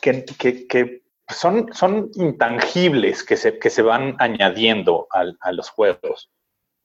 que, 0.00 0.24
que, 0.24 0.66
que 0.66 1.02
son, 1.28 1.72
son 1.72 2.10
intangibles 2.14 3.22
que 3.22 3.36
se, 3.36 3.58
que 3.58 3.70
se 3.70 3.82
van 3.82 4.16
añadiendo 4.18 5.06
a, 5.12 5.24
a 5.40 5.52
los 5.52 5.70
juegos. 5.70 6.30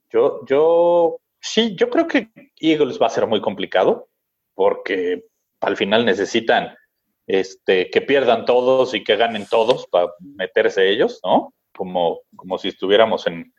Yo, 0.10 0.46
yo, 0.46 1.20
sí, 1.40 1.76
yo 1.76 1.90
creo 1.90 2.08
que 2.08 2.30
Eagles 2.58 3.00
va 3.02 3.08
a 3.08 3.12
ser 3.12 3.26
muy 3.26 3.42
complicado 3.42 4.10
porque 4.54 5.24
al 5.62 5.78
final 5.78 6.06
necesitan 6.06 6.76
este, 7.26 7.90
que 7.90 8.02
pierdan 8.02 8.46
todos 8.46 8.94
y 8.94 9.04
que 9.04 9.16
ganen 9.16 9.48
todos 9.48 9.88
para 9.88 10.12
meterse 10.20 10.90
ellos, 10.90 11.20
¿no? 11.24 11.54
Como, 11.76 12.22
como 12.36 12.58
si 12.58 12.68
estuviéramos 12.68 13.26
en, 13.28 13.53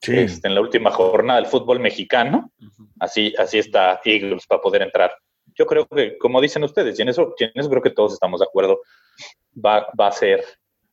sí. 0.00 0.18
este, 0.18 0.48
en 0.48 0.54
la 0.54 0.60
última 0.60 0.90
jornada 0.90 1.40
del 1.40 1.50
fútbol 1.50 1.80
mexicano. 1.80 2.50
Uh 2.60 2.64
-huh. 2.64 2.88
Así, 3.00 3.34
así 3.38 3.58
está 3.58 4.00
Eagles 4.04 4.46
para 4.46 4.60
poder 4.60 4.82
entrar. 4.82 5.14
Yo 5.54 5.66
creo 5.66 5.86
que, 5.86 6.16
como 6.18 6.40
dicen 6.40 6.64
ustedes, 6.64 6.98
y 6.98 7.02
en 7.02 7.08
eso, 7.08 7.34
y 7.38 7.44
en 7.44 7.52
eso 7.54 7.68
creo 7.68 7.82
que 7.82 7.90
todos 7.90 8.12
estamos 8.12 8.40
de 8.40 8.46
acuerdo, 8.46 8.80
va, 9.54 9.88
va 9.98 10.06
a 10.08 10.12
ser 10.12 10.44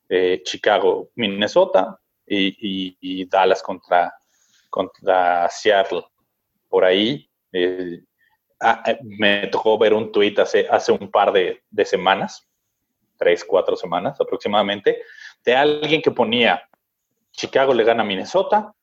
eh, 0.10 0.42
Chicago, 0.44 1.10
Minnesota 1.16 2.00
y, 2.26 2.48
y, 2.48 2.98
y, 3.00 3.26
Dallas 3.26 3.62
contra, 3.62 4.14
contra 4.70 5.48
Seattle. 5.50 6.04
Por 6.68 6.84
ahí, 6.84 7.30
eh, 7.54 8.02
Ah, 8.60 8.84
me 9.04 9.48
tocó 9.48 9.78
ver 9.78 9.94
un 9.94 10.12
tuit 10.12 10.40
hace, 10.40 10.68
hace 10.68 10.92
un 10.92 11.12
par 11.12 11.32
de, 11.32 11.62
de, 11.70 11.86
semanas, 11.86 12.48
tres, 13.16 13.46
cuatro 13.46 13.76
semanas 13.76 14.20
aproximadamente, 14.20 15.04
de 15.46 15.56
alguien 15.56 16.02
que 16.02 16.10
ponía 16.10 16.68
Chicago 17.32 17.72
le 17.72 17.84
gana 17.84 18.02
a 18.02 18.06
Minnesota, 18.06 18.74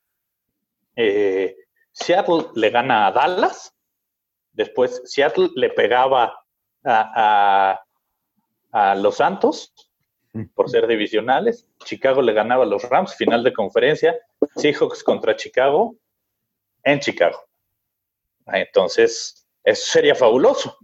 eh, 0.97 1.57
Seattle 1.93 2.47
le 2.55 2.71
gana 2.71 3.07
a 3.07 3.13
Dallas, 3.13 3.75
después 4.53 5.03
Seattle 5.05 5.51
le 5.55 5.71
pegaba 5.71 6.35
a, 6.85 7.81
a, 8.73 8.91
a 8.91 8.95
Los 8.95 9.17
Santos 9.17 9.73
por 10.55 10.69
ser 10.69 10.87
divisionales, 10.87 11.67
Chicago 11.85 12.21
le 12.21 12.33
ganaba 12.33 12.65
a 12.65 12.67
los 12.67 12.83
Rams, 12.89 13.15
final 13.15 13.45
de 13.45 13.53
conferencia, 13.53 14.17
Seahawks 14.57 15.05
contra 15.05 15.37
Chicago 15.37 15.95
en 16.83 16.99
Chicago. 16.99 17.39
Entonces, 18.47 19.47
eso 19.63 19.87
sería 19.87 20.15
fabuloso. 20.15 20.77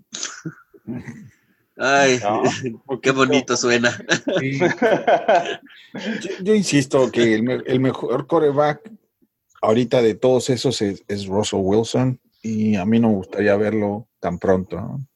Ay, 1.77 2.21
¿no? 2.23 3.01
qué 3.03 3.11
bonito 3.11 3.57
suena. 3.57 3.91
Sí. 4.39 4.61
Yo, 6.21 6.31
yo, 6.43 6.55
insisto 6.55 7.11
que 7.11 7.35
el, 7.35 7.65
el, 7.67 7.81
mejor 7.81 8.27
coreback 8.27 8.89
ahorita 9.61 10.03
de 10.03 10.15
todos 10.15 10.51
esos 10.51 10.81
es, 10.83 11.05
es, 11.09 11.27
Russell 11.27 11.61
Wilson 11.63 12.21
y 12.43 12.77
a 12.77 12.85
mí 12.85 12.99
no 12.99 13.09
me 13.09 13.15
gustaría 13.17 13.57
verlo 13.57 14.09
tan 14.19 14.39
pronto. 14.39 14.77
¿no? 14.77 15.07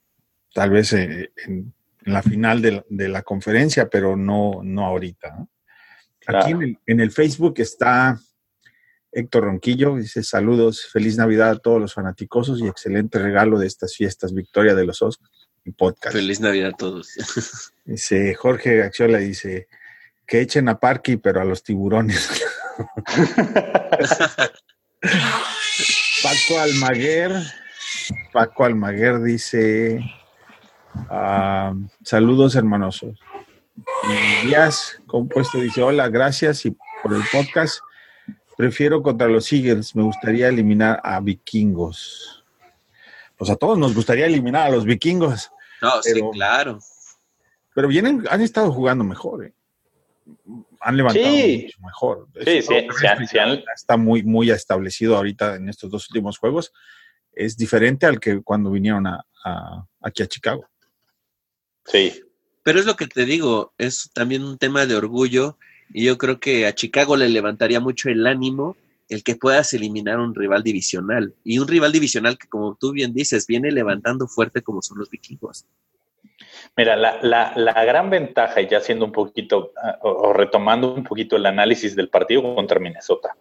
Tal 0.52 0.70
vez 0.70 0.92
en, 0.92 1.30
en, 1.46 1.74
la 2.02 2.22
final 2.22 2.60
de 2.60 2.72
la, 2.72 2.84
de 2.88 3.08
la, 3.08 3.22
conferencia, 3.22 3.88
pero 3.88 4.16
no, 4.16 4.60
no 4.62 4.84
ahorita. 4.84 5.36
¿no? 5.36 5.48
Aquí 6.26 6.52
en, 6.52 6.62
el, 6.62 6.78
en 6.86 7.00
el 7.00 7.10
Facebook 7.10 7.54
está 7.58 8.18
Héctor 9.14 9.44
Ronquillo 9.44 9.96
dice 9.96 10.22
saludos, 10.22 10.86
feliz 10.92 11.16
Navidad 11.16 11.50
a 11.50 11.58
todos 11.58 11.80
los 11.80 11.94
fanaticosos 11.94 12.60
y 12.60 12.66
excelente 12.66 13.18
regalo 13.18 13.58
de 13.58 13.66
estas 13.66 13.94
fiestas, 13.94 14.34
victoria 14.34 14.74
de 14.74 14.84
los 14.84 15.02
Oscars 15.02 15.48
y 15.64 15.70
podcast. 15.70 16.14
Feliz 16.14 16.40
Navidad 16.40 16.70
a 16.74 16.76
todos. 16.76 17.10
Dice 17.84 18.34
Jorge 18.34 18.82
Axiola, 18.82 19.18
dice 19.18 19.68
que 20.26 20.40
echen 20.40 20.68
a 20.68 20.80
Parky, 20.80 21.16
pero 21.16 21.40
a 21.40 21.44
los 21.44 21.62
tiburones. 21.62 22.28
Paco 26.22 26.58
Almaguer, 26.60 27.32
Paco 28.32 28.64
Almaguer 28.64 29.20
dice 29.22 30.00
ah, 31.10 31.74
saludos 32.02 32.54
hermanosos. 32.54 33.18
Díaz 34.44 35.00
Compuesto 35.06 35.58
dice 35.58 35.82
hola, 35.82 36.08
gracias 36.08 36.64
y 36.66 36.76
por 37.02 37.14
el 37.14 37.22
podcast. 37.32 37.80
Prefiero 38.56 39.02
contra 39.02 39.26
los 39.26 39.52
Eagles, 39.52 39.96
me 39.96 40.02
gustaría 40.02 40.48
eliminar 40.48 41.00
a 41.02 41.20
vikingos. 41.20 42.44
Pues 43.36 43.50
a 43.50 43.56
todos 43.56 43.76
nos 43.76 43.94
gustaría 43.94 44.26
eliminar 44.26 44.68
a 44.68 44.70
los 44.70 44.84
vikingos. 44.84 45.50
No, 45.82 46.00
sí, 46.02 46.20
claro. 46.32 46.78
Pero 47.74 47.88
vienen, 47.88 48.24
han 48.30 48.40
estado 48.40 48.72
jugando 48.72 49.02
mejor, 49.02 49.46
¿eh? 49.46 49.52
Han 50.80 50.96
levantado 50.96 51.26
Sí. 51.34 51.62
mucho 51.64 51.78
mejor. 51.82 52.28
Sí, 52.44 52.62
sí, 52.62 53.38
han- 53.38 53.62
está 53.74 53.96
muy, 53.96 54.22
muy 54.22 54.50
establecido 54.50 55.16
ahorita 55.16 55.56
en 55.56 55.68
estos 55.68 55.90
dos 55.90 56.08
últimos 56.10 56.38
juegos. 56.38 56.72
Es 57.32 57.56
diferente 57.56 58.06
al 58.06 58.20
que 58.20 58.40
cuando 58.42 58.70
vinieron 58.70 59.06
a, 59.06 59.24
a- 59.44 59.86
aquí 60.00 60.22
a 60.22 60.26
Chicago. 60.26 60.66
Sí, 61.86 62.20
Pero 62.62 62.80
es 62.80 62.86
lo 62.86 62.96
que 62.96 63.06
te 63.06 63.26
digo, 63.26 63.74
es 63.76 64.10
también 64.14 64.42
un 64.42 64.56
tema 64.56 64.86
de 64.86 64.96
orgullo 64.96 65.58
y 65.92 66.04
yo 66.06 66.16
creo 66.16 66.40
que 66.40 66.66
a 66.66 66.74
Chicago 66.74 67.14
le 67.16 67.28
levantaría 67.28 67.78
mucho 67.78 68.08
el 68.08 68.26
ánimo 68.26 68.74
el 69.10 69.22
que 69.22 69.36
puedas 69.36 69.74
eliminar 69.74 70.18
un 70.18 70.34
rival 70.34 70.62
divisional. 70.62 71.34
Y 71.44 71.58
un 71.58 71.68
rival 71.68 71.92
divisional 71.92 72.38
que, 72.38 72.48
como 72.48 72.74
tú 72.74 72.92
bien 72.92 73.12
dices, 73.12 73.46
viene 73.46 73.70
levantando 73.70 74.26
fuerte 74.26 74.62
como 74.62 74.80
son 74.80 74.96
los 74.96 75.10
vikingos. 75.10 75.66
Mira, 76.76 76.96
la, 76.96 77.18
la, 77.22 77.52
la 77.56 77.84
gran 77.84 78.10
ventaja, 78.10 78.60
y 78.60 78.68
ya 78.68 78.80
siendo 78.80 79.04
un 79.04 79.12
poquito, 79.12 79.72
ah, 79.80 79.98
o, 80.02 80.10
o 80.10 80.32
retomando 80.32 80.92
un 80.92 81.04
poquito 81.04 81.36
el 81.36 81.46
análisis 81.46 81.94
del 81.94 82.08
partido 82.10 82.42
contra 82.54 82.80
Minnesota, 82.80 83.36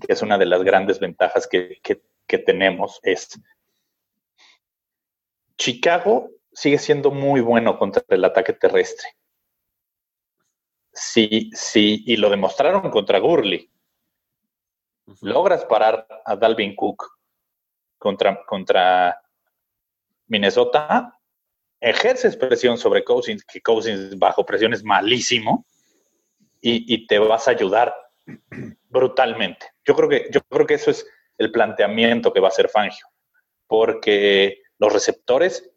que 0.00 0.12
es 0.12 0.22
una 0.22 0.36
de 0.38 0.46
las 0.46 0.62
grandes 0.62 1.00
ventajas 1.00 1.46
que, 1.46 1.78
que- 1.82 2.02
que 2.26 2.38
tenemos, 2.38 3.00
es 3.02 3.40
Chicago 5.56 6.30
sigue 6.52 6.78
siendo 6.78 7.10
muy 7.10 7.40
bueno 7.40 7.78
contra 7.78 8.04
el 8.08 8.24
ataque 8.24 8.52
terrestre. 8.52 9.08
Sí, 10.92 11.50
sí, 11.54 12.02
y 12.06 12.16
lo 12.16 12.28
demostraron 12.30 12.90
contra 12.90 13.18
Gurley. 13.18 13.70
Logras 15.22 15.64
parar 15.64 16.06
a 16.24 16.36
Dalvin 16.36 16.74
Cook 16.76 17.04
contra, 17.98 18.44
contra 18.44 19.22
Minnesota, 20.26 21.17
ejerces 21.80 22.36
presión 22.36 22.76
sobre 22.78 23.04
Cousins, 23.04 23.44
que 23.44 23.60
Cousins 23.60 24.18
bajo 24.18 24.44
presión 24.44 24.72
es 24.72 24.82
malísimo, 24.84 25.66
y, 26.60 26.92
y 26.92 27.06
te 27.06 27.18
vas 27.18 27.46
a 27.48 27.52
ayudar 27.52 27.94
brutalmente. 28.88 29.66
Yo 29.84 29.94
creo, 29.94 30.08
que, 30.08 30.28
yo 30.32 30.40
creo 30.48 30.66
que 30.66 30.74
eso 30.74 30.90
es 30.90 31.06
el 31.38 31.52
planteamiento 31.52 32.32
que 32.32 32.40
va 32.40 32.48
a 32.48 32.50
hacer 32.50 32.68
Fangio, 32.68 33.06
porque 33.66 34.62
los 34.78 34.92
receptores 34.92 35.70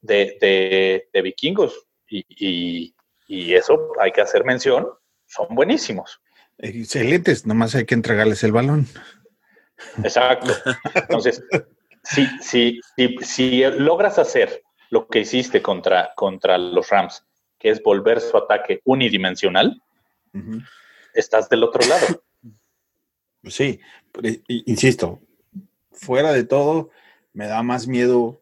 de, 0.00 0.36
de- 0.40 1.08
de 1.12 1.22
vikingos, 1.22 1.86
y, 2.08 2.24
y- 2.28 2.94
y 3.26 3.54
eso 3.54 3.92
hay 4.00 4.12
que 4.12 4.20
hacer 4.22 4.44
mención, 4.44 4.88
son 5.26 5.48
buenísimos. 5.50 6.20
Excelentes, 6.56 7.46
nomás 7.46 7.74
hay 7.74 7.84
que 7.84 7.94
entregarles 7.94 8.42
el 8.42 8.52
balón. 8.52 8.86
Exacto. 10.02 10.52
Entonces, 10.94 11.42
si, 12.04 12.26
si, 12.40 12.80
si, 12.96 13.16
si 13.20 13.62
logras 13.64 14.18
hacer 14.18 14.62
lo 14.90 15.08
que 15.08 15.20
hiciste 15.20 15.62
contra, 15.62 16.12
contra 16.14 16.58
los 16.58 16.88
Rams, 16.88 17.24
que 17.58 17.70
es 17.70 17.82
volver 17.82 18.20
su 18.20 18.36
ataque 18.36 18.80
unidimensional, 18.84 19.82
estás 21.14 21.48
del 21.48 21.64
otro 21.64 21.86
lado. 21.86 22.22
Pues 23.42 23.54
Sí, 23.54 23.80
insisto, 24.48 25.20
fuera 25.92 26.32
de 26.32 26.44
todo, 26.44 26.90
me 27.32 27.46
da 27.46 27.62
más 27.62 27.86
miedo 27.86 28.40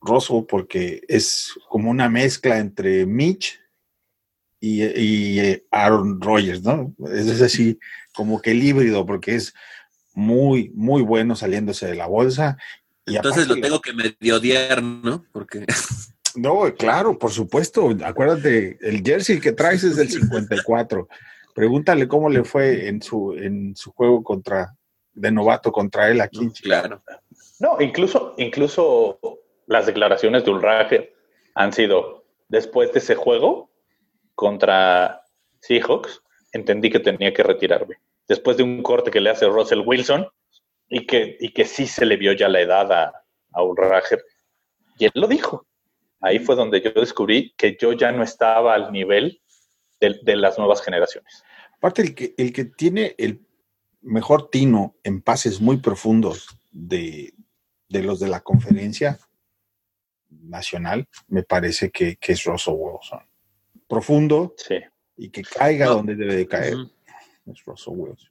Russell 0.00 0.44
porque 0.48 1.02
es 1.08 1.54
como 1.68 1.90
una 1.90 2.08
mezcla 2.08 2.58
entre 2.58 3.06
Mitch 3.06 3.60
y, 4.60 4.84
y, 4.84 5.62
Aaron 5.70 6.20
Rodgers, 6.20 6.62
¿no? 6.62 6.94
Es, 7.12 7.26
es 7.26 7.42
así 7.42 7.78
como 8.14 8.40
que 8.40 8.50
el 8.50 8.62
híbrido 8.62 9.06
porque 9.06 9.34
es 9.34 9.54
muy, 10.14 10.70
muy 10.74 11.02
bueno 11.02 11.36
saliéndose 11.36 11.86
de 11.86 11.94
la 11.94 12.06
bolsa. 12.06 12.58
Y 13.08 13.16
Entonces 13.16 13.48
lo 13.48 13.56
tengo 13.56 13.80
que 13.80 13.92
medio 13.92 14.36
odiar, 14.36 14.82
¿no? 14.82 15.24
Porque 15.32 15.66
No, 16.34 16.72
claro, 16.76 17.18
por 17.18 17.32
supuesto. 17.32 17.90
Acuérdate, 18.04 18.78
el 18.80 19.02
jersey 19.02 19.40
que 19.40 19.52
traes 19.52 19.82
es 19.82 19.96
del 19.96 20.08
54. 20.08 21.08
Pregúntale 21.54 22.06
cómo 22.06 22.28
le 22.28 22.44
fue 22.44 22.88
en 22.88 23.02
su, 23.02 23.32
en 23.32 23.74
su 23.74 23.92
juego 23.92 24.22
contra 24.22 24.74
de 25.14 25.32
novato 25.32 25.72
contra 25.72 26.10
él 26.10 26.20
aquí. 26.20 26.48
Chicago. 26.52 27.00
claro. 27.02 27.02
No, 27.58 27.80
incluso, 27.80 28.34
incluso 28.38 29.18
las 29.66 29.86
declaraciones 29.86 30.44
de 30.44 30.50
Ulrager 30.50 31.14
han 31.54 31.72
sido 31.72 32.24
después 32.48 32.92
de 32.92 33.00
ese 33.00 33.16
juego 33.16 33.70
contra 34.36 35.22
Seahawks, 35.60 36.22
entendí 36.52 36.90
que 36.90 37.00
tenía 37.00 37.34
que 37.34 37.42
retirarme. 37.42 37.96
Después 38.28 38.56
de 38.56 38.62
un 38.62 38.82
corte 38.82 39.10
que 39.10 39.20
le 39.20 39.30
hace 39.30 39.46
Russell 39.46 39.82
Wilson 39.84 40.28
y 40.88 41.06
que, 41.06 41.36
y 41.40 41.52
que 41.52 41.64
sí 41.64 41.86
se 41.86 42.04
le 42.06 42.16
vio 42.16 42.32
ya 42.32 42.48
la 42.48 42.60
edad 42.60 42.90
a, 42.92 43.24
a 43.52 43.62
Ulrager. 43.62 44.24
Y 44.98 45.04
él 45.06 45.12
lo 45.14 45.26
dijo. 45.28 45.66
Ahí 46.20 46.38
fue 46.40 46.56
donde 46.56 46.80
yo 46.80 46.90
descubrí 46.92 47.54
que 47.56 47.76
yo 47.80 47.92
ya 47.92 48.10
no 48.10 48.22
estaba 48.24 48.74
al 48.74 48.90
nivel 48.92 49.40
de, 50.00 50.18
de 50.22 50.36
las 50.36 50.58
nuevas 50.58 50.82
generaciones. 50.82 51.44
Aparte, 51.76 52.02
el 52.02 52.14
que, 52.14 52.34
el 52.36 52.52
que 52.52 52.64
tiene 52.64 53.14
el 53.18 53.40
mejor 54.00 54.50
tino 54.50 54.96
en 55.04 55.20
pases 55.22 55.60
muy 55.60 55.76
profundos 55.76 56.48
de, 56.72 57.32
de 57.88 58.02
los 58.02 58.18
de 58.18 58.28
la 58.28 58.40
conferencia 58.40 59.18
nacional, 60.28 61.06
me 61.28 61.42
parece 61.42 61.90
que, 61.90 62.16
que 62.16 62.32
es 62.32 62.44
Russell 62.44 62.74
Wilson. 62.76 63.20
Profundo 63.86 64.54
Sí. 64.56 64.76
y 65.16 65.30
que 65.30 65.42
caiga 65.42 65.86
No. 65.86 65.94
donde 65.96 66.14
debe 66.16 66.34
de 66.36 66.46
caer. 66.48 66.76
Es 67.46 67.64
Russell 67.64 67.94
Wilson. 67.96 68.30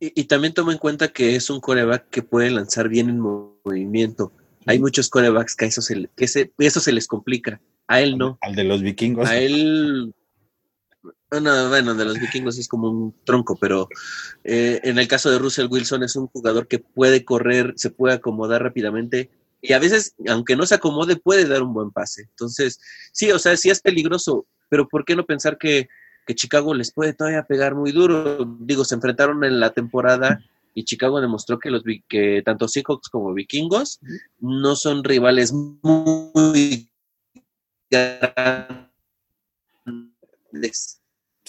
Y, 0.00 0.20
y 0.20 0.24
también 0.24 0.52
toma 0.54 0.72
en 0.72 0.78
cuenta 0.78 1.08
que 1.08 1.36
es 1.36 1.48
un 1.50 1.60
coreback 1.60 2.08
que 2.10 2.22
puede 2.22 2.50
lanzar 2.50 2.88
bien 2.88 3.08
en 3.08 3.20
mo- 3.20 3.58
movimiento. 3.64 4.32
Hay 4.66 4.78
muchos 4.78 5.08
corebacks 5.08 5.54
que 5.54 5.64
a 5.64 5.68
eso 5.68 5.80
se, 5.80 5.96
le- 5.96 6.10
que 6.16 6.26
se- 6.28 6.52
eso 6.58 6.80
se 6.80 6.92
les 6.92 7.06
complica. 7.06 7.60
A 7.86 8.00
él 8.00 8.18
no. 8.18 8.36
Al 8.42 8.54
de 8.56 8.64
los 8.64 8.82
vikingos. 8.82 9.28
A 9.28 9.38
él. 9.38 10.12
No, 11.30 11.68
bueno, 11.68 11.94
de 11.94 12.04
los 12.04 12.18
vikingos 12.20 12.56
es 12.58 12.68
como 12.68 12.88
un 12.90 13.14
tronco, 13.24 13.56
pero 13.60 13.88
eh, 14.44 14.80
en 14.84 14.98
el 14.98 15.08
caso 15.08 15.30
de 15.30 15.38
Russell 15.38 15.66
Wilson 15.68 16.02
es 16.04 16.14
un 16.16 16.28
jugador 16.28 16.68
que 16.68 16.78
puede 16.78 17.24
correr, 17.24 17.72
se 17.76 17.90
puede 17.90 18.14
acomodar 18.14 18.62
rápidamente 18.62 19.30
y 19.60 19.72
a 19.72 19.78
veces, 19.80 20.14
aunque 20.28 20.54
no 20.56 20.66
se 20.66 20.76
acomode, 20.76 21.16
puede 21.16 21.46
dar 21.46 21.62
un 21.62 21.74
buen 21.74 21.90
pase. 21.90 22.22
Entonces, 22.22 22.78
sí, 23.12 23.32
o 23.32 23.38
sea, 23.40 23.56
sí 23.56 23.70
es 23.70 23.80
peligroso, 23.80 24.46
pero 24.68 24.86
¿por 24.88 25.04
qué 25.04 25.16
no 25.16 25.26
pensar 25.26 25.58
que, 25.58 25.88
que 26.26 26.34
Chicago 26.34 26.74
les 26.74 26.92
puede 26.92 27.14
todavía 27.14 27.44
pegar 27.44 27.74
muy 27.74 27.92
duro? 27.92 28.44
Digo, 28.60 28.84
se 28.84 28.94
enfrentaron 28.94 29.44
en 29.44 29.60
la 29.60 29.70
temporada 29.70 30.40
y 30.74 30.84
Chicago 30.84 31.20
demostró 31.20 31.58
que 31.58 31.70
los 31.70 31.82
que 32.08 32.42
tanto 32.44 32.68
Seahawks 32.68 33.08
como 33.08 33.32
vikingos 33.32 34.00
no 34.40 34.76
son 34.76 35.04
rivales 35.04 35.52
muy 35.52 36.90
grandes 37.90 38.60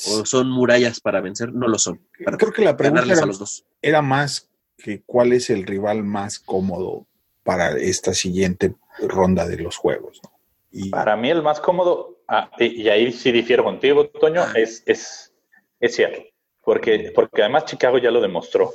o 0.06 0.26
son 0.26 0.50
murallas 0.50 1.00
para 1.00 1.22
vencer, 1.22 1.54
no 1.54 1.68
lo 1.68 1.80
son. 1.80 2.00
Para 2.24 2.38
Creo 2.38 2.54
que 2.54 2.64
la 2.64 2.78
pregunta 2.78 3.04
era, 3.04 3.24
a 3.24 3.26
los 3.26 3.40
dos. 3.40 3.66
era 3.82 4.02
más 4.02 4.50
que 4.78 5.02
cuál 5.02 5.34
es 5.34 5.50
el 5.50 5.66
rival 5.66 6.04
más 6.04 6.40
cómodo 6.40 7.08
para 7.44 7.72
esta 7.78 8.14
siguiente 8.14 8.76
ronda 9.00 9.48
de 9.48 9.58
los 9.58 9.76
juegos. 9.76 10.22
¿no? 10.24 10.32
Y 10.72 10.90
Para 10.90 11.16
mí 11.18 11.30
el 11.30 11.42
más 11.42 11.60
cómodo, 11.60 12.17
ah, 12.28 12.50
y, 12.60 12.84
y 12.84 12.90
ahí 12.90 13.12
sí 13.12 13.32
difiero 13.32 13.64
contigo, 13.64 14.08
Toño, 14.08 14.44
es, 14.56 14.84
es, 14.86 15.34
es 15.80 15.96
cierto. 15.96 16.22
Porque, 16.64 17.12
porque 17.16 17.42
además 17.42 17.66
Chicago 17.66 17.98
ya 17.98 18.12
lo 18.12 18.20
demostró. 18.22 18.74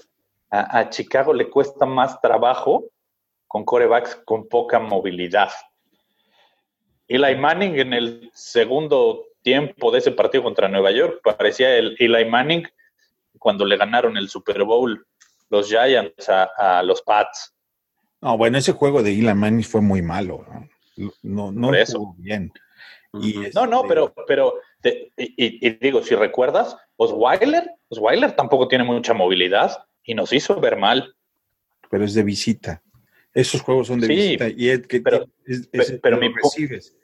A, 0.50 0.78
a 0.78 0.90
Chicago 0.90 1.32
le 1.34 1.50
cuesta 1.50 1.84
más 1.86 2.20
trabajo 2.20 2.84
con 3.46 3.64
corebacks 3.64 4.16
con 4.24 4.48
poca 4.48 4.78
movilidad. 4.78 5.50
Eli 7.08 7.36
Manning 7.36 7.78
en 7.78 7.92
el 7.92 8.30
segundo 8.32 9.24
tiempo 9.42 9.90
de 9.90 9.98
ese 9.98 10.12
partido 10.12 10.44
contra 10.44 10.68
Nueva 10.68 10.90
York 10.90 11.20
parecía 11.22 11.76
el 11.76 11.96
Eli 11.98 12.24
Manning 12.24 12.66
cuando 13.38 13.64
le 13.66 13.76
ganaron 13.76 14.16
el 14.16 14.28
Super 14.28 14.62
Bowl 14.64 15.04
los 15.50 15.68
Giants 15.68 16.28
a, 16.30 16.44
a 16.78 16.82
los 16.82 17.02
Pats. 17.02 17.54
no, 18.22 18.38
bueno, 18.38 18.56
ese 18.56 18.72
juego 18.72 19.02
de 19.02 19.12
Eli 19.12 19.34
Manning 19.34 19.64
fue 19.64 19.82
muy 19.82 20.00
malo. 20.00 20.46
No, 20.96 21.12
no, 21.22 21.52
no 21.52 21.66
Por 21.68 21.76
eso. 21.76 21.82
estuvo 21.92 22.14
bien. 22.16 22.50
Y. 23.20 23.34
No, 23.54 23.66
no, 23.66 23.76
este, 23.82 23.88
pero, 23.88 24.14
pero 24.26 24.54
te- 24.80 25.12
y, 25.16 25.70
digo, 25.76 26.02
si 26.02 26.14
recuerdas, 26.14 26.76
Osweiler, 26.96 27.70
Osweiler 27.88 28.32
tampoco 28.32 28.68
tiene 28.68 28.84
mucha 28.84 29.12
movilidad 29.14 29.84
y 30.02 30.14
nos 30.14 30.32
hizo 30.32 30.58
ver 30.60 30.76
mal. 30.76 31.14
pero 31.90 32.04
es 32.06 32.14
de 32.14 32.22
visita. 32.22 32.82
Esos 33.34 33.60
juegos 33.60 33.88
son 33.88 34.00
de 34.00 34.06
Sí, 34.06 34.14
visita 34.14 34.48
y 34.48 34.70
es 34.70 34.86
que 34.86 35.00
pero- 35.02 35.26
es- 35.44 35.66
pe- 35.66 35.78
es- 35.82 35.98
pero 36.02 36.16
mi 36.18 36.28
recibes. 36.32 36.96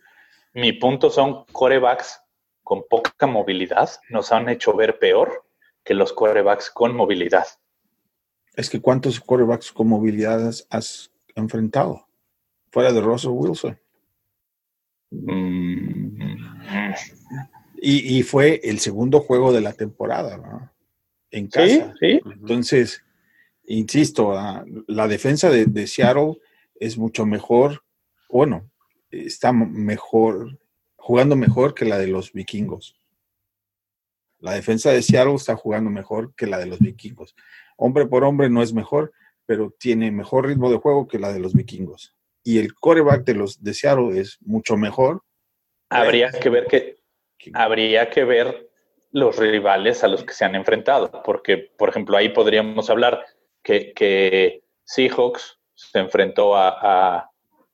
Mi 0.54 0.72
punto 0.72 1.10
son 1.10 1.44
corebacks 1.52 2.20
con 2.62 2.84
poca 2.88 3.26
movilidad 3.26 3.88
nos 4.10 4.32
han 4.32 4.48
hecho 4.48 4.74
ver 4.74 4.98
peor 4.98 5.44
que 5.84 5.92
los 5.94 6.12
corebacks 6.14 6.70
con 6.70 6.94
movilidad. 6.96 7.46
Es 8.54 8.68
que 8.70 8.80
cuántos 8.80 9.20
quarterbacks 9.20 9.70
con 9.72 9.88
movilidad 9.88 10.50
has 10.70 11.12
enfrentado 11.34 12.06
fuera 12.72 12.92
de 12.92 13.00
Russell 13.00 13.30
Wilson. 13.30 13.78
Mm, 15.10 16.36
Y, 17.80 18.18
y 18.18 18.22
fue 18.22 18.60
el 18.64 18.78
segundo 18.80 19.20
juego 19.20 19.52
de 19.52 19.60
la 19.60 19.72
temporada, 19.72 20.36
¿no? 20.36 20.70
En 21.30 21.44
Sí, 21.44 21.50
casa. 21.78 21.94
sí. 22.00 22.20
Entonces, 22.24 23.04
insisto, 23.66 24.36
ah, 24.36 24.64
la 24.86 25.06
defensa 25.08 25.48
de, 25.50 25.66
de 25.66 25.86
Seattle 25.86 26.38
es 26.80 26.98
mucho 26.98 27.24
mejor, 27.26 27.84
bueno, 28.30 28.68
está 29.10 29.52
mejor, 29.52 30.58
jugando 30.96 31.36
mejor 31.36 31.74
que 31.74 31.84
la 31.84 31.98
de 31.98 32.08
los 32.08 32.32
vikingos. 32.32 32.96
La 34.40 34.52
defensa 34.54 34.90
de 34.90 35.02
Seattle 35.02 35.34
está 35.34 35.56
jugando 35.56 35.90
mejor 35.90 36.34
que 36.34 36.46
la 36.46 36.58
de 36.58 36.66
los 36.66 36.78
vikingos. 36.80 37.34
Hombre 37.76 38.06
por 38.06 38.24
hombre 38.24 38.48
no 38.50 38.62
es 38.62 38.72
mejor, 38.72 39.12
pero 39.46 39.70
tiene 39.78 40.10
mejor 40.10 40.46
ritmo 40.46 40.70
de 40.70 40.76
juego 40.78 41.06
que 41.08 41.18
la 41.18 41.32
de 41.32 41.40
los 41.40 41.54
vikingos. 41.54 42.14
Y 42.44 42.58
el 42.58 42.74
coreback 42.74 43.24
de 43.24 43.34
los 43.34 43.62
de 43.62 43.74
Seattle 43.74 44.18
es 44.18 44.38
mucho 44.40 44.76
mejor. 44.76 45.22
Habría 45.90 46.30
que 46.30 46.48
ver 46.50 46.66
que 46.66 46.96
habría 47.54 48.10
que 48.10 48.24
ver 48.24 48.68
los 49.10 49.36
rivales 49.36 50.04
a 50.04 50.08
los 50.08 50.22
que 50.24 50.34
se 50.34 50.44
han 50.44 50.54
enfrentado, 50.54 51.22
porque, 51.24 51.56
por 51.56 51.88
ejemplo, 51.88 52.16
ahí 52.16 52.28
podríamos 52.30 52.90
hablar 52.90 53.24
que, 53.62 53.92
que 53.94 54.62
Seahawks 54.84 55.58
se 55.74 55.98
enfrentó 55.98 56.56
a, 56.56 56.68
a- 57.18 57.30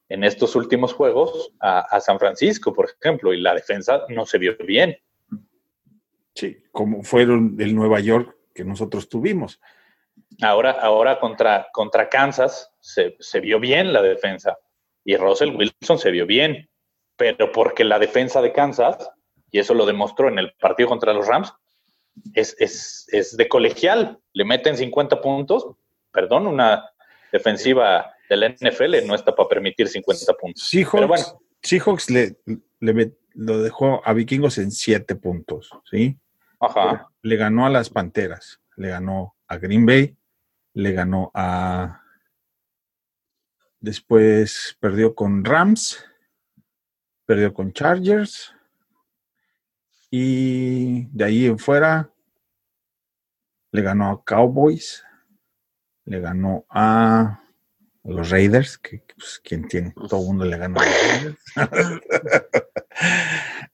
en 0.08 0.22
estos 0.22 0.54
últimos 0.54 0.92
juegos 0.92 1.52
a, 1.60 1.80
a 1.80 2.00
San 2.00 2.18
Francisco, 2.18 2.72
por 2.72 2.90
ejemplo, 3.00 3.32
y 3.32 3.40
la 3.40 3.54
defensa 3.54 4.04
no 4.10 4.26
se 4.26 4.38
vio 4.38 4.54
bien. 4.58 4.96
Sí, 6.34 6.56
como 6.72 7.02
fueron 7.02 7.56
el 7.58 7.74
Nueva 7.74 8.00
York 8.00 8.36
que 8.54 8.64
nosotros 8.64 9.08
tuvimos. 9.08 9.60
Ahora, 10.42 10.72
ahora 10.72 11.18
contra, 11.18 11.68
contra 11.72 12.08
Kansas 12.08 12.70
se, 12.84 13.16
se 13.18 13.40
vio 13.40 13.58
bien 13.58 13.94
la 13.94 14.02
defensa 14.02 14.58
y 15.04 15.16
Russell 15.16 15.56
Wilson 15.56 15.98
se 15.98 16.10
vio 16.10 16.26
bien, 16.26 16.68
pero 17.16 17.50
porque 17.50 17.82
la 17.82 17.98
defensa 17.98 18.42
de 18.42 18.52
Kansas, 18.52 19.10
y 19.50 19.58
eso 19.58 19.72
lo 19.72 19.86
demostró 19.86 20.28
en 20.28 20.38
el 20.38 20.52
partido 20.60 20.88
contra 20.90 21.14
los 21.14 21.26
Rams, 21.26 21.52
es, 22.34 22.54
es, 22.58 23.06
es 23.10 23.36
de 23.36 23.48
colegial. 23.48 24.18
Le 24.34 24.44
meten 24.44 24.76
50 24.76 25.20
puntos, 25.22 25.66
perdón, 26.12 26.46
una 26.46 26.84
defensiva 27.32 28.12
de 28.28 28.36
la 28.36 28.48
NFL 28.50 29.06
no 29.06 29.14
está 29.14 29.34
para 29.34 29.48
permitir 29.48 29.88
50 29.88 30.34
puntos. 30.34 30.62
Seahawks, 30.68 30.92
Pero 30.92 31.08
bueno. 31.08 31.24
Seahawks 31.62 32.10
le, 32.10 32.36
le 32.80 32.94
met- 32.94 33.16
lo 33.32 33.62
dejó 33.62 34.02
a 34.04 34.12
Vikingos 34.12 34.58
en 34.58 34.70
siete 34.70 35.14
puntos, 35.16 35.70
¿sí? 35.90 36.16
Ajá. 36.60 37.08
Le 37.22 37.36
ganó 37.36 37.64
a 37.66 37.70
las 37.70 37.88
Panteras, 37.90 38.60
le 38.76 38.88
ganó 38.88 39.34
a 39.48 39.56
Green 39.56 39.86
Bay, 39.86 40.14
le 40.74 40.92
ganó 40.92 41.30
a... 41.34 42.02
Después 43.84 44.78
perdió 44.80 45.14
con 45.14 45.44
Rams, 45.44 46.02
perdió 47.26 47.52
con 47.52 47.70
Chargers 47.70 48.54
y 50.10 51.04
de 51.08 51.24
ahí 51.24 51.44
en 51.44 51.58
fuera 51.58 52.10
le 53.72 53.82
ganó 53.82 54.10
a 54.10 54.24
Cowboys, 54.24 55.04
le 56.06 56.18
ganó 56.18 56.64
a 56.70 57.42
los 58.04 58.30
Raiders, 58.30 58.78
que 58.78 59.02
pues, 59.18 59.38
quien 59.44 59.68
tiene, 59.68 59.92
todo 60.08 60.20
el 60.20 60.26
mundo 60.28 60.46
le 60.46 60.56
ganó 60.56 60.80
a 60.80 60.84
los 60.86 61.12
Raiders. 61.12 61.38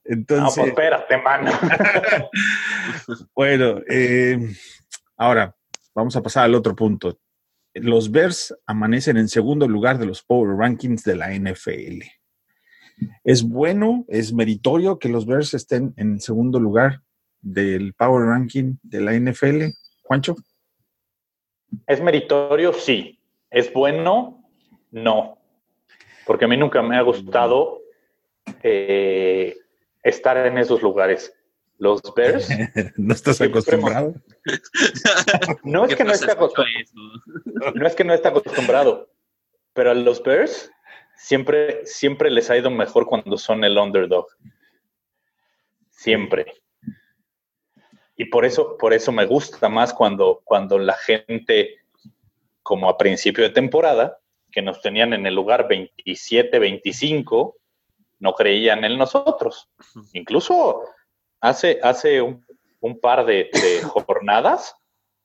No, 0.03 0.15
Entonces, 0.15 0.55
pues 0.57 0.67
espérate, 0.69 1.17
mano. 1.19 1.51
bueno, 3.35 3.79
eh, 3.87 4.37
ahora 5.15 5.55
vamos 5.93 6.15
a 6.15 6.23
pasar 6.23 6.45
al 6.45 6.55
otro 6.55 6.75
punto. 6.75 7.17
Los 7.73 8.11
Bears 8.11 8.55
amanecen 8.65 9.17
en 9.17 9.27
segundo 9.27 9.67
lugar 9.67 9.97
de 9.97 10.05
los 10.05 10.23
Power 10.23 10.57
Rankings 10.57 11.03
de 11.03 11.15
la 11.15 11.33
NFL. 11.33 12.03
¿Es 13.23 13.43
bueno, 13.43 14.05
es 14.09 14.33
meritorio 14.33 14.99
que 14.99 15.09
los 15.09 15.25
Bears 15.25 15.53
estén 15.53 15.93
en 15.97 16.19
segundo 16.19 16.59
lugar 16.59 17.01
del 17.41 17.93
Power 17.93 18.27
Ranking 18.27 18.75
de 18.83 19.01
la 19.01 19.13
NFL? 19.13 19.73
Juancho, 20.03 20.35
¿Es 21.87 22.01
meritorio? 22.01 22.73
Sí. 22.73 23.19
¿Es 23.49 23.71
bueno? 23.71 24.43
No. 24.91 25.37
Porque 26.25 26.45
a 26.45 26.47
mí 26.47 26.57
nunca 26.57 26.81
me 26.81 26.97
ha 26.97 27.01
gustado 27.01 27.81
eh, 28.63 29.55
estar 30.03 30.37
en 30.45 30.57
esos 30.57 30.81
lugares. 30.81 31.33
Los 31.81 31.99
Bears, 32.15 32.47
no 32.95 33.11
estás 33.11 33.37
Siempre 33.37 33.57
acostumbrado. 33.57 34.13
no 35.63 35.85
es 35.85 35.89
¿Qué 35.89 35.95
que 35.95 36.03
no 36.03 36.11
esté 36.11 36.31
acostumbrado, 36.31 37.73
no 37.73 37.87
es 37.87 37.95
que 37.95 38.03
no 38.03 38.13
esté 38.13 38.27
acostumbrado, 38.27 39.09
pero 39.73 39.89
a 39.89 39.95
los 39.95 40.21
Bears 40.21 40.71
siempre, 41.17 41.83
siempre 41.87 42.29
les 42.29 42.51
ha 42.51 42.57
ido 42.57 42.69
mejor 42.69 43.07
cuando 43.07 43.35
son 43.35 43.63
el 43.63 43.79
underdog. 43.79 44.27
Siempre. 45.89 46.53
Y 48.15 48.25
por 48.25 48.45
eso, 48.45 48.77
por 48.77 48.93
eso 48.93 49.11
me 49.11 49.25
gusta 49.25 49.67
más 49.67 49.91
cuando, 49.91 50.43
cuando 50.43 50.77
la 50.77 50.93
gente, 50.93 51.79
como 52.61 52.89
a 52.89 52.97
principio 52.99 53.43
de 53.43 53.49
temporada, 53.49 54.19
que 54.51 54.61
nos 54.61 54.83
tenían 54.83 55.13
en 55.13 55.25
el 55.25 55.33
lugar 55.33 55.67
27, 55.67 56.59
25, 56.59 57.57
no 58.19 58.33
creían 58.35 58.85
en 58.85 58.99
nosotros. 58.99 59.67
Incluso 60.13 60.83
hace, 61.41 61.79
hace 61.83 62.21
un, 62.21 62.45
un 62.79 62.99
par 62.99 63.25
de, 63.25 63.49
de 63.51 63.81
jornadas 63.83 64.75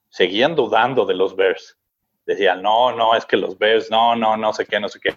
seguían 0.08 0.54
dudando 0.54 1.06
de 1.06 1.14
los 1.14 1.36
Bears. 1.36 1.78
Decían, 2.24 2.62
no, 2.62 2.92
no, 2.92 3.14
es 3.14 3.24
que 3.24 3.36
los 3.36 3.56
Bears, 3.56 3.90
no, 3.90 4.16
no, 4.16 4.36
no 4.36 4.52
sé 4.52 4.66
qué, 4.66 4.80
no 4.80 4.88
sé 4.88 4.98
qué. 4.98 5.14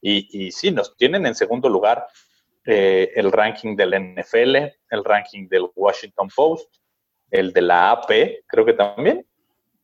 Y, 0.00 0.46
y 0.46 0.50
sí, 0.50 0.72
nos 0.72 0.96
tienen 0.96 1.26
en 1.26 1.34
segundo 1.34 1.68
lugar 1.68 2.06
eh, 2.64 3.12
el 3.14 3.30
ranking 3.30 3.76
del 3.76 3.90
NFL, 3.90 4.56
el 4.90 5.04
ranking 5.04 5.48
del 5.48 5.68
Washington 5.76 6.28
Post, 6.34 6.74
el 7.30 7.52
de 7.52 7.62
la 7.62 7.92
AP, 7.92 8.44
creo 8.46 8.64
que 8.64 8.72
también. 8.72 9.24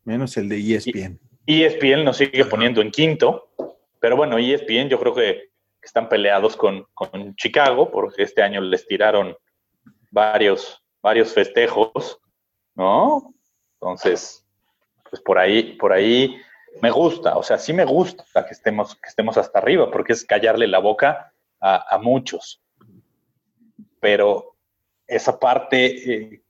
Menos 0.04 0.36
el 0.36 0.48
de 0.48 0.56
E 0.56 0.76
ESPN. 0.76 1.20
ESPN 1.46 2.04
nos 2.04 2.16
sigue 2.16 2.44
poniendo 2.44 2.80
en 2.80 2.90
quinto, 2.90 3.52
pero 4.00 4.16
bueno, 4.16 4.38
E 4.38 4.54
ESPN 4.54 4.88
yo 4.88 4.98
creo 4.98 5.14
que 5.14 5.50
están 5.80 6.08
peleados 6.08 6.56
con, 6.56 6.86
con 6.94 7.36
Chicago, 7.36 7.90
porque 7.90 8.22
este 8.22 8.42
año 8.42 8.60
les 8.60 8.86
tiraron 8.86 9.36
varios, 10.10 10.82
varios 11.02 11.32
festejos, 11.32 12.20
¿no? 12.74 13.34
Entonces, 13.80 14.44
pues 15.08 15.22
por 15.22 15.38
ahí, 15.38 15.74
por 15.76 15.92
ahí 15.92 16.36
me 16.82 16.90
gusta, 16.90 17.36
o 17.36 17.42
sea, 17.42 17.58
sí 17.58 17.72
me 17.72 17.84
gusta 17.84 18.24
que 18.46 18.52
estemos, 18.52 18.94
que 18.96 19.08
estemos 19.08 19.36
hasta 19.38 19.58
arriba, 19.58 19.90
porque 19.90 20.12
es 20.12 20.24
callarle 20.24 20.66
la 20.66 20.78
boca 20.78 21.32
a, 21.60 21.94
a 21.94 21.98
muchos. 21.98 22.60
Pero 24.00 24.56
esa 25.06 25.38
parte 25.38 26.12
eh, 26.34 26.42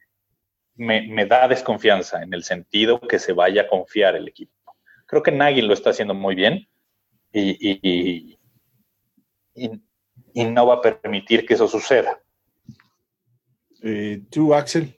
me, 0.75 1.27
da 1.27 1.49
desconfianza 1.49 2.23
en 2.23 2.35
el 2.35 2.45
sentido 2.45 3.01
que 3.01 3.19
se 3.19 3.33
vaya 3.33 3.63
a 3.63 3.69
confiar 3.69 4.17
el 4.17 4.29
equipo. 4.29 4.53
Creo 5.07 5.23
que 5.23 5.33
Nagy 5.33 5.63
lo 5.63 5.73
está 5.75 5.91
haciendo 5.91 6.15
muy 6.15 6.35
bien 6.35 6.69
y- 7.33 7.57
y- 7.71 8.39
y- 9.55 9.81
y 10.35 10.45
no 10.45 10.67
va 10.67 10.75
a 10.75 10.81
permitir 10.83 11.47
que 11.47 11.55
eso 11.55 11.69
suceda. 11.69 12.21
Eh, 13.83 14.23
¿Tú, 14.31 14.55
Axel? 14.55 14.97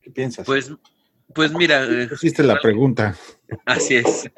¿Qué 0.00 0.10
piensas? 0.10 0.46
Pues, 0.46 0.72
pues 1.34 1.52
mira, 1.52 1.84
eh, 1.84 2.08
Hiciste 2.12 2.42
la 2.42 2.60
pregunta. 2.60 3.16
Así 3.64 3.96
es. 3.96 4.30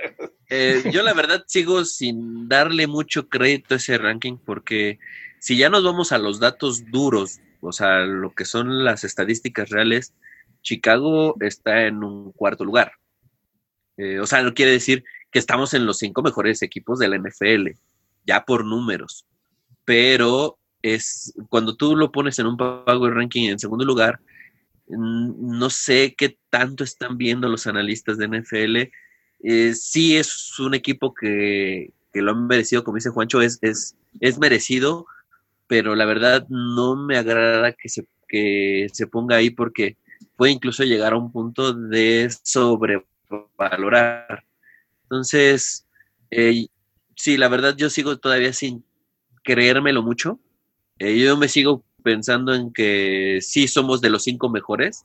Eh, 0.48 0.82
yo 0.92 1.02
la 1.02 1.14
verdad 1.14 1.44
sigo 1.46 1.84
sin 1.84 2.48
darle 2.48 2.86
mucho 2.86 3.28
crédito 3.28 3.74
a 3.74 3.78
ese 3.78 3.96
ranking 3.96 4.36
porque 4.36 4.98
si 5.38 5.56
ya 5.56 5.70
nos 5.70 5.82
vamos 5.82 6.12
a 6.12 6.18
los 6.18 6.40
datos 6.40 6.84
duros, 6.90 7.40
o 7.60 7.72
sea, 7.72 8.00
lo 8.00 8.34
que 8.34 8.44
son 8.44 8.84
las 8.84 9.02
estadísticas 9.04 9.70
reales, 9.70 10.14
Chicago 10.62 11.36
está 11.40 11.86
en 11.86 12.04
un 12.04 12.32
cuarto 12.32 12.64
lugar. 12.64 12.92
Eh, 13.96 14.20
o 14.20 14.26
sea, 14.26 14.42
no 14.42 14.54
quiere 14.54 14.72
decir 14.72 15.04
que 15.30 15.38
estamos 15.38 15.74
en 15.74 15.86
los 15.86 15.98
cinco 15.98 16.22
mejores 16.22 16.62
equipos 16.62 16.98
de 16.98 17.08
la 17.08 17.16
NFL, 17.16 17.68
ya 18.26 18.44
por 18.44 18.64
números. 18.64 19.26
Pero 19.84 20.58
es 20.82 21.34
cuando 21.48 21.76
tú 21.76 21.96
lo 21.96 22.12
pones 22.12 22.38
en 22.38 22.46
un 22.46 22.56
Power 22.56 23.14
Ranking 23.14 23.48
en 23.48 23.58
segundo 23.58 23.84
lugar, 23.84 24.20
no 24.88 25.70
sé 25.70 26.14
qué 26.16 26.36
tanto 26.50 26.84
están 26.84 27.16
viendo 27.16 27.48
los 27.48 27.66
analistas 27.66 28.18
de 28.18 28.28
NFL. 28.28 28.76
Eh, 29.44 29.74
sí 29.74 30.16
es 30.16 30.58
un 30.58 30.74
equipo 30.74 31.14
que, 31.14 31.92
que 32.12 32.22
lo 32.22 32.32
han 32.32 32.46
merecido, 32.46 32.84
como 32.84 32.96
dice 32.96 33.10
Juancho, 33.10 33.40
es, 33.40 33.58
es, 33.62 33.96
es 34.20 34.38
merecido, 34.38 35.06
pero 35.66 35.94
la 35.94 36.04
verdad 36.04 36.46
no 36.48 36.96
me 36.96 37.16
agrada 37.16 37.72
que 37.72 37.88
se, 37.88 38.06
que 38.28 38.88
se 38.92 39.06
ponga 39.06 39.36
ahí 39.36 39.50
porque 39.50 39.96
puede 40.36 40.52
incluso 40.52 40.84
llegar 40.84 41.14
a 41.14 41.18
un 41.18 41.32
punto 41.32 41.72
de 41.72 42.30
sobrevalorar. 42.42 44.44
Entonces, 45.04 45.86
eh, 46.30 46.66
sí, 47.16 47.36
la 47.36 47.48
verdad 47.48 47.76
yo 47.76 47.90
sigo 47.90 48.18
todavía 48.18 48.52
sin 48.52 48.84
creérmelo 49.42 50.02
mucho. 50.02 50.38
Eh, 50.98 51.18
yo 51.18 51.36
me 51.36 51.48
sigo 51.48 51.84
pensando 52.02 52.54
en 52.54 52.72
que 52.72 53.38
sí 53.40 53.68
somos 53.68 54.00
de 54.00 54.10
los 54.10 54.24
cinco 54.24 54.48
mejores, 54.48 55.04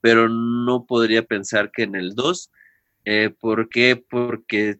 pero 0.00 0.28
no 0.28 0.84
podría 0.84 1.22
pensar 1.22 1.70
que 1.70 1.84
en 1.84 1.94
el 1.94 2.14
2. 2.14 2.50
Eh, 3.04 3.30
¿Por 3.38 3.68
qué? 3.68 3.96
Porque 3.96 4.78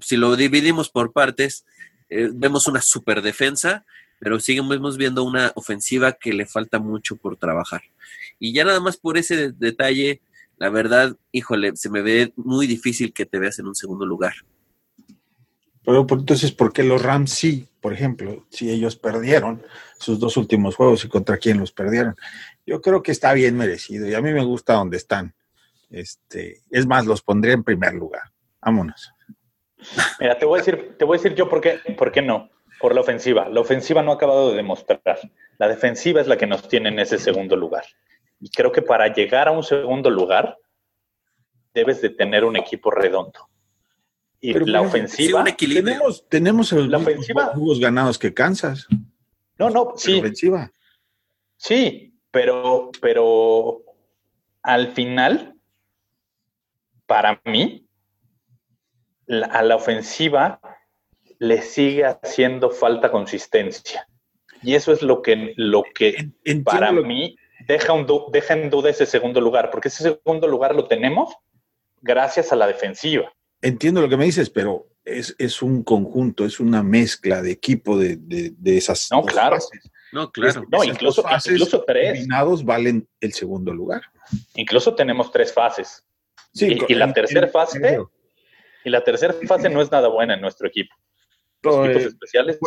si 0.00 0.16
lo 0.16 0.36
dividimos 0.36 0.90
por 0.90 1.12
partes, 1.12 1.64
eh, 2.08 2.28
vemos 2.32 2.66
una 2.66 2.80
super 2.80 3.22
defensa, 3.22 3.84
pero 4.18 4.38
seguimos 4.40 4.96
viendo 4.96 5.24
una 5.24 5.52
ofensiva 5.54 6.12
que 6.12 6.32
le 6.32 6.46
falta 6.46 6.78
mucho 6.78 7.16
por 7.16 7.36
trabajar. 7.36 7.82
Y 8.38 8.52
ya 8.52 8.64
nada 8.64 8.80
más 8.80 8.96
por 8.96 9.16
ese 9.16 9.52
detalle, 9.52 10.20
la 10.58 10.68
verdad, 10.68 11.16
híjole, 11.32 11.76
se 11.76 11.88
me 11.88 12.02
ve 12.02 12.32
muy 12.36 12.66
difícil 12.66 13.12
que 13.12 13.26
te 13.26 13.38
veas 13.38 13.58
en 13.58 13.66
un 13.66 13.74
segundo 13.74 14.04
lugar. 14.04 14.34
Pero 15.84 16.06
entonces, 16.08 16.52
¿por 16.52 16.72
qué 16.72 16.82
los 16.82 17.02
Rams 17.02 17.30
sí? 17.30 17.66
Por 17.80 17.92
ejemplo, 17.92 18.44
si 18.50 18.70
ellos 18.70 18.96
perdieron 18.96 19.62
sus 19.98 20.18
dos 20.20 20.36
últimos 20.36 20.76
juegos 20.76 21.04
y 21.04 21.08
contra 21.08 21.38
quién 21.38 21.58
los 21.58 21.72
perdieron. 21.72 22.14
Yo 22.66 22.80
creo 22.80 23.02
que 23.02 23.12
está 23.12 23.32
bien 23.32 23.56
merecido 23.56 24.06
y 24.08 24.14
a 24.14 24.20
mí 24.20 24.32
me 24.32 24.44
gusta 24.44 24.74
donde 24.74 24.98
están. 24.98 25.34
Este, 25.90 26.60
es 26.70 26.86
más, 26.86 27.06
los 27.06 27.22
pondría 27.22 27.54
en 27.54 27.64
primer 27.64 27.94
lugar. 27.94 28.22
Vámonos. 28.60 29.12
Mira, 30.20 30.38
te 30.38 30.44
voy 30.44 30.60
a 30.60 30.62
decir, 30.62 30.96
te 30.98 31.04
voy 31.04 31.16
a 31.16 31.20
decir 31.20 31.34
yo 31.34 31.48
por 31.48 31.60
qué, 31.60 31.80
por 31.96 32.12
qué 32.12 32.22
no. 32.22 32.50
Por 32.80 32.94
la 32.94 33.00
ofensiva. 33.00 33.48
La 33.48 33.60
ofensiva 33.60 34.02
no 34.02 34.12
ha 34.12 34.14
acabado 34.14 34.50
de 34.50 34.56
demostrar. 34.56 35.18
La 35.58 35.68
defensiva 35.68 36.20
es 36.20 36.26
la 36.26 36.38
que 36.38 36.46
nos 36.46 36.66
tiene 36.68 36.88
en 36.88 36.98
ese 36.98 37.18
segundo 37.18 37.56
lugar. 37.56 37.84
Y 38.40 38.50
creo 38.50 38.72
que 38.72 38.80
para 38.80 39.12
llegar 39.12 39.48
a 39.48 39.50
un 39.50 39.62
segundo 39.62 40.08
lugar, 40.08 40.56
debes 41.74 42.00
de 42.00 42.10
tener 42.10 42.44
un 42.44 42.56
equipo 42.56 42.90
redondo. 42.90 43.48
Y 44.40 44.54
la 44.54 44.80
ofensiva. 44.80 45.44
tenemos, 45.44 46.28
tenemos 46.28 46.72
el 46.72 46.90
la 46.90 46.98
ofensiva, 46.98 47.52
jugos 47.54 47.78
ganados 47.78 48.18
que 48.18 48.32
Kansas. 48.32 48.88
No, 49.58 49.68
no, 49.68 49.92
sí. 49.96 50.18
ofensiva. 50.18 50.72
Sí, 51.56 52.14
pero, 52.30 52.90
pero 53.02 53.82
al 54.62 54.92
final, 54.92 55.54
para 57.06 57.40
mí, 57.44 57.86
a 59.28 59.62
la 59.62 59.76
ofensiva 59.76 60.60
le 61.38 61.60
sigue 61.60 62.04
haciendo 62.04 62.70
falta 62.70 63.10
consistencia. 63.10 64.06
Y 64.62 64.74
eso 64.74 64.92
es 64.92 65.02
lo 65.02 65.22
que, 65.22 65.54
lo 65.56 65.84
que 65.94 66.30
para 66.64 66.92
mí 66.92 67.36
deja, 67.66 67.92
un 67.92 68.06
deja 68.32 68.54
en 68.54 68.70
duda 68.70 68.90
ese 68.90 69.06
segundo 69.06 69.40
lugar, 69.40 69.70
porque 69.70 69.88
ese 69.88 70.02
segundo 70.02 70.46
lugar 70.48 70.74
lo 70.74 70.86
tenemos 70.86 71.34
gracias 72.00 72.52
a 72.52 72.56
la 72.56 72.66
defensiva. 72.66 73.32
Entiendo 73.62 74.00
lo 74.00 74.08
que 74.08 74.16
me 74.16 74.24
dices, 74.24 74.50
pero 74.50 74.88
es, 75.04 75.34
es 75.38 75.62
un 75.62 75.82
conjunto, 75.82 76.44
es 76.44 76.60
una 76.60 76.82
mezcla 76.82 77.42
de 77.42 77.50
equipo 77.50 77.98
de, 77.98 78.16
de, 78.16 78.76
esas. 78.76 79.08
No, 79.10 79.22
claro. 79.22 79.58
No, 80.12 80.30
claro. 80.30 80.64
no, 80.70 80.82
incluso, 80.84 81.24
incluso 81.46 81.84
tres. 81.86 82.12
Combinados 82.12 82.64
valen 82.64 83.08
el 83.20 83.32
segundo 83.32 83.72
lugar. 83.72 84.02
Incluso 84.54 84.94
tenemos 84.94 85.30
tres 85.30 85.52
fases. 85.52 86.04
Sí, 86.52 86.78
y, 86.88 86.94
la 86.94 87.12
tercera 87.12 87.46
fase. 87.48 87.98
Y 88.84 88.90
la 88.90 89.04
tercera 89.04 89.34
fase 89.46 89.68
no 89.68 89.80
es 89.80 89.90
nada 89.90 90.08
buena 90.08 90.34
en 90.34 90.40
nuestro 90.40 90.66
equipo. 90.66 90.94
Los 91.62 91.86
equipos 91.86 92.06
especiales. 92.06 92.58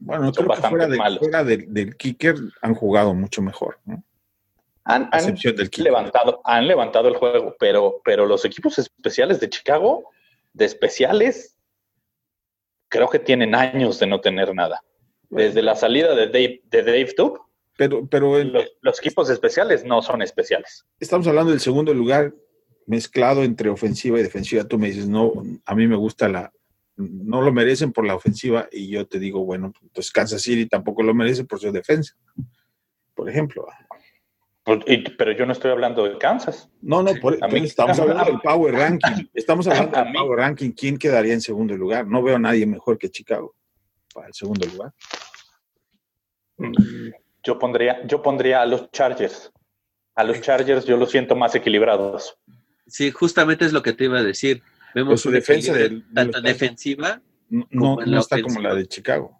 Bueno, 0.00 0.32
creo 0.32 0.48
que 0.48 0.62
fuera, 0.62 0.86
de, 0.86 1.18
fuera 1.18 1.44
del, 1.44 1.96
kicker 1.96 2.36
han 2.62 2.74
jugado 2.74 3.12
mucho 3.14 3.42
mejor. 3.42 3.78
Han, 4.84 5.10
levantado, 5.76 6.40
han 6.44 6.66
levantado 6.66 7.08
el 7.08 7.16
juego, 7.16 7.56
pero, 7.58 8.00
pero 8.04 8.26
los 8.26 8.44
equipos 8.44 8.78
especiales 8.78 9.38
de 9.40 9.50
Chicago, 9.50 10.10
de 10.52 10.64
especiales, 10.64 11.56
creo 12.88 13.08
que 13.08 13.18
tienen 13.18 13.54
años 13.54 13.98
de 13.98 14.06
no 14.06 14.20
tener 14.20 14.54
nada. 14.54 14.82
Desde 15.28 15.62
la 15.62 15.76
salida 15.76 16.14
de 16.14 16.26
Dave, 16.26 16.62
de 16.64 16.82
Dave 16.82 17.14
pero, 17.76 18.06
pero 18.06 18.42
los, 18.44 18.98
equipos 18.98 19.30
especiales 19.30 19.84
no 19.84 20.02
son 20.02 20.22
especiales. 20.22 20.84
Estamos 20.98 21.26
hablando 21.26 21.50
del 21.50 21.60
segundo 21.60 21.94
lugar 21.94 22.34
mezclado 22.86 23.42
entre 23.42 23.70
ofensiva 23.70 24.18
y 24.18 24.22
defensiva. 24.22 24.64
Tú 24.64 24.78
me 24.78 24.88
dices, 24.88 25.08
no, 25.08 25.32
a 25.64 25.74
mí 25.74 25.86
me 25.86 25.96
gusta 25.96 26.28
la, 26.28 26.52
no 26.96 27.40
lo 27.40 27.52
merecen 27.52 27.92
por 27.92 28.04
la 28.04 28.14
ofensiva 28.14 28.68
y 28.70 28.88
yo 28.88 29.06
te 29.06 29.18
digo, 29.18 29.44
bueno, 29.44 29.72
pues 29.94 30.10
Kansas 30.10 30.42
City 30.42 30.66
tampoco 30.66 31.02
lo 31.02 31.14
merece 31.14 31.44
por 31.44 31.60
su 31.60 31.72
defensa, 31.72 32.14
por 33.14 33.30
ejemplo. 33.30 33.66
Pues, 34.64 34.80
pero 35.16 35.32
yo 35.32 35.46
no 35.46 35.52
estoy 35.52 35.70
hablando 35.70 36.04
de 36.04 36.18
Kansas. 36.18 36.68
No, 36.82 37.02
no, 37.02 37.14
por, 37.14 37.38
estamos 37.54 37.98
hablando 37.98 38.24
del 38.24 38.40
Power 38.40 38.74
Ranking. 38.74 39.26
Estamos 39.34 39.66
hablando 39.66 39.98
del 39.98 40.12
Power 40.12 40.38
Ranking. 40.38 40.70
¿Quién 40.72 40.98
quedaría 40.98 41.32
en 41.32 41.40
segundo 41.40 41.76
lugar? 41.76 42.06
No 42.06 42.22
veo 42.22 42.36
a 42.36 42.38
nadie 42.38 42.66
mejor 42.66 42.98
que 42.98 43.10
Chicago 43.10 43.54
para 44.12 44.26
el 44.26 44.34
segundo 44.34 44.66
lugar. 44.66 44.92
Mm, 46.58 47.10
yo 47.42 47.58
pondría, 47.58 48.06
yo 48.06 48.22
pondría 48.22 48.62
a 48.62 48.66
los 48.66 48.90
Chargers. 48.90 49.50
A 50.14 50.24
los 50.24 50.40
Chargers 50.42 50.84
yo 50.84 50.96
los 50.96 51.10
siento 51.10 51.34
más 51.34 51.54
equilibrados. 51.54 52.38
Sí, 52.86 53.10
justamente 53.10 53.64
es 53.64 53.72
lo 53.72 53.82
que 53.82 53.94
te 53.94 54.04
iba 54.04 54.18
a 54.18 54.22
decir. 54.22 54.62
Vemos 54.94 55.12
pues 55.12 55.20
su 55.22 55.30
defensa 55.30 55.72
de, 55.72 56.02
tanto 56.12 56.40
defensiva 56.40 57.22
no, 57.48 57.96
no, 58.04 58.18
está 58.18 58.40
como 58.42 58.60
la 58.60 58.74
de 58.74 58.86
Chicago. 58.86 59.36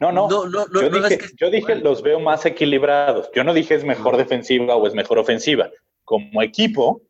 No, 0.00 0.12
no. 0.12 0.28
yo, 0.28 0.90
dije, 0.90 1.18
yo 1.36 1.50
dije 1.50 1.76
los 1.76 2.02
veo 2.02 2.20
más 2.20 2.44
equilibrados. 2.44 3.30
Yo 3.34 3.44
no 3.44 3.54
dije 3.54 3.74
es 3.74 3.84
mejor 3.84 4.16
defensiva 4.16 4.76
o 4.76 4.86
es 4.86 4.94
mejor 4.94 5.18
ofensiva. 5.18 5.70
Como 6.04 6.42
equipo, 6.42 7.02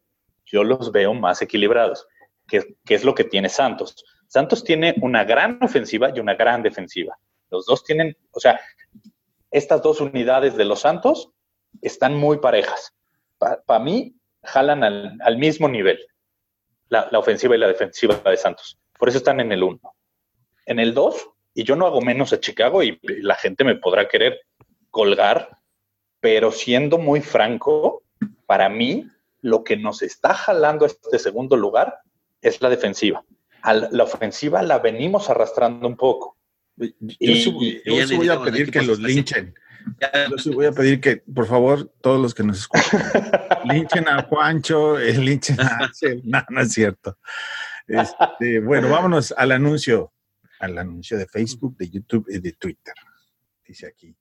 yo 0.44 0.64
los 0.64 0.92
veo 0.92 1.12
más 1.14 1.42
equilibrados, 1.42 2.06
que, 2.46 2.76
que 2.84 2.94
es 2.94 3.04
lo 3.04 3.14
que 3.14 3.24
tiene 3.24 3.48
Santos. 3.48 4.04
Santos 4.28 4.64
tiene 4.64 4.94
una 5.02 5.24
gran 5.24 5.58
ofensiva 5.62 6.10
y 6.14 6.20
una 6.20 6.34
gran 6.34 6.62
defensiva. 6.62 7.18
Los 7.50 7.66
dos 7.66 7.84
tienen, 7.84 8.16
o 8.32 8.40
sea, 8.40 8.60
estas 9.50 9.82
dos 9.82 10.00
unidades 10.00 10.56
de 10.56 10.64
los 10.64 10.80
Santos 10.80 11.30
están 11.82 12.14
muy 12.14 12.38
parejas. 12.38 12.94
Para 13.38 13.82
mí, 13.82 14.16
jalan 14.42 14.84
al, 14.84 15.38
mismo 15.38 15.68
nivel 15.68 15.98
la, 16.88 17.08
ofensiva 17.18 17.54
y 17.54 17.58
la 17.58 17.68
defensiva 17.68 18.14
de 18.16 18.36
Santos. 18.36 18.78
Por 18.98 19.08
eso 19.08 19.18
están 19.18 19.40
en 19.40 19.52
el 19.52 19.62
1. 19.62 19.78
En 20.66 20.78
el 20.78 20.94
2, 20.94 21.28
y 21.56 21.64
yo 21.64 21.74
no 21.74 21.86
hago 21.86 22.02
menos 22.02 22.34
a 22.34 22.38
Chicago 22.38 22.82
y 22.82 23.00
la 23.02 23.34
gente 23.34 23.64
me 23.64 23.76
podrá 23.76 24.08
querer 24.08 24.42
colgar, 24.90 25.56
pero 26.20 26.52
siendo 26.52 26.98
muy 26.98 27.22
franco, 27.22 28.02
para 28.44 28.68
mí 28.68 29.08
lo 29.40 29.64
que 29.64 29.78
nos 29.78 30.02
está 30.02 30.34
jalando 30.34 30.84
a 30.84 30.88
este 30.88 31.18
segundo 31.18 31.56
lugar 31.56 32.00
es 32.42 32.60
la 32.60 32.68
defensiva. 32.68 33.24
La 33.90 34.04
ofensiva 34.04 34.62
la 34.62 34.80
venimos 34.80 35.30
arrastrando 35.30 35.88
un 35.88 35.96
poco. 35.96 36.36
Yo, 36.76 36.88
y, 37.18 37.80
voy 38.16 38.28
a 38.28 38.42
pedir 38.42 38.70
que 38.70 38.82
los 38.82 38.98
linchen. 38.98 39.54
Yo 40.44 40.52
voy 40.52 40.66
a 40.66 40.72
pedir 40.72 41.00
que, 41.00 41.16
por 41.16 41.46
favor, 41.46 41.90
todos 42.02 42.20
los 42.20 42.34
que 42.34 42.42
nos 42.42 42.58
escuchan, 42.58 43.00
linchen 43.64 44.06
a 44.08 44.24
Juancho, 44.24 44.98
eh, 44.98 45.16
linchen 45.16 45.58
a 45.60 45.90
No, 46.22 46.44
no 46.50 46.60
es 46.60 46.72
cierto. 46.72 47.16
Este, 47.86 48.60
bueno, 48.60 48.88
vámonos 48.90 49.32
al 49.36 49.52
anuncio, 49.52 50.12
al 50.60 50.78
anuncio 50.78 51.18
de 51.18 51.26
Facebook, 51.26 51.76
de 51.76 51.90
YouTube 51.90 52.26
y 52.28 52.38
de 52.38 52.52
Twitter. 52.52 52.94
Dice 53.66 53.86
aquí. 53.86 54.16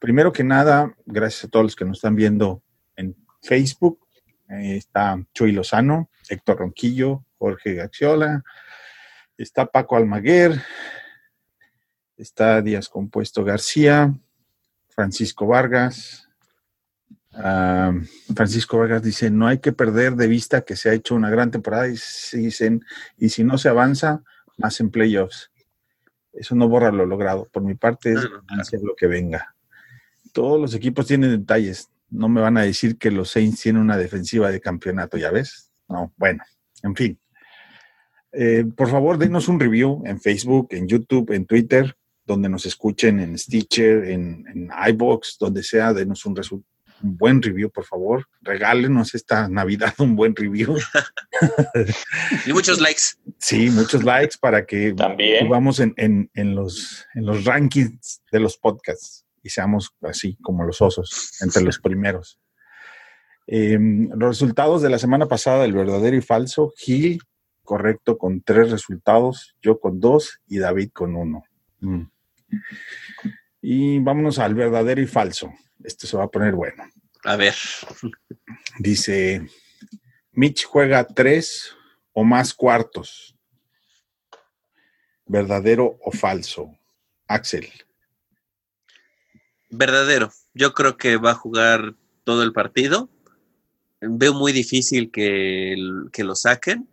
Primero 0.00 0.32
que 0.32 0.42
nada, 0.42 0.94
gracias 1.06 1.44
a 1.44 1.48
todos 1.48 1.64
los 1.64 1.76
que 1.76 1.84
nos 1.84 1.98
están 1.98 2.16
viendo 2.16 2.62
en 2.96 3.16
Facebook. 3.40 4.00
está 4.48 5.24
Chuy 5.32 5.52
Lozano, 5.52 6.10
Héctor 6.28 6.58
Ronquillo, 6.58 7.24
Jorge 7.38 7.74
Gaxiola, 7.74 8.42
está 9.36 9.66
Paco 9.66 9.96
Almaguer, 9.96 10.60
está 12.16 12.60
Díaz 12.62 12.88
Compuesto 12.88 13.44
García, 13.44 14.12
Francisco 14.88 15.46
Vargas. 15.46 16.28
Francisco 18.34 18.78
Vargas 18.78 19.02
dice, 19.02 19.30
no 19.30 19.46
hay 19.46 19.58
que 19.58 19.72
perder 19.72 20.16
de 20.16 20.26
vista 20.26 20.62
que 20.62 20.76
se 20.76 20.90
ha 20.90 20.94
hecho 20.94 21.14
una 21.14 21.30
gran 21.30 21.50
temporada 21.50 21.88
y, 21.88 21.96
dicen, 22.32 22.84
y 23.16 23.28
si 23.28 23.44
no 23.44 23.56
se 23.56 23.68
avanza, 23.68 24.22
más 24.58 24.80
en 24.80 24.90
playoffs. 24.90 25.51
Eso 26.32 26.54
no 26.54 26.68
borra 26.68 26.90
lo 26.90 27.06
logrado. 27.06 27.48
Por 27.52 27.62
mi 27.62 27.74
parte, 27.74 28.12
es 28.12 28.28
hacer 28.58 28.80
lo 28.82 28.94
que 28.94 29.06
venga. 29.06 29.54
Todos 30.32 30.60
los 30.60 30.74
equipos 30.74 31.06
tienen 31.06 31.30
detalles. 31.30 31.90
No 32.10 32.28
me 32.28 32.40
van 32.40 32.56
a 32.56 32.62
decir 32.62 32.98
que 32.98 33.10
los 33.10 33.30
Saints 33.30 33.60
tienen 33.60 33.82
una 33.82 33.96
defensiva 33.96 34.50
de 34.50 34.60
campeonato, 34.60 35.16
¿ya 35.16 35.30
ves? 35.30 35.70
No, 35.88 36.12
bueno, 36.16 36.42
en 36.82 36.96
fin. 36.96 37.18
Eh, 38.32 38.64
por 38.76 38.88
favor, 38.88 39.18
denos 39.18 39.48
un 39.48 39.60
review 39.60 40.02
en 40.06 40.20
Facebook, 40.20 40.68
en 40.70 40.88
YouTube, 40.88 41.32
en 41.32 41.44
Twitter 41.44 41.96
donde 42.24 42.48
nos 42.48 42.66
escuchen, 42.66 43.20
en 43.20 43.38
Stitcher, 43.38 44.04
en, 44.04 44.46
en 44.48 44.70
iBox, 44.88 45.38
donde 45.38 45.62
sea, 45.62 45.92
denos 45.92 46.24
un, 46.24 46.36
un 47.02 47.16
buen 47.16 47.42
review, 47.42 47.70
por 47.70 47.84
favor. 47.84 48.26
Regálenos 48.40 49.14
esta 49.14 49.48
Navidad 49.48 49.94
un 49.98 50.16
buen 50.16 50.34
review. 50.36 50.76
y 52.46 52.52
muchos 52.52 52.80
likes. 52.80 53.02
Sí, 53.38 53.70
muchos 53.70 54.04
likes 54.04 54.36
para 54.40 54.64
que 54.64 54.92
También. 54.94 55.48
vamos 55.48 55.80
en, 55.80 55.94
en, 55.96 56.30
en, 56.34 56.54
los, 56.54 57.06
en 57.14 57.26
los 57.26 57.44
rankings 57.44 58.22
de 58.30 58.40
los 58.40 58.56
podcasts. 58.56 59.26
y 59.42 59.50
seamos 59.50 59.90
así 60.02 60.36
como 60.42 60.64
los 60.64 60.80
osos, 60.80 61.40
entre 61.40 61.62
los 61.62 61.78
primeros. 61.78 62.38
Eh, 63.46 63.76
los 63.80 64.28
resultados 64.28 64.82
de 64.82 64.90
la 64.90 64.98
semana 64.98 65.26
pasada, 65.26 65.64
el 65.64 65.72
verdadero 65.72 66.16
y 66.16 66.22
falso, 66.22 66.72
Gil, 66.76 67.20
correcto, 67.64 68.18
con 68.18 68.40
tres 68.42 68.70
resultados, 68.70 69.56
yo 69.60 69.80
con 69.80 70.00
dos 70.00 70.40
y 70.46 70.58
David 70.58 70.90
con 70.92 71.16
uno. 71.16 71.42
Mm. 71.80 72.02
Y 73.62 73.98
vámonos 74.00 74.38
al 74.38 74.54
verdadero 74.54 75.00
y 75.00 75.06
falso. 75.06 75.52
Esto 75.84 76.06
se 76.06 76.16
va 76.16 76.24
a 76.24 76.28
poner 76.28 76.54
bueno. 76.54 76.84
A 77.24 77.36
ver. 77.36 77.54
Dice, 78.78 79.46
Mitch 80.32 80.64
juega 80.64 81.06
tres 81.06 81.74
o 82.12 82.24
más 82.24 82.54
cuartos. 82.54 83.36
¿Verdadero 85.26 85.98
o 86.02 86.10
falso? 86.10 86.76
Axel. 87.26 87.70
Verdadero. 89.70 90.32
Yo 90.52 90.74
creo 90.74 90.96
que 90.96 91.16
va 91.16 91.30
a 91.30 91.36
jugar 91.36 91.94
todo 92.24 92.42
el 92.42 92.52
partido. 92.52 93.08
Veo 94.00 94.34
muy 94.34 94.52
difícil 94.52 95.10
que, 95.10 95.76
que 96.12 96.24
lo 96.24 96.34
saquen. 96.34 96.88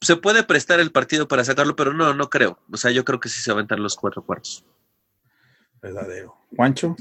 Se 0.00 0.16
puede 0.16 0.42
prestar 0.42 0.80
el 0.80 0.92
partido 0.92 1.28
para 1.28 1.44
sacarlo, 1.44 1.76
pero 1.76 1.94
no, 1.94 2.12
no 2.12 2.28
creo. 2.28 2.58
O 2.70 2.76
sea, 2.76 2.90
yo 2.90 3.04
creo 3.04 3.20
que 3.20 3.30
sí 3.30 3.40
se 3.40 3.50
va 3.50 3.54
a 3.54 3.58
aventar 3.60 3.78
los 3.78 3.96
cuatro 3.96 4.22
cuartos. 4.22 4.64
Verdadero. 5.80 6.36
Juancho. 6.54 6.96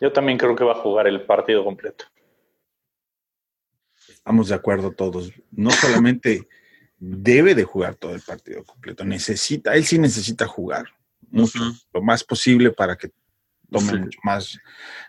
Yo 0.00 0.12
también 0.12 0.38
creo 0.38 0.54
que 0.54 0.64
va 0.64 0.72
a 0.72 0.82
jugar 0.82 1.06
el 1.06 1.24
partido 1.24 1.64
completo. 1.64 2.04
Estamos 4.08 4.48
de 4.48 4.54
acuerdo 4.54 4.92
todos. 4.92 5.32
No 5.50 5.70
solamente 5.70 6.48
debe 6.98 7.54
de 7.54 7.64
jugar 7.64 7.94
todo 7.94 8.14
el 8.14 8.20
partido 8.20 8.62
completo, 8.64 9.04
necesita, 9.04 9.74
él 9.74 9.84
sí 9.84 9.98
necesita 9.98 10.46
jugar 10.46 10.84
mucho, 11.30 11.60
lo 11.92 12.02
más 12.02 12.22
posible 12.22 12.70
para 12.72 12.96
que 12.96 13.10
tome 13.70 13.94
mucho 14.00 14.18
más 14.22 14.58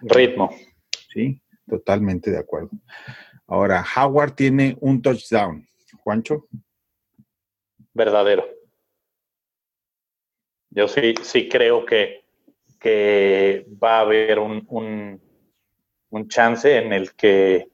ritmo. 0.01 0.55
Sí, 1.13 1.41
totalmente 1.67 2.31
de 2.31 2.39
acuerdo. 2.39 2.69
Ahora, 3.47 3.83
Howard 3.95 4.33
tiene 4.35 4.77
un 4.79 5.01
touchdown. 5.01 5.67
Juancho. 6.03 6.47
Verdadero. 7.93 8.47
Yo 10.69 10.87
sí, 10.87 11.13
sí 11.21 11.49
creo 11.49 11.85
que, 11.85 12.20
que 12.81 13.65
va 13.81 13.99
a 13.99 14.01
haber 14.01 14.39
un, 14.39 14.65
un, 14.67 15.21
un 16.09 16.27
chance 16.27 16.77
en 16.77 16.91
el 16.91 17.13
que 17.13 17.69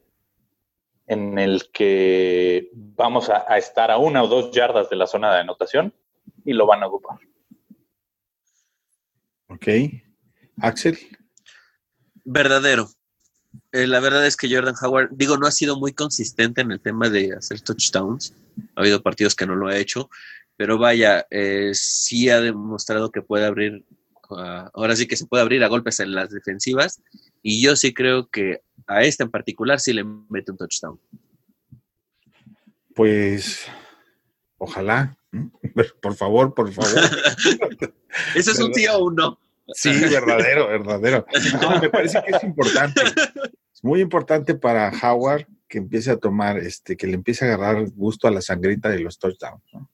en 1.07 1.39
el 1.39 1.71
que 1.71 2.69
vamos 2.73 3.29
a, 3.29 3.45
a, 3.47 3.57
estar 3.57 3.89
a 3.89 3.97
una 3.97 4.21
o 4.21 4.27
dos 4.27 4.51
yardas 4.51 4.89
de 4.89 4.97
la 4.97 5.07
zona 5.07 5.33
de 5.33 5.39
anotación 5.39 5.93
y 6.43 6.51
lo 6.51 6.65
van 6.65 6.83
a 6.83 6.87
ocupar. 6.87 7.17
Ok. 9.47 9.67
Axel. 10.61 10.97
Verdadero. 12.25 12.89
Eh, 13.71 13.87
la 13.87 14.01
verdad 14.01 14.25
es 14.25 14.35
que 14.35 14.53
Jordan 14.53 14.75
Howard, 14.81 15.09
digo, 15.11 15.37
no 15.37 15.47
ha 15.47 15.51
sido 15.51 15.77
muy 15.79 15.93
consistente 15.93 16.59
en 16.59 16.71
el 16.71 16.81
tema 16.81 17.09
de 17.09 17.33
hacer 17.33 17.61
touchdowns. 17.61 18.33
Ha 18.75 18.81
habido 18.81 19.01
partidos 19.01 19.33
que 19.33 19.47
no 19.47 19.55
lo 19.55 19.67
ha 19.67 19.77
hecho, 19.77 20.09
pero 20.57 20.77
vaya, 20.77 21.25
eh, 21.29 21.71
sí 21.73 22.29
ha 22.29 22.41
demostrado 22.41 23.11
que 23.11 23.21
puede 23.21 23.45
abrir, 23.45 23.85
uh, 24.29 24.69
ahora 24.73 24.95
sí 24.95 25.07
que 25.07 25.15
se 25.15 25.25
puede 25.25 25.43
abrir 25.43 25.63
a 25.63 25.67
golpes 25.67 25.99
en 25.99 26.13
las 26.13 26.29
defensivas. 26.29 27.01
Y 27.41 27.61
yo 27.61 27.75
sí 27.75 27.93
creo 27.93 28.27
que 28.27 28.61
a 28.87 29.03
esta 29.03 29.23
en 29.23 29.31
particular 29.31 29.79
sí 29.79 29.93
le 29.93 30.03
mete 30.03 30.51
un 30.51 30.57
touchdown. 30.57 30.99
Pues 32.95 33.65
ojalá, 34.57 35.17
por 36.01 36.15
favor, 36.15 36.53
por 36.53 36.71
favor. 36.71 36.93
¿Eso 38.35 38.51
es 38.51 38.59
un 38.59 38.73
sí 38.73 38.87
o 38.87 39.05
un 39.05 39.15
no? 39.15 39.39
Sí, 39.73 39.91
verdadero, 39.91 40.67
verdadero. 40.67 41.25
No, 41.61 41.81
me 41.81 41.89
parece 41.89 42.21
que 42.25 42.35
es 42.35 42.43
importante. 42.43 43.01
Es 43.73 43.83
muy 43.83 43.99
importante 44.01 44.55
para 44.55 44.91
Howard 45.03 45.45
que 45.67 45.77
empiece 45.77 46.09
a 46.09 46.17
tomar, 46.17 46.57
este, 46.57 46.95
que 46.95 47.07
le 47.07 47.15
empiece 47.15 47.45
a 47.45 47.53
agarrar 47.53 47.89
gusto 47.91 48.27
a 48.27 48.31
la 48.31 48.41
sangrita 48.41 48.89
de 48.89 48.99
los 48.99 49.19
touchdowns, 49.19 49.61
¿no? 49.73 49.89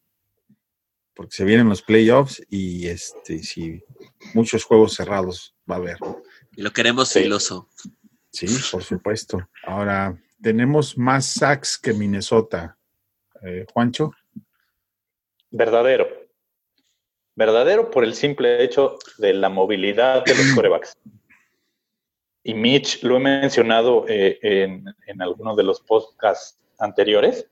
Porque 1.13 1.35
se 1.35 1.45
vienen 1.45 1.69
los 1.69 1.81
playoffs 1.81 2.43
y 2.49 2.87
este, 2.87 3.43
si 3.43 3.83
muchos 4.33 4.63
juegos 4.63 4.93
cerrados 4.93 5.55
va 5.69 5.75
a 5.75 5.77
haber. 5.77 5.97
Y 6.55 6.61
lo 6.61 6.71
queremos 6.71 7.09
sí. 7.09 7.23
filoso. 7.23 7.69
Sí, 8.31 8.47
por 8.71 8.83
supuesto. 8.83 9.47
Ahora, 9.65 10.19
tenemos 10.41 10.97
más 10.97 11.25
sacks 11.27 11.77
que 11.77 11.93
Minnesota. 11.93 12.77
Eh, 13.43 13.65
Juancho. 13.71 14.11
Verdadero. 15.51 16.07
Verdadero 17.35 17.91
por 17.91 18.03
el 18.03 18.15
simple 18.15 18.63
hecho 18.63 18.97
de 19.17 19.33
la 19.33 19.49
movilidad 19.49 20.25
de 20.25 20.35
los 20.35 20.45
corebacks. 20.55 20.97
Y 22.43 22.53
Mitch, 22.55 23.03
lo 23.03 23.17
he 23.17 23.19
mencionado 23.19 24.05
eh, 24.07 24.39
en, 24.41 24.85
en, 25.07 25.21
algunos 25.21 25.55
de 25.55 25.63
los 25.63 25.79
podcasts 25.79 26.59
anteriores, 26.77 27.47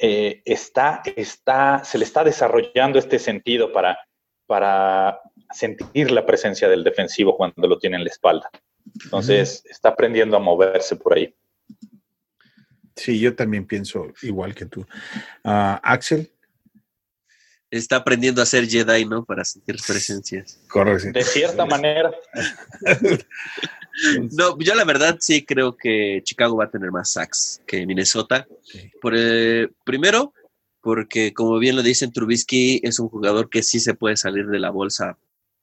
eh, 0.00 0.42
está, 0.44 1.02
está, 1.16 1.84
se 1.84 1.98
le 1.98 2.04
está 2.04 2.24
desarrollando 2.24 2.98
este 2.98 3.18
sentido 3.18 3.72
para, 3.72 3.98
para 4.46 5.20
sentir 5.52 6.10
la 6.10 6.24
presencia 6.24 6.68
del 6.68 6.84
defensivo 6.84 7.36
cuando 7.36 7.66
lo 7.68 7.78
tiene 7.78 7.96
en 7.96 8.04
la 8.04 8.10
espalda. 8.10 8.50
Entonces, 9.04 9.62
está 9.68 9.90
aprendiendo 9.90 10.36
a 10.36 10.40
moverse 10.40 10.96
por 10.96 11.14
ahí. 11.14 11.34
Sí, 12.96 13.20
yo 13.20 13.34
también 13.34 13.66
pienso 13.66 14.08
igual 14.22 14.54
que 14.54 14.66
tú. 14.66 14.80
Uh, 15.44 15.78
Axel. 15.82 16.30
Está 17.70 17.96
aprendiendo 17.96 18.42
a 18.42 18.46
ser 18.46 18.68
Jedi, 18.68 19.04
¿no? 19.04 19.24
Para 19.24 19.44
sentir 19.44 19.76
presencias. 19.86 20.58
Correcto. 20.68 21.12
De 21.12 21.22
cierta 21.22 21.64
manera. 21.66 22.10
no, 24.32 24.58
yo 24.58 24.74
la 24.74 24.84
verdad 24.84 25.18
sí 25.20 25.44
creo 25.44 25.76
que 25.76 26.20
Chicago 26.24 26.56
va 26.56 26.64
a 26.64 26.70
tener 26.70 26.90
más 26.90 27.12
sacks 27.12 27.62
que 27.66 27.86
Minnesota. 27.86 28.46
Okay. 28.68 28.90
Por, 29.00 29.14
eh, 29.16 29.68
primero, 29.84 30.32
porque 30.80 31.32
como 31.32 31.58
bien 31.58 31.76
lo 31.76 31.82
dicen, 31.82 32.12
Trubisky 32.12 32.80
es 32.82 32.98
un 32.98 33.08
jugador 33.08 33.48
que 33.48 33.62
sí 33.62 33.78
se 33.78 33.94
puede 33.94 34.16
salir 34.16 34.46
de 34.46 34.58
la 34.58 34.70
bolsa 34.70 35.16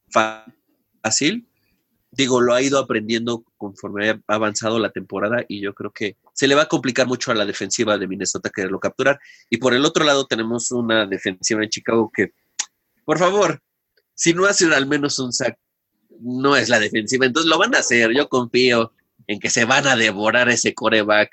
fácil 0.09 1.47
digo, 2.17 2.41
lo 2.41 2.55
ha 2.55 2.61
ido 2.63 2.79
aprendiendo 2.79 3.45
conforme 3.57 4.09
ha 4.09 4.19
avanzado 4.27 4.79
la 4.79 4.89
temporada 4.89 5.45
y 5.47 5.61
yo 5.61 5.75
creo 5.75 5.91
que 5.91 6.17
se 6.33 6.47
le 6.47 6.55
va 6.55 6.63
a 6.63 6.67
complicar 6.67 7.05
mucho 7.05 7.29
a 7.29 7.35
la 7.35 7.45
defensiva 7.45 7.95
de 7.99 8.07
Minnesota 8.07 8.49
quererlo 8.49 8.79
capturar. 8.79 9.19
Y 9.51 9.57
por 9.57 9.75
el 9.75 9.85
otro 9.85 10.03
lado 10.03 10.25
tenemos 10.25 10.71
una 10.71 11.05
defensiva 11.05 11.63
en 11.63 11.69
Chicago 11.69 12.11
que, 12.11 12.33
por 13.05 13.19
favor, 13.19 13.61
si 14.15 14.33
no 14.33 14.47
hacen 14.47 14.73
al 14.73 14.87
menos 14.87 15.19
un 15.19 15.31
sack, 15.31 15.59
no 16.19 16.55
es 16.55 16.69
la 16.69 16.79
defensiva. 16.79 17.27
Entonces 17.27 17.51
lo 17.51 17.59
van 17.59 17.75
a 17.75 17.79
hacer. 17.79 18.11
Yo 18.15 18.27
confío 18.27 18.93
en 19.27 19.39
que 19.39 19.51
se 19.51 19.65
van 19.65 19.85
a 19.85 19.95
devorar 19.95 20.49
ese 20.49 20.73
coreback. 20.73 21.29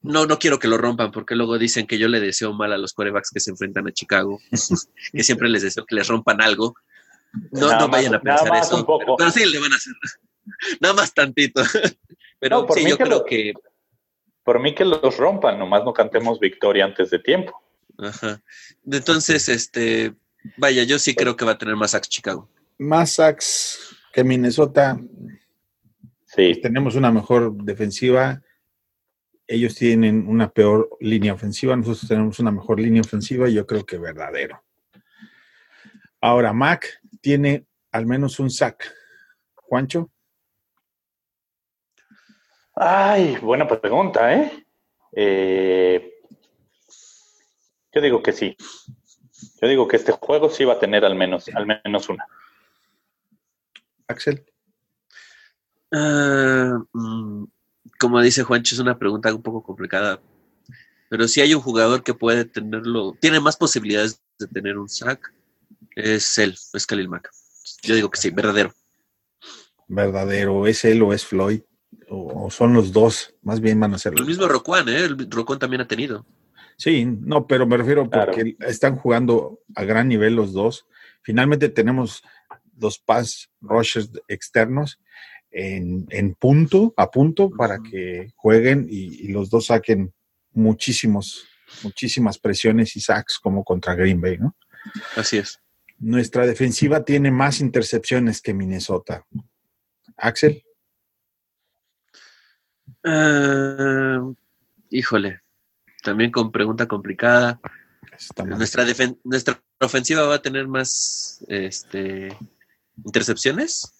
No, 0.00 0.24
no 0.24 0.38
quiero 0.38 0.58
que 0.58 0.68
lo 0.68 0.78
rompan 0.78 1.12
porque 1.12 1.34
luego 1.34 1.58
dicen 1.58 1.86
que 1.86 1.98
yo 1.98 2.08
le 2.08 2.20
deseo 2.20 2.54
mal 2.54 2.72
a 2.72 2.78
los 2.78 2.94
corebacks 2.94 3.30
que 3.30 3.40
se 3.40 3.50
enfrentan 3.50 3.86
a 3.86 3.92
Chicago, 3.92 4.40
que 5.12 5.22
siempre 5.22 5.50
les 5.50 5.60
deseo 5.60 5.84
que 5.84 5.94
les 5.94 6.08
rompan 6.08 6.40
algo. 6.40 6.74
No, 7.52 7.78
no 7.78 7.88
vayan 7.88 8.12
más, 8.12 8.20
a 8.20 8.22
pensar 8.22 8.56
eso. 8.56 8.86
Pero, 8.86 9.16
pero, 9.16 9.30
sí 9.30 9.44
le 9.44 9.58
van 9.58 9.72
a 9.72 9.76
hacer. 9.76 9.92
Nada 10.80 10.94
más 10.94 11.12
tantito. 11.12 11.62
Pero 12.40 12.62
no, 12.62 12.72
sí, 12.72 12.88
yo 12.88 12.96
creo 12.96 13.08
lo, 13.08 13.24
que. 13.24 13.52
Por 14.44 14.60
mí 14.60 14.74
que 14.74 14.84
los 14.84 15.16
rompan, 15.16 15.58
nomás 15.58 15.84
no 15.84 15.92
cantemos 15.92 16.38
victoria 16.38 16.84
antes 16.84 17.10
de 17.10 17.18
tiempo. 17.18 17.60
Ajá. 17.98 18.40
Entonces, 18.90 19.48
este. 19.48 20.14
Vaya, 20.56 20.84
yo 20.84 20.98
sí 20.98 21.14
creo 21.14 21.36
que 21.36 21.44
va 21.44 21.52
a 21.52 21.58
tener 21.58 21.76
más 21.76 21.90
sacks 21.90 22.08
Chicago. 22.08 22.48
Más 22.78 23.14
sacks 23.14 23.96
que 24.12 24.22
Minnesota. 24.22 25.00
Sí. 26.24 26.52
Pues 26.52 26.60
tenemos 26.60 26.94
una 26.94 27.10
mejor 27.10 27.52
defensiva. 27.64 28.40
Ellos 29.46 29.74
tienen 29.74 30.28
una 30.28 30.50
peor 30.50 30.90
línea 31.00 31.32
ofensiva. 31.32 31.74
Nosotros 31.74 32.06
tenemos 32.06 32.38
una 32.38 32.52
mejor 32.52 32.78
línea 32.78 33.00
ofensiva. 33.00 33.48
Y 33.48 33.54
yo 33.54 33.66
creo 33.66 33.84
que 33.84 33.98
verdadero. 33.98 34.62
Ahora, 36.20 36.52
Mac 36.52 37.00
tiene 37.20 37.66
al 37.92 38.06
menos 38.06 38.38
un 38.40 38.50
sack. 38.50 38.92
Juancho. 39.54 40.10
Ay, 42.74 43.36
buena 43.38 43.66
pregunta, 43.68 44.34
¿eh? 44.34 44.66
¿eh? 45.12 46.14
Yo 47.92 48.00
digo 48.00 48.22
que 48.22 48.32
sí. 48.32 48.56
Yo 49.60 49.68
digo 49.68 49.88
que 49.88 49.96
este 49.96 50.12
juego 50.12 50.48
sí 50.50 50.64
va 50.64 50.74
a 50.74 50.78
tener 50.78 51.04
al 51.04 51.14
menos, 51.14 51.48
al 51.54 51.66
menos 51.66 52.08
una. 52.08 52.26
Axel. 54.06 54.44
Uh, 55.90 57.46
como 57.98 58.20
dice 58.20 58.42
Juancho, 58.42 58.74
es 58.74 58.80
una 58.80 58.98
pregunta 58.98 59.34
un 59.34 59.42
poco 59.42 59.62
complicada. 59.62 60.20
Pero 61.08 61.26
si 61.26 61.40
hay 61.40 61.54
un 61.54 61.60
jugador 61.60 62.02
que 62.02 62.14
puede 62.14 62.44
tenerlo, 62.44 63.16
tiene 63.20 63.40
más 63.40 63.56
posibilidades 63.56 64.22
de 64.38 64.46
tener 64.46 64.78
un 64.78 64.88
sack, 64.88 65.32
es 65.98 66.38
él, 66.38 66.56
es 66.72 66.86
Khalil 66.86 67.08
Mack. 67.08 67.30
Yo 67.82 67.94
digo 67.94 68.10
que 68.10 68.20
sí, 68.20 68.30
verdadero. 68.30 68.72
Verdadero, 69.88 70.66
¿es 70.66 70.84
él 70.84 71.02
o 71.02 71.12
es 71.12 71.24
Floyd? 71.24 71.62
O, 72.08 72.46
o 72.46 72.50
son 72.50 72.72
los 72.72 72.92
dos, 72.92 73.34
más 73.42 73.60
bien 73.60 73.80
van 73.80 73.94
a 73.94 73.98
ser 73.98 74.14
El 74.16 74.26
mismo 74.26 74.46
Roquan, 74.48 74.88
¿eh? 74.88 75.04
El 75.04 75.30
Roquan 75.30 75.58
también 75.58 75.82
ha 75.82 75.88
tenido. 75.88 76.24
Sí, 76.76 77.04
no, 77.04 77.46
pero 77.46 77.66
me 77.66 77.76
refiero 77.76 78.08
porque 78.08 78.54
claro. 78.56 78.70
están 78.70 78.96
jugando 78.96 79.60
a 79.74 79.84
gran 79.84 80.08
nivel 80.08 80.36
los 80.36 80.52
dos. 80.52 80.86
Finalmente 81.22 81.68
tenemos 81.68 82.22
dos 82.72 82.98
pass 82.98 83.50
rushers 83.60 84.10
externos 84.28 85.00
en, 85.50 86.06
en 86.10 86.34
punto, 86.34 86.94
a 86.96 87.10
punto, 87.10 87.50
para 87.50 87.78
que 87.80 88.32
jueguen 88.36 88.86
y, 88.88 89.24
y 89.24 89.28
los 89.28 89.50
dos 89.50 89.66
saquen 89.66 90.14
muchísimos, 90.52 91.44
muchísimas 91.82 92.38
presiones 92.38 92.94
y 92.96 93.00
sacks 93.00 93.38
como 93.38 93.64
contra 93.64 93.94
Green 93.94 94.20
Bay, 94.20 94.38
¿no? 94.38 94.56
Así 95.16 95.38
es. 95.38 95.58
Nuestra 95.98 96.46
defensiva 96.46 97.04
tiene 97.04 97.30
más 97.30 97.60
intercepciones 97.60 98.40
que 98.40 98.54
Minnesota. 98.54 99.24
Axel, 100.16 100.64
Ah, 103.04 104.32
híjole, 104.90 105.40
también 106.02 106.30
con 106.30 106.50
pregunta 106.52 106.86
complicada. 106.86 107.60
Nuestra, 108.44 108.84
nuestra 109.24 109.62
ofensiva 109.80 110.26
va 110.26 110.36
a 110.36 110.42
tener 110.42 110.66
más 110.66 111.44
este, 111.48 112.36
intercepciones. 113.04 113.94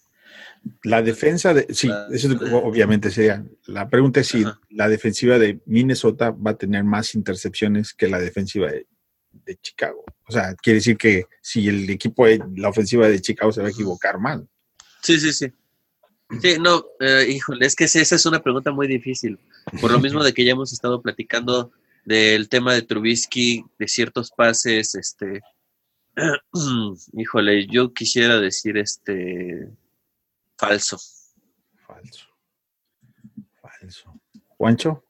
La 0.83 1.01
defensa 1.01 1.53
de, 1.53 1.67
sí, 1.73 1.89
eso 2.11 2.29
obviamente 2.63 3.11
sería. 3.11 3.45
La 3.65 3.89
pregunta 3.89 4.19
es 4.19 4.27
si 4.27 4.43
la 4.69 4.89
defensiva 4.89 5.39
de 5.39 5.61
Minnesota 5.65 6.31
va 6.31 6.51
a 6.51 6.57
tener 6.57 6.83
más 6.83 7.15
intercepciones 7.15 7.93
que 7.93 8.09
la 8.09 8.19
defensiva 8.19 8.69
de, 8.69 8.85
de 9.31 9.55
Chicago. 9.57 10.03
O 10.27 10.31
sea, 10.31 10.55
quiere 10.55 10.77
decir 10.77 10.97
que 10.97 11.25
si 11.41 11.67
el 11.67 11.89
equipo 11.89 12.25
la 12.55 12.69
ofensiva 12.69 13.07
de 13.07 13.21
Chicago 13.21 13.51
se 13.51 13.61
va 13.61 13.67
a 13.67 13.71
equivocar 13.71 14.19
mal. 14.19 14.47
Sí, 15.01 15.19
sí, 15.19 15.33
sí. 15.33 15.51
Sí, 16.41 16.57
no, 16.59 16.85
eh, 16.99 17.25
híjole, 17.27 17.65
es 17.65 17.75
que 17.75 17.85
esa 17.85 17.99
es 18.15 18.25
una 18.25 18.41
pregunta 18.41 18.71
muy 18.71 18.87
difícil. 18.87 19.39
Por 19.81 19.91
lo 19.91 19.99
mismo 19.99 20.23
de 20.23 20.33
que 20.33 20.45
ya 20.45 20.51
hemos 20.51 20.71
estado 20.71 21.01
platicando 21.01 21.71
del 22.05 22.49
tema 22.49 22.73
de 22.73 22.83
Trubisky, 22.83 23.65
de 23.79 23.87
ciertos 23.87 24.31
pases, 24.31 24.95
este, 24.95 25.41
híjole, 27.13 27.67
yo 27.67 27.93
quisiera 27.93 28.39
decir 28.39 28.77
este 28.77 29.69
falso. 30.57 30.99
Falso. 31.87 32.27
Falso. 33.61 34.21
Juancho, 34.57 35.03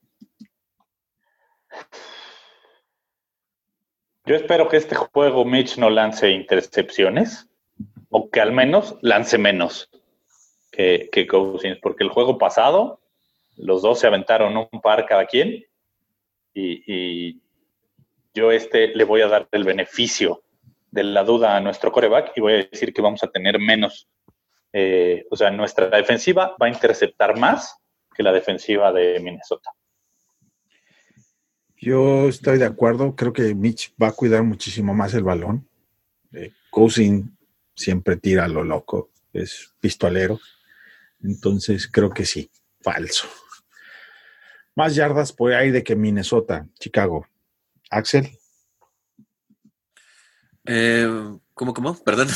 Yo 4.30 4.36
espero 4.36 4.70
que 4.70 4.78
este 4.78 4.94
juego 4.94 5.44
Mitch 5.44 5.80
no 5.80 5.90
lance 5.90 6.30
intercepciones 6.30 7.50
o 8.12 8.30
que 8.30 8.40
al 8.40 8.52
menos 8.52 8.96
lance 9.02 9.40
menos 9.40 9.90
que, 10.72 11.10
Cousins, 11.28 11.80
porque 11.82 12.04
el 12.04 12.12
juego 12.12 12.38
pasado 12.38 13.02
los 13.56 13.82
dos 13.82 14.00
se 14.00 14.06
aventaron 14.06 14.56
un 14.56 14.82
par 14.82 15.08
cada 15.08 15.26
quien 15.26 15.66
y, 16.54 16.84
y 16.86 17.42
yo 18.36 18.52
este 18.52 18.90
le 18.90 19.04
voy 19.04 19.22
a 19.22 19.28
dar 19.30 19.48
el 19.52 19.64
beneficio 19.64 20.44
de 20.92 21.06
la 21.06 21.24
duda 21.24 21.58
a 21.58 21.60
nuestro 21.60 21.92
coreback 21.92 22.34
y 22.36 22.42
voy 22.42 22.54
a 22.54 22.68
decir 22.70 22.94
que 22.94 23.02
vamos 23.02 23.24
a 23.24 23.32
tener 23.32 23.58
menos, 23.58 24.08
eh, 24.72 25.26
o 25.32 25.36
sea, 25.36 25.50
nuestra 25.50 25.88
defensiva 25.88 26.56
va 26.62 26.68
a 26.68 26.70
interceptar 26.70 27.36
más 27.36 27.80
que 28.16 28.22
la 28.22 28.32
defensiva 28.32 28.94
de 28.94 29.20
Minnesota. 29.22 29.72
Yo 31.80 32.28
estoy 32.28 32.58
de 32.58 32.66
acuerdo. 32.66 33.16
Creo 33.16 33.34
que 33.34 33.54
Mitch 33.56 33.94
va 34.02 34.10
a 34.10 34.14
cuidar 34.14 34.44
muchísimo 34.44 34.94
más 34.94 35.14
el 35.14 35.24
balón. 35.24 35.68
Eh, 36.34 36.54
Cousin 36.70 37.38
siempre 37.76 38.18
tira 38.18 38.46
a 38.46 38.48
lo 38.48 38.64
loco. 38.64 39.10
Es 39.34 39.74
pistolero. 39.80 40.40
Entonces 41.24 41.88
creo 41.88 42.10
que 42.10 42.26
sí. 42.26 42.50
Falso. 42.82 43.28
Más 44.76 44.96
yardas 44.96 45.34
por 45.34 45.54
aire 45.54 45.84
que 45.84 45.96
Minnesota, 45.96 46.68
Chicago. 46.80 47.28
Axel, 47.90 48.30
Eh, 50.66 51.08
¿Cómo, 51.54 51.74
cómo? 51.74 51.98
Perdón. 52.04 52.28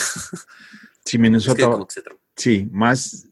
si 1.05 1.17
Es 1.17 1.19
Minnesota, 1.19 1.69
que 1.87 2.01
sí, 2.35 2.67
más 2.71 3.27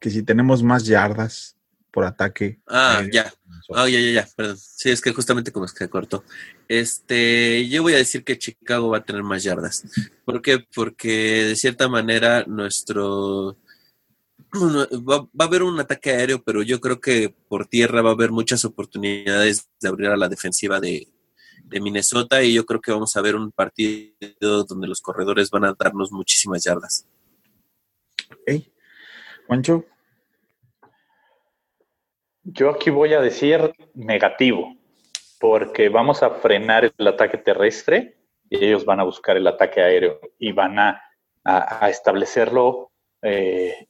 que 0.00 0.10
si 0.10 0.22
tenemos 0.22 0.62
más 0.62 0.84
yardas 0.84 1.56
por 1.90 2.04
ataque. 2.04 2.58
Ah, 2.66 2.98
aéreo 2.98 3.12
ya. 3.12 3.34
Ah, 3.74 3.88
ya, 3.88 4.00
ya, 4.00 4.10
ya, 4.10 4.28
perdón. 4.36 4.56
Sí, 4.58 4.90
es 4.90 5.00
que 5.00 5.12
justamente 5.12 5.52
como 5.52 5.66
es 5.66 5.72
que 5.72 5.88
cortó. 5.88 6.24
Este, 6.68 7.68
yo 7.68 7.82
voy 7.82 7.94
a 7.94 7.98
decir 7.98 8.24
que 8.24 8.38
Chicago 8.38 8.90
va 8.90 8.98
a 8.98 9.04
tener 9.04 9.22
más 9.22 9.42
yardas. 9.42 9.84
¿Por 10.24 10.42
qué? 10.42 10.64
Porque 10.74 11.44
de 11.44 11.56
cierta 11.56 11.88
manera 11.88 12.44
nuestro 12.46 13.56
va, 14.54 15.28
a 15.38 15.44
haber 15.44 15.62
un 15.62 15.78
ataque 15.80 16.10
aéreo, 16.10 16.42
pero 16.42 16.62
yo 16.62 16.80
creo 16.80 17.00
que 17.00 17.34
por 17.48 17.66
tierra 17.66 18.02
va 18.02 18.10
a 18.10 18.14
haber 18.14 18.30
muchas 18.30 18.64
oportunidades 18.64 19.68
de 19.80 19.88
abrir 19.88 20.08
a 20.08 20.16
la 20.16 20.28
defensiva 20.28 20.80
de, 20.80 21.08
de 21.64 21.80
Minnesota 21.80 22.42
y 22.42 22.54
yo 22.54 22.64
creo 22.64 22.80
que 22.80 22.92
vamos 22.92 23.16
a 23.16 23.20
ver 23.20 23.36
un 23.36 23.52
partido 23.52 24.64
donde 24.64 24.86
los 24.86 25.00
corredores 25.00 25.50
van 25.50 25.64
a 25.64 25.74
darnos 25.78 26.12
muchísimas 26.12 26.64
yardas. 26.64 27.06
Ok. 28.30 28.62
Juancho, 29.46 29.84
Yo 32.48 32.70
aquí 32.70 32.90
voy 32.90 33.12
a 33.12 33.20
decir 33.20 33.72
negativo, 33.94 34.76
porque 35.40 35.88
vamos 35.88 36.22
a 36.22 36.30
frenar 36.30 36.92
el 36.96 37.06
ataque 37.08 37.38
terrestre 37.38 38.16
y 38.48 38.64
ellos 38.64 38.84
van 38.84 39.00
a 39.00 39.04
buscar 39.04 39.36
el 39.36 39.46
ataque 39.48 39.80
aéreo 39.80 40.20
y 40.38 40.52
van 40.52 40.78
a, 40.78 41.02
a- 41.44 41.90
establecerlo, 41.90 42.92
eh, 43.22 43.88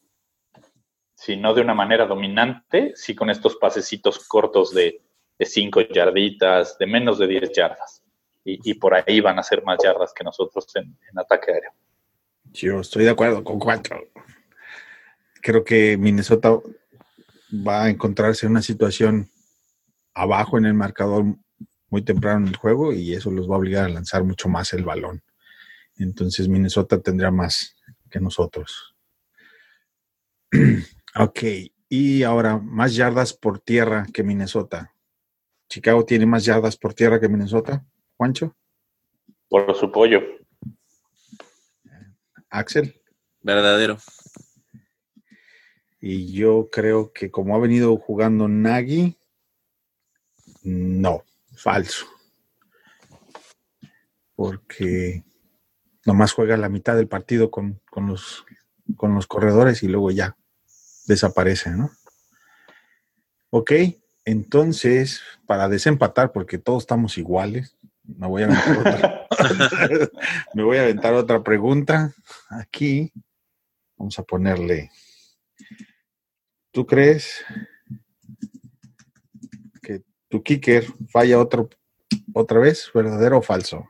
si 1.14 1.36
no 1.36 1.52
de 1.52 1.60
una 1.60 1.74
manera 1.74 2.06
dominante, 2.06 2.92
sí 2.94 3.14
con 3.14 3.28
estos 3.28 3.56
pasecitos 3.56 4.26
cortos 4.26 4.72
de, 4.72 5.02
de 5.38 5.46
cinco 5.46 5.82
yarditas, 5.82 6.78
de 6.78 6.86
menos 6.86 7.18
de 7.18 7.26
10 7.26 7.52
yardas. 7.52 8.02
Y, 8.44 8.70
y 8.70 8.74
por 8.74 8.94
ahí 8.94 9.20
van 9.20 9.38
a 9.38 9.42
ser 9.42 9.62
más 9.64 9.78
yardas 9.82 10.14
que 10.14 10.24
nosotros 10.24 10.66
en, 10.76 10.84
en 11.10 11.18
ataque 11.18 11.52
aéreo. 11.52 11.72
yo 12.52 12.80
estoy 12.80 13.04
de 13.04 13.10
acuerdo 13.10 13.44
con 13.44 13.58
cuatro. 13.58 14.08
Creo 15.42 15.62
que 15.64 15.96
Minnesota 15.98 16.58
va 17.52 17.84
a 17.84 17.90
encontrarse 17.90 18.46
en 18.46 18.52
una 18.52 18.62
situación 18.62 19.30
abajo 20.14 20.58
en 20.58 20.64
el 20.64 20.74
marcador 20.74 21.24
muy 21.88 22.02
temprano 22.02 22.46
en 22.46 22.48
el 22.48 22.56
juego 22.56 22.92
y 22.92 23.14
eso 23.14 23.30
los 23.30 23.48
va 23.48 23.54
a 23.54 23.58
obligar 23.58 23.84
a 23.84 23.88
lanzar 23.88 24.24
mucho 24.24 24.48
más 24.48 24.72
el 24.72 24.84
balón. 24.84 25.22
Entonces 25.96 26.48
Minnesota 26.48 27.00
tendrá 27.00 27.30
más 27.30 27.76
que 28.10 28.20
nosotros. 28.20 28.94
ok, 31.18 31.40
y 31.88 32.22
ahora 32.22 32.58
más 32.58 32.94
yardas 32.94 33.32
por 33.32 33.60
tierra 33.60 34.06
que 34.12 34.22
Minnesota. 34.22 34.92
Chicago 35.68 36.04
tiene 36.04 36.26
más 36.26 36.44
yardas 36.44 36.76
por 36.76 36.94
tierra 36.94 37.20
que 37.20 37.28
Minnesota. 37.28 37.84
Juancho, 38.16 38.56
Por 39.48 39.74
su 39.76 39.90
pollo. 39.92 40.20
Axel. 42.48 43.00
Verdadero. 43.42 43.98
Y 46.00 46.32
yo 46.32 46.68
creo 46.70 47.12
que 47.12 47.30
como 47.30 47.56
ha 47.56 47.58
venido 47.58 47.96
jugando 47.96 48.48
Nagy, 48.48 49.18
no, 50.62 51.24
falso. 51.56 52.06
Porque 54.34 55.24
nomás 56.04 56.32
juega 56.32 56.56
la 56.56 56.68
mitad 56.68 56.96
del 56.96 57.08
partido 57.08 57.50
con, 57.50 57.80
con 57.90 58.06
los, 58.06 58.44
con 58.96 59.14
los 59.14 59.26
corredores 59.26 59.82
y 59.82 59.88
luego 59.88 60.10
ya 60.10 60.36
desaparece, 61.06 61.70
¿no? 61.70 61.90
Ok, 63.50 63.72
entonces, 64.24 65.22
para 65.46 65.68
desempatar, 65.68 66.32
porque 66.32 66.58
todos 66.58 66.82
estamos 66.82 67.16
iguales, 67.16 67.76
me 68.02 68.26
voy 68.26 68.42
a 68.42 68.48
me 70.54 70.62
voy 70.62 70.76
a 70.76 70.82
aventar 70.82 71.14
otra 71.14 71.42
pregunta 71.42 72.12
aquí. 72.50 73.12
Vamos 73.96 74.18
a 74.18 74.22
ponerle 74.22 74.90
¿Tú 76.76 76.86
crees 76.86 77.42
que 79.80 80.02
tu 80.28 80.42
kicker 80.42 80.84
falla 81.10 81.38
otro, 81.38 81.70
otra 82.34 82.58
vez? 82.58 82.90
¿Verdadero 82.92 83.38
o 83.38 83.42
falso? 83.42 83.88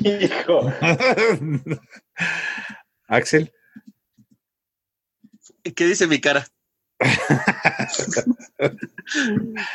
Hijo. 0.00 0.72
Axel, 3.06 3.52
¿Qué 5.76 5.86
dice 5.86 6.08
mi 6.08 6.20
cara? 6.20 6.44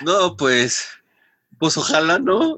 no, 0.01 0.35
pues, 0.35 0.85
pues 1.57 1.77
ojalá 1.77 2.19
no. 2.19 2.57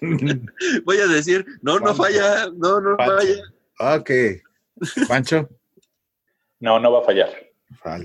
Voy 0.84 0.98
a 0.98 1.06
decir, 1.06 1.46
no, 1.62 1.78
no 1.78 1.94
falla, 1.94 2.48
no, 2.56 2.80
no 2.80 2.96
Falso. 2.96 3.16
falla. 3.16 3.59
Ok. 3.80 4.10
Pancho, 5.08 5.48
No, 6.60 6.78
no 6.78 6.92
va 6.92 7.00
a 7.00 7.04
fallar. 7.04 7.30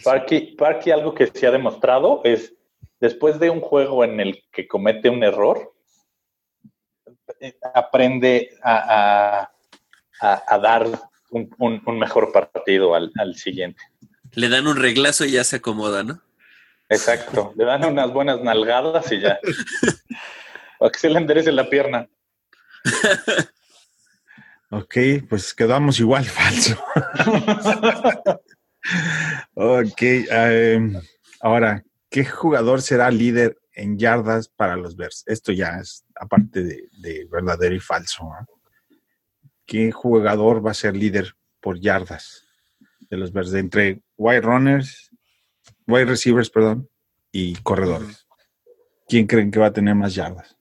Parky, 0.04 0.56
Parky 0.58 0.92
algo 0.92 1.14
que 1.14 1.28
se 1.28 1.48
ha 1.48 1.52
demostrado 1.52 2.22
es, 2.24 2.54
después 3.00 3.40
de 3.40 3.50
un 3.50 3.60
juego 3.62 4.04
en 4.04 4.20
el 4.20 4.44
que 4.52 4.68
comete 4.68 5.10
un 5.10 5.24
error, 5.24 5.74
eh, 7.40 7.58
aprende 7.74 8.52
a, 8.64 9.42
a- 9.42 9.52
a- 10.22 10.44
a 10.48 10.60
dar 10.60 10.88
un, 11.32 11.54
un- 11.58 11.82
un 11.86 12.00
mejor 12.00 12.32
partido 12.32 12.96
al, 12.96 13.12
al 13.18 13.36
siguiente. 13.36 13.82
Le 14.34 14.50
dan 14.50 14.68
un 14.68 14.78
reglazo 14.78 15.26
y 15.26 15.32
ya 15.32 15.44
se 15.44 15.58
acomoda, 15.58 16.04
¿no? 16.04 16.22
Exacto. 16.90 17.54
Le 17.58 17.66
dan 17.66 17.84
unas 17.86 18.12
buenas 18.14 18.40
nalgadas 18.42 19.12
y 19.12 19.20
ya. 19.20 19.40
Para 20.80 20.92
que 20.92 21.00
se 21.00 21.10
le 21.10 21.18
enderece 21.20 21.52
la 21.52 21.70
pierna. 21.70 22.08
ok, 24.70 24.96
pues 25.30 25.54
quedamos 25.54 26.00
igual 26.00 26.26
falso. 26.26 26.78
ok, 29.54 30.02
em, 30.02 31.00
ahora, 31.42 31.84
¿qué 32.10 32.26
jugador 32.26 32.82
será 32.82 33.10
líder 33.12 33.58
en 33.74 33.98
yardas 33.98 34.48
para 34.50 34.76
los 34.76 34.96
Bears? 34.96 35.24
Esto 35.28 35.52
ya 35.52 35.80
es 35.80 36.06
aparte 36.16 36.64
de, 36.64 37.28
verdadero 37.32 37.76
y 37.76 37.80
falso. 37.80 38.30
¿Qué 39.66 39.92
jugador 39.92 40.66
va 40.66 40.72
a 40.72 40.76
ser 40.76 40.96
líder 40.96 41.36
por 41.60 41.80
yardas 41.80 42.48
de 43.10 43.18
los 43.18 43.32
Bears? 43.32 43.54
entre 43.54 44.02
wide 44.18 44.42
runners, 44.42 45.12
wide 45.88 46.06
receivers, 46.06 46.50
perdón, 46.50 46.90
y 47.32 47.56
corredores. 47.58 48.28
¿Quién 49.08 49.28
creen 49.28 49.52
que 49.52 49.60
va 49.60 49.68
a 49.68 49.74
tener 49.74 49.96
más 49.96 50.16
yardas? 50.16 50.58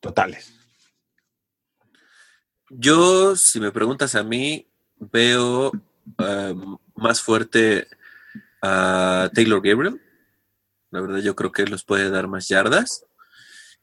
Totales. 0.00 0.53
Yo, 2.76 3.36
si 3.36 3.60
me 3.60 3.70
preguntas 3.70 4.16
a 4.16 4.24
mí, 4.24 4.66
veo 4.98 5.70
um, 6.18 6.78
más 6.96 7.22
fuerte 7.22 7.86
a 8.60 9.30
Taylor 9.32 9.62
Gabriel. 9.62 10.00
La 10.90 11.00
verdad, 11.00 11.18
yo 11.18 11.36
creo 11.36 11.52
que 11.52 11.62
él 11.62 11.70
los 11.70 11.84
puede 11.84 12.10
dar 12.10 12.26
más 12.26 12.48
yardas. 12.48 13.06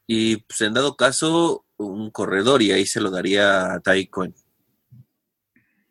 Y 0.06 0.36
pues 0.36 0.60
en 0.60 0.74
dado 0.74 0.96
caso, 0.96 1.64
un 1.78 2.10
corredor, 2.10 2.60
y 2.60 2.72
ahí 2.72 2.84
se 2.84 3.00
lo 3.00 3.10
daría 3.10 3.72
a 3.72 3.80
Ty 3.80 4.08
Cohen. 4.08 4.34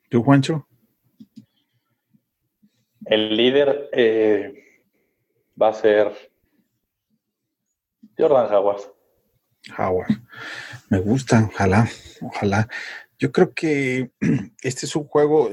¿Tú, 0.09 0.21
Juancho? 0.21 0.67
El 3.05 3.35
líder 3.35 3.89
eh, 3.93 4.83
va 5.59 5.69
a 5.69 5.73
ser 5.73 6.31
Jordan 8.15 8.53
Howard. 8.53 8.81
Howard. 9.75 10.21
Me 10.91 10.99
gusta, 10.99 11.49
ojalá, 11.49 11.89
ojalá. 12.21 12.67
Yo 13.17 13.31
creo 13.31 13.53
que 13.53 14.11
este 14.61 14.85
es 14.85 14.93
un 14.97 15.05
juego 15.05 15.49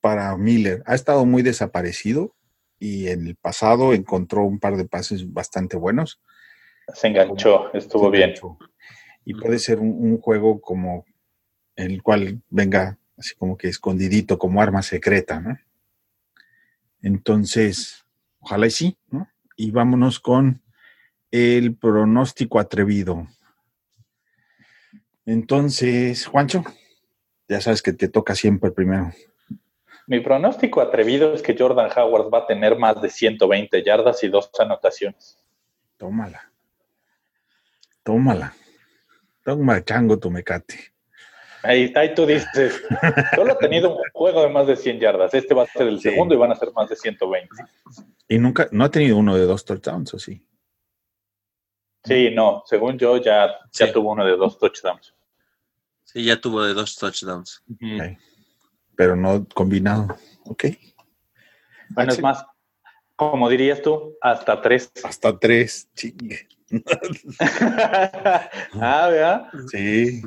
para 0.00 0.34
Miller. 0.38 0.82
Ha 0.86 0.94
estado 0.94 1.26
muy 1.26 1.42
desaparecido 1.42 2.34
y 2.78 3.08
en 3.08 3.26
el 3.26 3.36
pasado 3.36 3.92
encontró 3.92 4.42
un 4.44 4.58
par 4.58 4.78
de 4.78 4.86
pases 4.86 5.30
bastante 5.34 5.76
buenos. 5.76 6.18
Se 6.94 7.08
enganchó, 7.08 7.70
estuvo 7.74 8.10
bien. 8.10 8.32
Y 9.26 9.34
puede 9.34 9.58
ser 9.58 9.80
un, 9.80 10.18
juego 10.18 10.62
como 10.62 11.04
en 11.74 11.90
el 11.90 12.02
cual 12.02 12.40
venga 12.48 12.98
así 13.18 13.34
como 13.34 13.58
que 13.58 13.68
escondidito, 13.68 14.38
como 14.38 14.62
arma 14.62 14.80
secreta, 14.80 15.40
¿no? 15.40 15.58
Entonces, 17.02 18.06
ojalá 18.40 18.66
y 18.66 18.70
sí, 18.70 18.96
¿no? 19.10 19.28
Y 19.56 19.72
vámonos 19.72 20.20
con 20.20 20.62
el 21.30 21.76
pronóstico 21.76 22.58
atrevido. 22.58 23.26
Entonces, 25.26 26.24
Juancho, 26.26 26.64
ya 27.48 27.60
sabes 27.60 27.82
que 27.82 27.92
te 27.92 28.08
toca 28.08 28.36
siempre 28.36 28.70
primero. 28.70 29.10
Mi 30.06 30.20
pronóstico 30.20 30.80
atrevido 30.80 31.34
es 31.34 31.42
que 31.42 31.56
Jordan 31.58 31.90
Howard 31.96 32.32
va 32.32 32.38
a 32.38 32.46
tener 32.46 32.78
más 32.78 33.02
de 33.02 33.10
120 33.10 33.82
yardas 33.82 34.22
y 34.22 34.28
dos 34.28 34.48
anotaciones. 34.56 35.36
Tómala. 35.96 36.52
Tómala. 38.04 38.54
Toma, 39.44 39.84
chango, 39.84 40.16
tu 40.18 40.30
mecate. 40.30 40.92
Ahí, 41.64 41.92
ahí 41.96 42.14
tú 42.14 42.24
dices, 42.24 42.80
solo 43.34 43.52
ha 43.52 43.58
tenido 43.58 43.96
un 43.96 44.02
juego 44.12 44.42
de 44.42 44.48
más 44.48 44.68
de 44.68 44.76
100 44.76 45.00
yardas. 45.00 45.34
Este 45.34 45.54
va 45.54 45.64
a 45.64 45.66
ser 45.66 45.88
el 45.88 46.00
segundo 46.00 46.36
y 46.36 46.38
van 46.38 46.52
a 46.52 46.54
ser 46.54 46.72
más 46.72 46.88
de 46.88 46.94
120. 46.94 47.48
Y 48.28 48.38
nunca, 48.38 48.68
no 48.70 48.84
ha 48.84 48.90
tenido 48.92 49.16
uno 49.16 49.34
de 49.34 49.44
dos 49.44 49.64
touchdowns, 49.64 50.14
¿o 50.14 50.18
sí? 50.20 50.40
Sí, 52.04 52.30
no, 52.32 52.62
según 52.66 52.96
yo 52.96 53.16
ya, 53.16 53.56
ya 53.72 53.92
tuvo 53.92 54.12
uno 54.12 54.24
de 54.24 54.36
dos 54.36 54.56
touchdowns. 54.58 55.15
Sí, 56.06 56.24
ya 56.24 56.40
tuvo 56.40 56.64
de 56.64 56.72
dos 56.72 56.96
touchdowns. 56.96 57.62
Pero 58.96 59.16
no 59.16 59.46
combinado. 59.54 60.16
Ok. 60.44 60.64
Bueno, 61.90 62.12
es 62.12 62.22
más, 62.22 62.46
como 63.16 63.48
dirías 63.48 63.82
tú, 63.82 64.16
hasta 64.20 64.62
tres. 64.62 64.90
Hasta 65.04 65.38
tres, 65.38 65.88
chingue. 65.94 66.48
ah, 68.80 69.08
¿verdad? 69.10 69.48
Sí. 69.70 70.22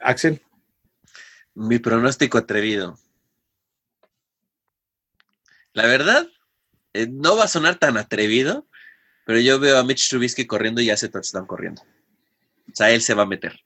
Axel. 0.00 0.42
Mi 1.54 1.78
pronóstico 1.78 2.38
atrevido. 2.38 2.98
La 5.72 5.86
verdad, 5.86 6.26
eh, 6.92 7.08
no 7.10 7.36
va 7.36 7.44
a 7.44 7.48
sonar 7.48 7.76
tan 7.76 7.96
atrevido, 7.98 8.66
pero 9.24 9.38
yo 9.38 9.60
veo 9.60 9.78
a 9.78 9.84
Mitch 9.84 10.08
Trubisky 10.08 10.46
corriendo 10.46 10.80
y 10.80 10.90
hace 10.90 11.08
touchdown 11.08 11.46
corriendo. 11.46 11.82
O 12.78 12.78
sea, 12.78 12.92
él 12.92 13.02
se 13.02 13.12
va 13.12 13.24
a 13.24 13.26
meter. 13.26 13.58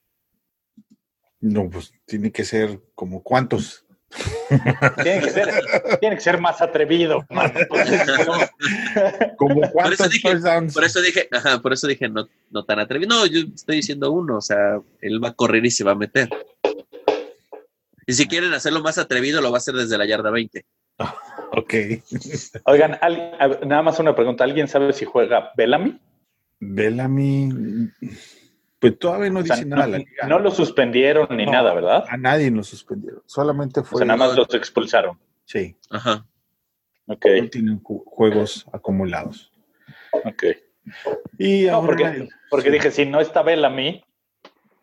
No, 1.39 1.69
pues 1.69 1.93
tiene 2.07 2.33
que 2.33 2.47
ser 2.47 2.81
como 2.95 3.23
cuántos. 3.23 3.85
Tiene 5.03 5.21
que 5.21 5.31
ser, 5.31 5.51
tiene 6.01 6.17
que 6.17 6.23
ser 6.23 6.41
más 6.41 6.63
atrevido. 6.63 7.27
como 9.37 9.71
cuántos 9.71 9.99
por 9.99 10.03
eso 10.07 10.09
dije, 10.09 10.35
por 10.73 10.85
eso 10.85 11.03
dije, 11.03 11.29
por 11.63 11.75
eso 11.75 11.87
dije 11.89 12.09
no, 12.09 12.27
no 12.51 12.65
tan 12.65 12.79
atrevido. 12.79 13.15
No, 13.15 13.27
yo 13.27 13.41
estoy 13.55 13.77
diciendo 13.77 14.11
uno, 14.11 14.39
o 14.39 14.41
sea, 14.41 14.81
él 15.03 15.23
va 15.23 15.29
a 15.29 15.35
correr 15.35 15.67
y 15.67 15.71
se 15.71 15.85
va 15.85 15.93
a 15.93 15.97
meter. 15.97 16.31
Y 18.07 18.15
si 18.15 18.27
quieren 18.27 18.55
hacerlo 18.55 18.81
más 18.81 18.97
atrevido, 18.97 19.43
lo 19.43 19.51
va 19.51 19.59
a 19.59 19.61
hacer 19.61 19.75
desde 19.75 19.99
la 19.99 20.07
yarda 20.07 20.31
20. 20.31 20.65
ok. 21.53 21.75
Oigan, 22.65 22.99
nada 23.67 23.83
más 23.83 23.99
una 23.99 24.17
pregunta. 24.17 24.45
¿Alguien 24.45 24.69
sabe 24.69 24.95
si 24.95 25.05
juega 25.05 25.53
Bellamy? 25.55 26.01
Bellamy. 26.61 27.91
Pues 28.83 28.99
todavía 28.99 29.31
no 29.31 29.45
dice 29.45 29.65
nada. 29.65 29.87
No, 29.87 30.29
no, 30.29 30.39
lo 30.41 30.51
suspendieron 30.51 31.29
ni 31.37 31.47
nada, 31.47 31.73
¿verdad? 31.73 32.05
A 32.09 32.17
nadie 32.17 32.51
lo 32.51 32.65
suspendieron. 32.65 33.23
Solamente 33.27 33.85
fue. 33.85 33.95
O 33.95 33.99
sea, 33.99 34.07
nada 34.09 34.19
más 34.19 34.37
los 34.37 34.53
expulsaron. 34.55 35.21
Sí. 35.45 35.77
Ajá. 35.89 36.27
Ok. 37.07 37.25
tienen 37.53 37.81
juegos 37.81 38.67
acumulados. 38.73 39.53
Ok. 40.25 40.47
Y 41.39 41.67
no, 41.67 41.87
porque, 41.87 42.29
porque 42.51 42.73
dije, 42.73 42.91
si 42.91 43.07
no 43.07 43.21
está 43.21 43.43
Bellamy, 43.43 44.05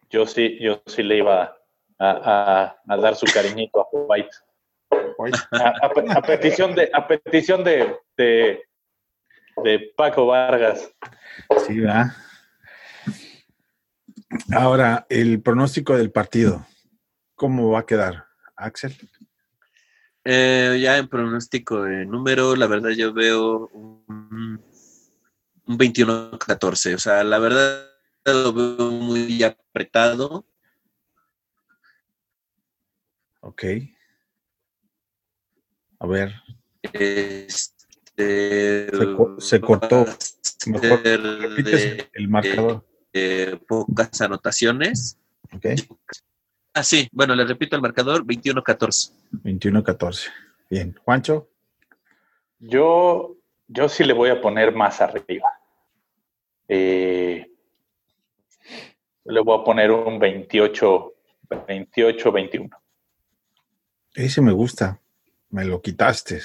yo 0.09 0.25
sí, 0.25 0.57
yo 0.61 0.81
sí 0.85 1.03
le 1.03 1.17
iba 1.17 1.57
a, 1.99 2.77
a, 2.87 2.97
dar 2.97 3.17
su 3.17 3.25
cariñito 3.25 3.81
a 3.81 3.87
White. 3.91 4.29
A, 5.51 6.21
petición 6.21 6.73
de, 6.73 6.89
a 6.93 7.05
petición 7.05 7.65
de, 7.65 7.97
de, 8.15 8.63
de 9.61 9.91
Paco 9.97 10.25
Vargas. 10.25 10.89
Sí, 11.67 11.81
¿verdad? 11.81 12.13
Ahora, 14.51 15.07
el 15.09 15.41
pronóstico 15.41 15.97
del 15.97 16.11
partido, 16.11 16.65
¿cómo 17.35 17.71
va 17.71 17.79
a 17.79 17.85
quedar, 17.85 18.27
Axel? 18.55 18.95
Eh, 20.23 20.77
ya 20.81 20.97
en 20.97 21.07
pronóstico 21.07 21.83
de 21.83 22.05
número, 22.05 22.55
la 22.55 22.67
verdad 22.67 22.91
yo 22.91 23.13
veo 23.13 23.67
un, 23.69 24.61
un 25.65 25.77
21-14. 25.77 26.95
O 26.95 26.99
sea, 26.99 27.23
la 27.23 27.39
verdad 27.39 27.87
lo 28.25 28.53
veo 28.53 28.91
muy 28.91 29.41
apretado. 29.43 30.45
Ok. 33.39 33.63
A 35.99 36.07
ver. 36.07 36.35
Este, 36.93 38.91
se, 39.39 39.61
cortó. 39.61 40.05
Mejor 40.67 41.01
el 41.05 42.27
marcador 42.27 42.88
eh, 43.13 43.59
pocas 43.67 44.21
anotaciones. 44.21 45.17
Okay. 45.55 45.75
Ah, 46.73 46.83
sí, 46.83 47.07
bueno, 47.11 47.35
le 47.35 47.45
repito 47.45 47.75
el 47.75 47.81
marcador, 47.81 48.25
21-14. 48.25 49.11
21-14. 49.43 50.27
Bien. 50.69 50.95
Juancho. 51.03 51.49
Yo, 52.59 53.35
yo 53.67 53.89
sí 53.89 54.03
le 54.03 54.13
voy 54.13 54.29
a 54.29 54.39
poner 54.39 54.73
más 54.73 55.01
arriba. 55.01 55.49
Eh, 56.67 57.51
le 59.25 59.41
voy 59.41 59.59
a 59.59 59.63
poner 59.63 59.91
un 59.91 60.19
28, 60.19 61.13
28, 61.67 62.31
21. 62.31 62.69
Ese 64.13 64.41
me 64.41 64.51
gusta. 64.51 64.99
Me 65.49 65.65
lo 65.65 65.81
quitaste. 65.81 66.41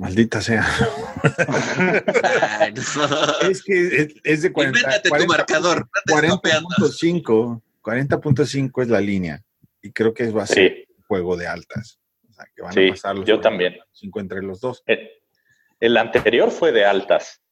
Maldita 0.00 0.40
sea. 0.40 0.64
es 3.42 3.62
que 3.62 4.08
es, 4.24 4.40
de 4.40 4.50
40. 4.50 5.02
40.5. 5.02 7.62
40.5 7.82 8.82
es 8.82 8.88
la 8.88 9.02
línea. 9.02 9.44
Y 9.82 9.92
creo 9.92 10.14
que 10.14 10.30
va 10.30 10.44
a 10.44 10.46
ser 10.46 10.86
juego 11.06 11.36
de 11.36 11.46
altas. 11.46 12.00
O 12.30 12.32
sea, 12.32 12.46
que 12.56 12.62
van 12.62 12.72
a 12.72 12.76
pasar 12.92 13.16
los 13.16 13.26
yo 13.26 13.40
también. 13.40 13.76
entre 14.14 14.40
los 14.40 14.62
dos. 14.62 14.82
El, 14.86 15.98
anterior 15.98 16.50
fue 16.50 16.72
de 16.72 16.86
altas. 16.86 17.42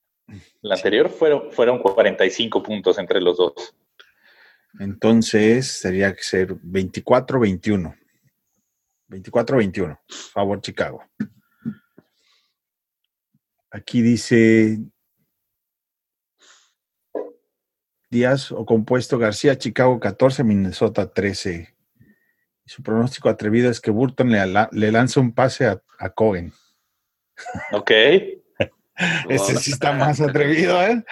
El 0.63 0.73
anterior 0.73 1.11
fueron, 1.11 1.53
fueron 1.53 1.81
45 1.81 2.63
puntos 2.63 2.97
entre 2.97 3.21
los 3.21 3.37
dos. 3.37 3.77
Entonces, 4.81 5.71
sería 5.71 6.15
que 6.15 6.23
ser 6.23 6.55
24-21. 6.55 7.95
24-21. 9.11 9.99
Favor 10.33 10.63
Chicago. 10.63 11.05
Aquí 13.71 14.01
dice 14.03 14.79
Díaz 18.11 18.51
o 18.53 18.65
compuesto 18.65 19.19
García, 19.19 19.59
Chicago 19.59 20.01
14, 20.01 20.43
Minnesota 20.45 21.13
13. 21.13 21.75
Su 22.65 22.83
pronóstico 22.83 23.29
atrevido 23.29 23.71
es 23.71 23.81
que 23.81 23.91
Burton 23.91 24.31
le, 24.31 24.41
ala- 24.41 24.69
le 24.73 24.91
lanza 24.93 25.21
un 25.21 25.33
pase 25.33 25.67
a, 25.67 25.83
a 25.99 26.11
Cohen. 26.11 26.53
Ok. 27.73 27.91
Ese 29.29 29.57
sí 29.61 29.71
está 29.71 29.93
más 29.93 30.21
atrevido, 30.21 30.83
¿eh? 30.83 31.05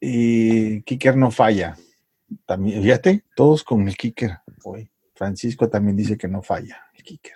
Y 0.00 0.82
Kicker 0.82 1.16
no 1.16 1.32
falla. 1.32 1.76
También, 2.44 2.80
fíjate, 2.82 3.24
todos 3.34 3.64
con 3.64 3.88
el 3.88 3.96
Kicker. 3.96 4.38
Hoy. 4.62 4.88
Francisco 5.16 5.68
también 5.68 5.96
dice 5.96 6.16
que 6.16 6.28
no 6.28 6.42
falla 6.42 6.86
el 6.94 7.02
Kicker. 7.02 7.34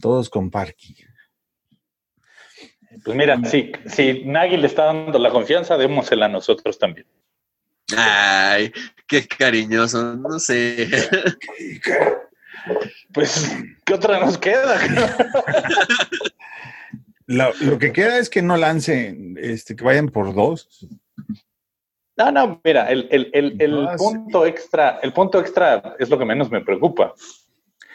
Todos 0.00 0.30
con 0.30 0.50
Parky. 0.50 0.96
Pues 3.04 3.16
mira, 3.16 3.38
si, 3.44 3.72
si 3.86 4.24
Nagy 4.24 4.56
le 4.56 4.66
está 4.66 4.86
dando 4.86 5.18
la 5.18 5.30
confianza, 5.30 5.76
démosela 5.76 6.26
a 6.26 6.28
nosotros 6.28 6.78
también. 6.78 7.06
Ay, 7.96 8.72
qué 9.06 9.26
cariñoso, 9.26 10.14
no 10.16 10.38
sé. 10.38 10.88
Pues, 13.12 13.50
¿qué 13.84 13.94
otra 13.94 14.20
nos 14.20 14.36
queda? 14.36 14.78
Lo, 17.26 17.52
lo 17.60 17.78
que 17.78 17.92
queda 17.92 18.18
es 18.18 18.30
que 18.30 18.42
no 18.42 18.56
lancen, 18.56 19.36
este, 19.40 19.76
que 19.76 19.84
vayan 19.84 20.08
por 20.08 20.34
dos. 20.34 20.86
No, 22.16 22.32
no, 22.32 22.60
mira, 22.64 22.90
el, 22.90 23.06
el, 23.10 23.30
el, 23.32 23.56
el 23.60 23.86
Ah, 23.86 23.96
sí. 23.98 24.04
punto 24.04 24.46
extra, 24.46 24.98
el 25.02 25.12
punto 25.12 25.38
extra 25.38 25.94
es 25.98 26.08
lo 26.08 26.18
que 26.18 26.24
menos 26.24 26.50
me 26.50 26.62
preocupa. 26.62 27.14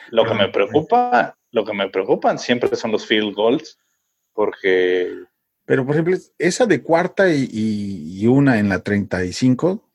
Lo 0.09 0.25
que 0.25 0.34
me 0.34 0.49
preocupa, 0.49 1.35
lo 1.51 1.65
que 1.65 1.73
me 1.73 1.89
preocupan 1.89 2.38
siempre 2.38 2.75
son 2.75 2.91
los 2.91 3.05
field 3.05 3.34
goals, 3.34 3.80
porque 4.34 5.23
Pero, 5.65 5.85
por 5.85 5.95
ejemplo, 5.95 6.18
esa 6.38 6.65
de 6.65 6.81
cuarta 6.81 7.30
y, 7.34 7.47
y- 7.51 8.22
y 8.22 8.27
una 8.27 8.60
en 8.60 8.69
la 8.69 8.80
35, 8.84 9.89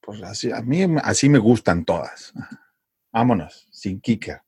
pues 0.00 0.22
así, 0.22 0.50
a 0.52 0.62
mí 0.62 0.84
así 1.02 1.28
me 1.28 1.38
gustan 1.38 1.84
todas. 1.84 2.32
Vámonos, 3.12 3.66
sin 3.70 4.00
Kicker. 4.00 4.40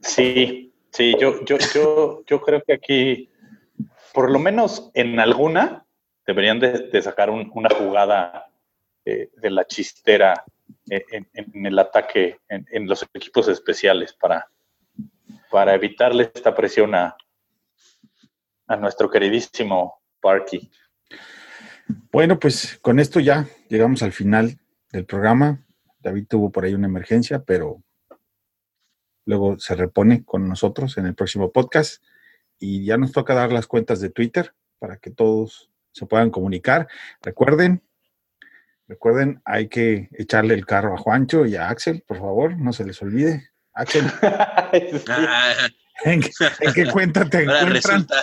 sí, 0.00 0.72
sí, 0.92 1.14
yo, 1.20 1.44
yo, 1.44 1.56
yo, 1.74 2.22
yo 2.26 2.40
creo 2.40 2.62
que 2.62 2.72
aquí, 2.74 3.30
por 4.14 4.30
lo 4.30 4.38
menos 4.38 4.90
en 4.94 5.20
alguna, 5.20 5.84
deberían 6.26 6.60
de, 6.60 6.88
de 6.88 7.02
sacar 7.02 7.30
un- 7.30 7.50
una 7.54 7.68
jugada 7.70 8.50
eh, 9.04 9.30
de 9.36 9.50
la 9.50 9.66
chistera 9.66 10.44
eh, 10.90 11.04
en, 11.10 11.28
en 11.32 11.66
el 11.66 11.78
ataque, 11.78 12.38
en, 12.48 12.66
en 12.70 12.86
los 12.86 13.02
equipos 13.14 13.48
especiales 13.48 14.12
para, 14.12 14.50
para 15.50 15.74
evitarle 15.74 16.30
esta 16.34 16.54
presión 16.54 16.94
a, 16.94 17.16
a 18.66 18.76
nuestro 18.76 19.10
queridísimo 19.10 20.02
Parky. 20.20 20.70
Bueno, 22.12 22.38
pues 22.38 22.78
con 22.82 22.98
esto 22.98 23.20
ya 23.20 23.46
llegamos 23.68 24.02
al 24.02 24.12
final 24.12 24.58
del 24.92 25.06
programa. 25.06 25.64
David 26.00 26.26
tuvo 26.28 26.50
por 26.50 26.64
ahí 26.64 26.74
una 26.74 26.86
emergencia, 26.86 27.44
pero 27.44 27.82
luego 29.24 29.58
se 29.58 29.74
repone 29.74 30.24
con 30.24 30.48
nosotros 30.48 30.98
en 30.98 31.06
el 31.06 31.14
próximo 31.14 31.50
podcast. 31.52 32.02
Y 32.58 32.84
ya 32.84 32.96
nos 32.96 33.12
toca 33.12 33.34
dar 33.34 33.52
las 33.52 33.66
cuentas 33.66 34.00
de 34.00 34.10
Twitter 34.10 34.54
para 34.78 34.96
que 34.96 35.10
todos 35.10 35.70
se 35.92 36.06
puedan 36.06 36.30
comunicar. 36.30 36.88
Recuerden, 37.22 37.82
recuerden, 38.86 39.40
hay 39.44 39.68
que 39.68 40.08
echarle 40.12 40.54
el 40.54 40.66
carro 40.66 40.94
a 40.94 40.98
Juancho 40.98 41.46
y 41.46 41.56
a 41.56 41.68
Axel, 41.68 42.02
por 42.06 42.18
favor, 42.18 42.58
no 42.58 42.72
se 42.72 42.84
les 42.84 43.00
olvide. 43.02 43.50
Axel, 43.78 44.04
Sí. 44.72 45.02
Ah, 45.08 45.54
¿en 46.04 46.20
qué, 46.20 46.30
en 46.60 46.74
qué 46.74 46.86
cuenta 46.86 47.24
te 47.24 47.38
ahora 47.38 47.60
encuentran? 47.60 48.06
resulta. 48.06 48.22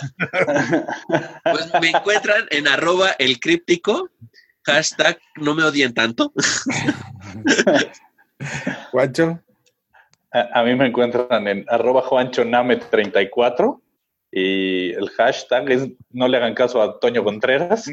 Pues 1.44 1.72
me 1.82 1.90
encuentran 1.92 2.44
en 2.52 2.68
arroba 2.68 3.12
el 3.20 3.40
críptico, 3.40 4.10
hashtag 4.64 5.18
no 5.38 5.56
me 5.56 5.64
odien 5.64 5.94
tanto. 5.94 6.34
Juancho, 8.92 9.40
A, 10.32 10.60
a 10.60 10.64
mí 10.66 10.76
me 10.76 10.88
encuentran 10.88 11.48
en 11.48 11.64
arroba 11.70 12.04
juanchoname34 12.04 13.80
y 14.32 14.92
el 14.92 15.10
hashtag 15.12 15.72
es 15.72 15.88
no 16.12 16.28
le 16.28 16.36
hagan 16.38 16.54
caso 16.54 16.82
a 16.82 17.00
Toño 17.00 17.24
Contreras. 17.24 17.90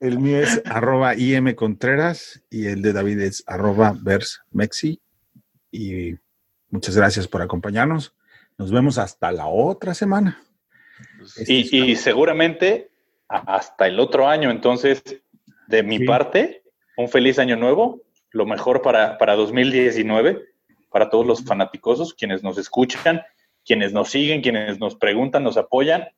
el 0.00 0.18
mío 0.18 0.40
es 0.40 0.60
arroba 0.64 1.14
IM 1.14 1.54
Contreras 1.54 2.42
y 2.50 2.66
el 2.66 2.82
de 2.82 2.92
David 2.92 3.20
es 3.20 3.44
arroba 3.46 3.94
versmexi. 3.96 5.00
Y 5.70 6.14
muchas 6.70 6.96
gracias 6.96 7.26
por 7.28 7.42
acompañarnos. 7.42 8.14
Nos 8.58 8.70
vemos 8.72 8.98
hasta 8.98 9.32
la 9.32 9.46
otra 9.46 9.94
semana. 9.94 10.42
Este 11.36 11.60
es- 11.60 11.72
Y, 11.72 11.90
y 11.92 11.96
seguramente 11.96 12.90
hasta 13.28 13.86
el 13.86 13.98
otro 14.00 14.26
año. 14.28 14.50
Entonces, 14.50 15.02
de 15.68 15.82
mi 15.82 15.98
Sí. 15.98 16.04
parte, 16.04 16.62
un 16.96 17.08
feliz 17.08 17.38
año 17.38 17.56
nuevo, 17.56 18.02
lo 18.32 18.44
mejor 18.46 18.82
para, 18.82 19.16
para 19.18 19.34
2019, 19.36 20.44
para 20.90 21.08
todos 21.10 21.26
los 21.26 21.44
fanáticosos, 21.44 22.12
quienes 22.14 22.42
nos 22.42 22.58
escuchan, 22.58 23.22
quienes 23.64 23.92
nos 23.92 24.10
siguen, 24.10 24.42
quienes 24.42 24.78
nos 24.80 24.96
preguntan, 24.96 25.44
nos 25.44 25.56
apoyan. 25.56 26.08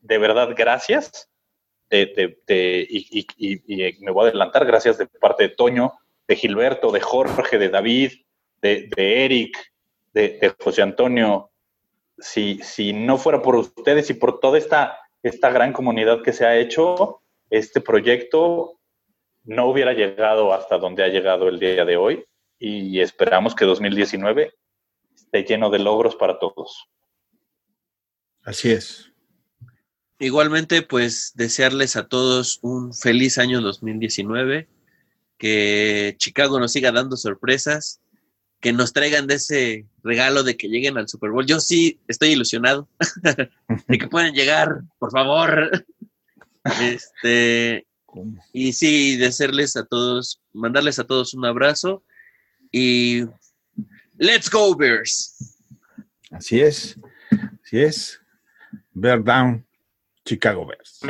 De 0.00 0.18
verdad, 0.18 0.50
gracias. 0.56 1.30
De- 1.90 2.06
de- 2.06 2.38
de- 2.46 2.86
y, 2.90 3.18
y- 3.20 3.26
y- 3.66 3.88
y 3.88 4.00
me 4.00 4.10
voy 4.10 4.26
a 4.26 4.28
adelantar, 4.28 4.66
gracias 4.66 4.98
de 4.98 5.06
parte 5.06 5.44
de 5.44 5.48
Toño, 5.50 5.92
de 6.26 6.36
Gilberto, 6.36 6.90
de 6.92 7.00
Jorge, 7.00 7.56
de 7.58 7.68
David, 7.70 8.12
de, 8.60 8.88
de 8.94 9.24
Eric, 9.24 9.56
de, 10.12 10.38
de 10.40 10.54
José 10.58 10.82
Antonio, 10.82 11.50
si, 12.18 12.60
si 12.62 12.92
no 12.92 13.18
fuera 13.18 13.42
por 13.42 13.56
ustedes 13.56 14.10
y 14.10 14.14
por 14.14 14.40
toda 14.40 14.58
esta, 14.58 14.98
esta 15.22 15.50
gran 15.50 15.72
comunidad 15.72 16.22
que 16.22 16.32
se 16.32 16.46
ha 16.46 16.56
hecho, 16.56 17.22
este 17.50 17.80
proyecto 17.80 18.78
no 19.44 19.66
hubiera 19.66 19.92
llegado 19.92 20.52
hasta 20.52 20.78
donde 20.78 21.04
ha 21.04 21.08
llegado 21.08 21.48
el 21.48 21.58
día 21.58 21.84
de 21.84 21.96
hoy 21.96 22.24
y 22.58 23.00
esperamos 23.00 23.54
que 23.54 23.64
2019 23.64 24.52
esté 25.14 25.44
lleno 25.44 25.70
de 25.70 25.78
logros 25.78 26.16
para 26.16 26.38
todos. 26.38 26.88
Así 28.42 28.70
es. 28.70 29.12
Igualmente, 30.18 30.82
pues 30.82 31.32
desearles 31.36 31.96
a 31.96 32.08
todos 32.08 32.58
un 32.62 32.92
feliz 32.92 33.38
año 33.38 33.60
2019, 33.60 34.68
que 35.38 36.16
Chicago 36.18 36.58
nos 36.58 36.72
siga 36.72 36.90
dando 36.90 37.16
sorpresas, 37.16 38.00
que 38.60 38.72
nos 38.72 38.92
traigan 38.92 39.26
de 39.26 39.34
ese 39.34 39.86
regalo 40.02 40.42
de 40.42 40.56
que 40.56 40.68
lleguen 40.68 40.98
al 40.98 41.08
Super 41.08 41.30
Bowl. 41.30 41.46
Yo 41.46 41.60
sí 41.60 42.00
estoy 42.08 42.30
ilusionado 42.30 42.88
de 43.86 43.98
que 43.98 44.08
puedan 44.08 44.34
llegar, 44.34 44.82
por 44.98 45.10
favor. 45.10 45.70
Este, 46.80 47.86
y 48.52 48.72
sí, 48.72 49.16
desearles 49.16 49.76
a 49.76 49.84
todos, 49.84 50.40
mandarles 50.52 50.98
a 50.98 51.04
todos 51.04 51.34
un 51.34 51.44
abrazo 51.44 52.02
y 52.72 53.24
let's 54.18 54.50
go 54.50 54.74
Bears. 54.76 55.56
Así 56.30 56.60
es. 56.60 56.98
Así 57.64 57.80
es. 57.80 58.20
Bear 58.92 59.22
down, 59.22 59.64
Chicago 60.24 60.66
Bears. 60.66 61.00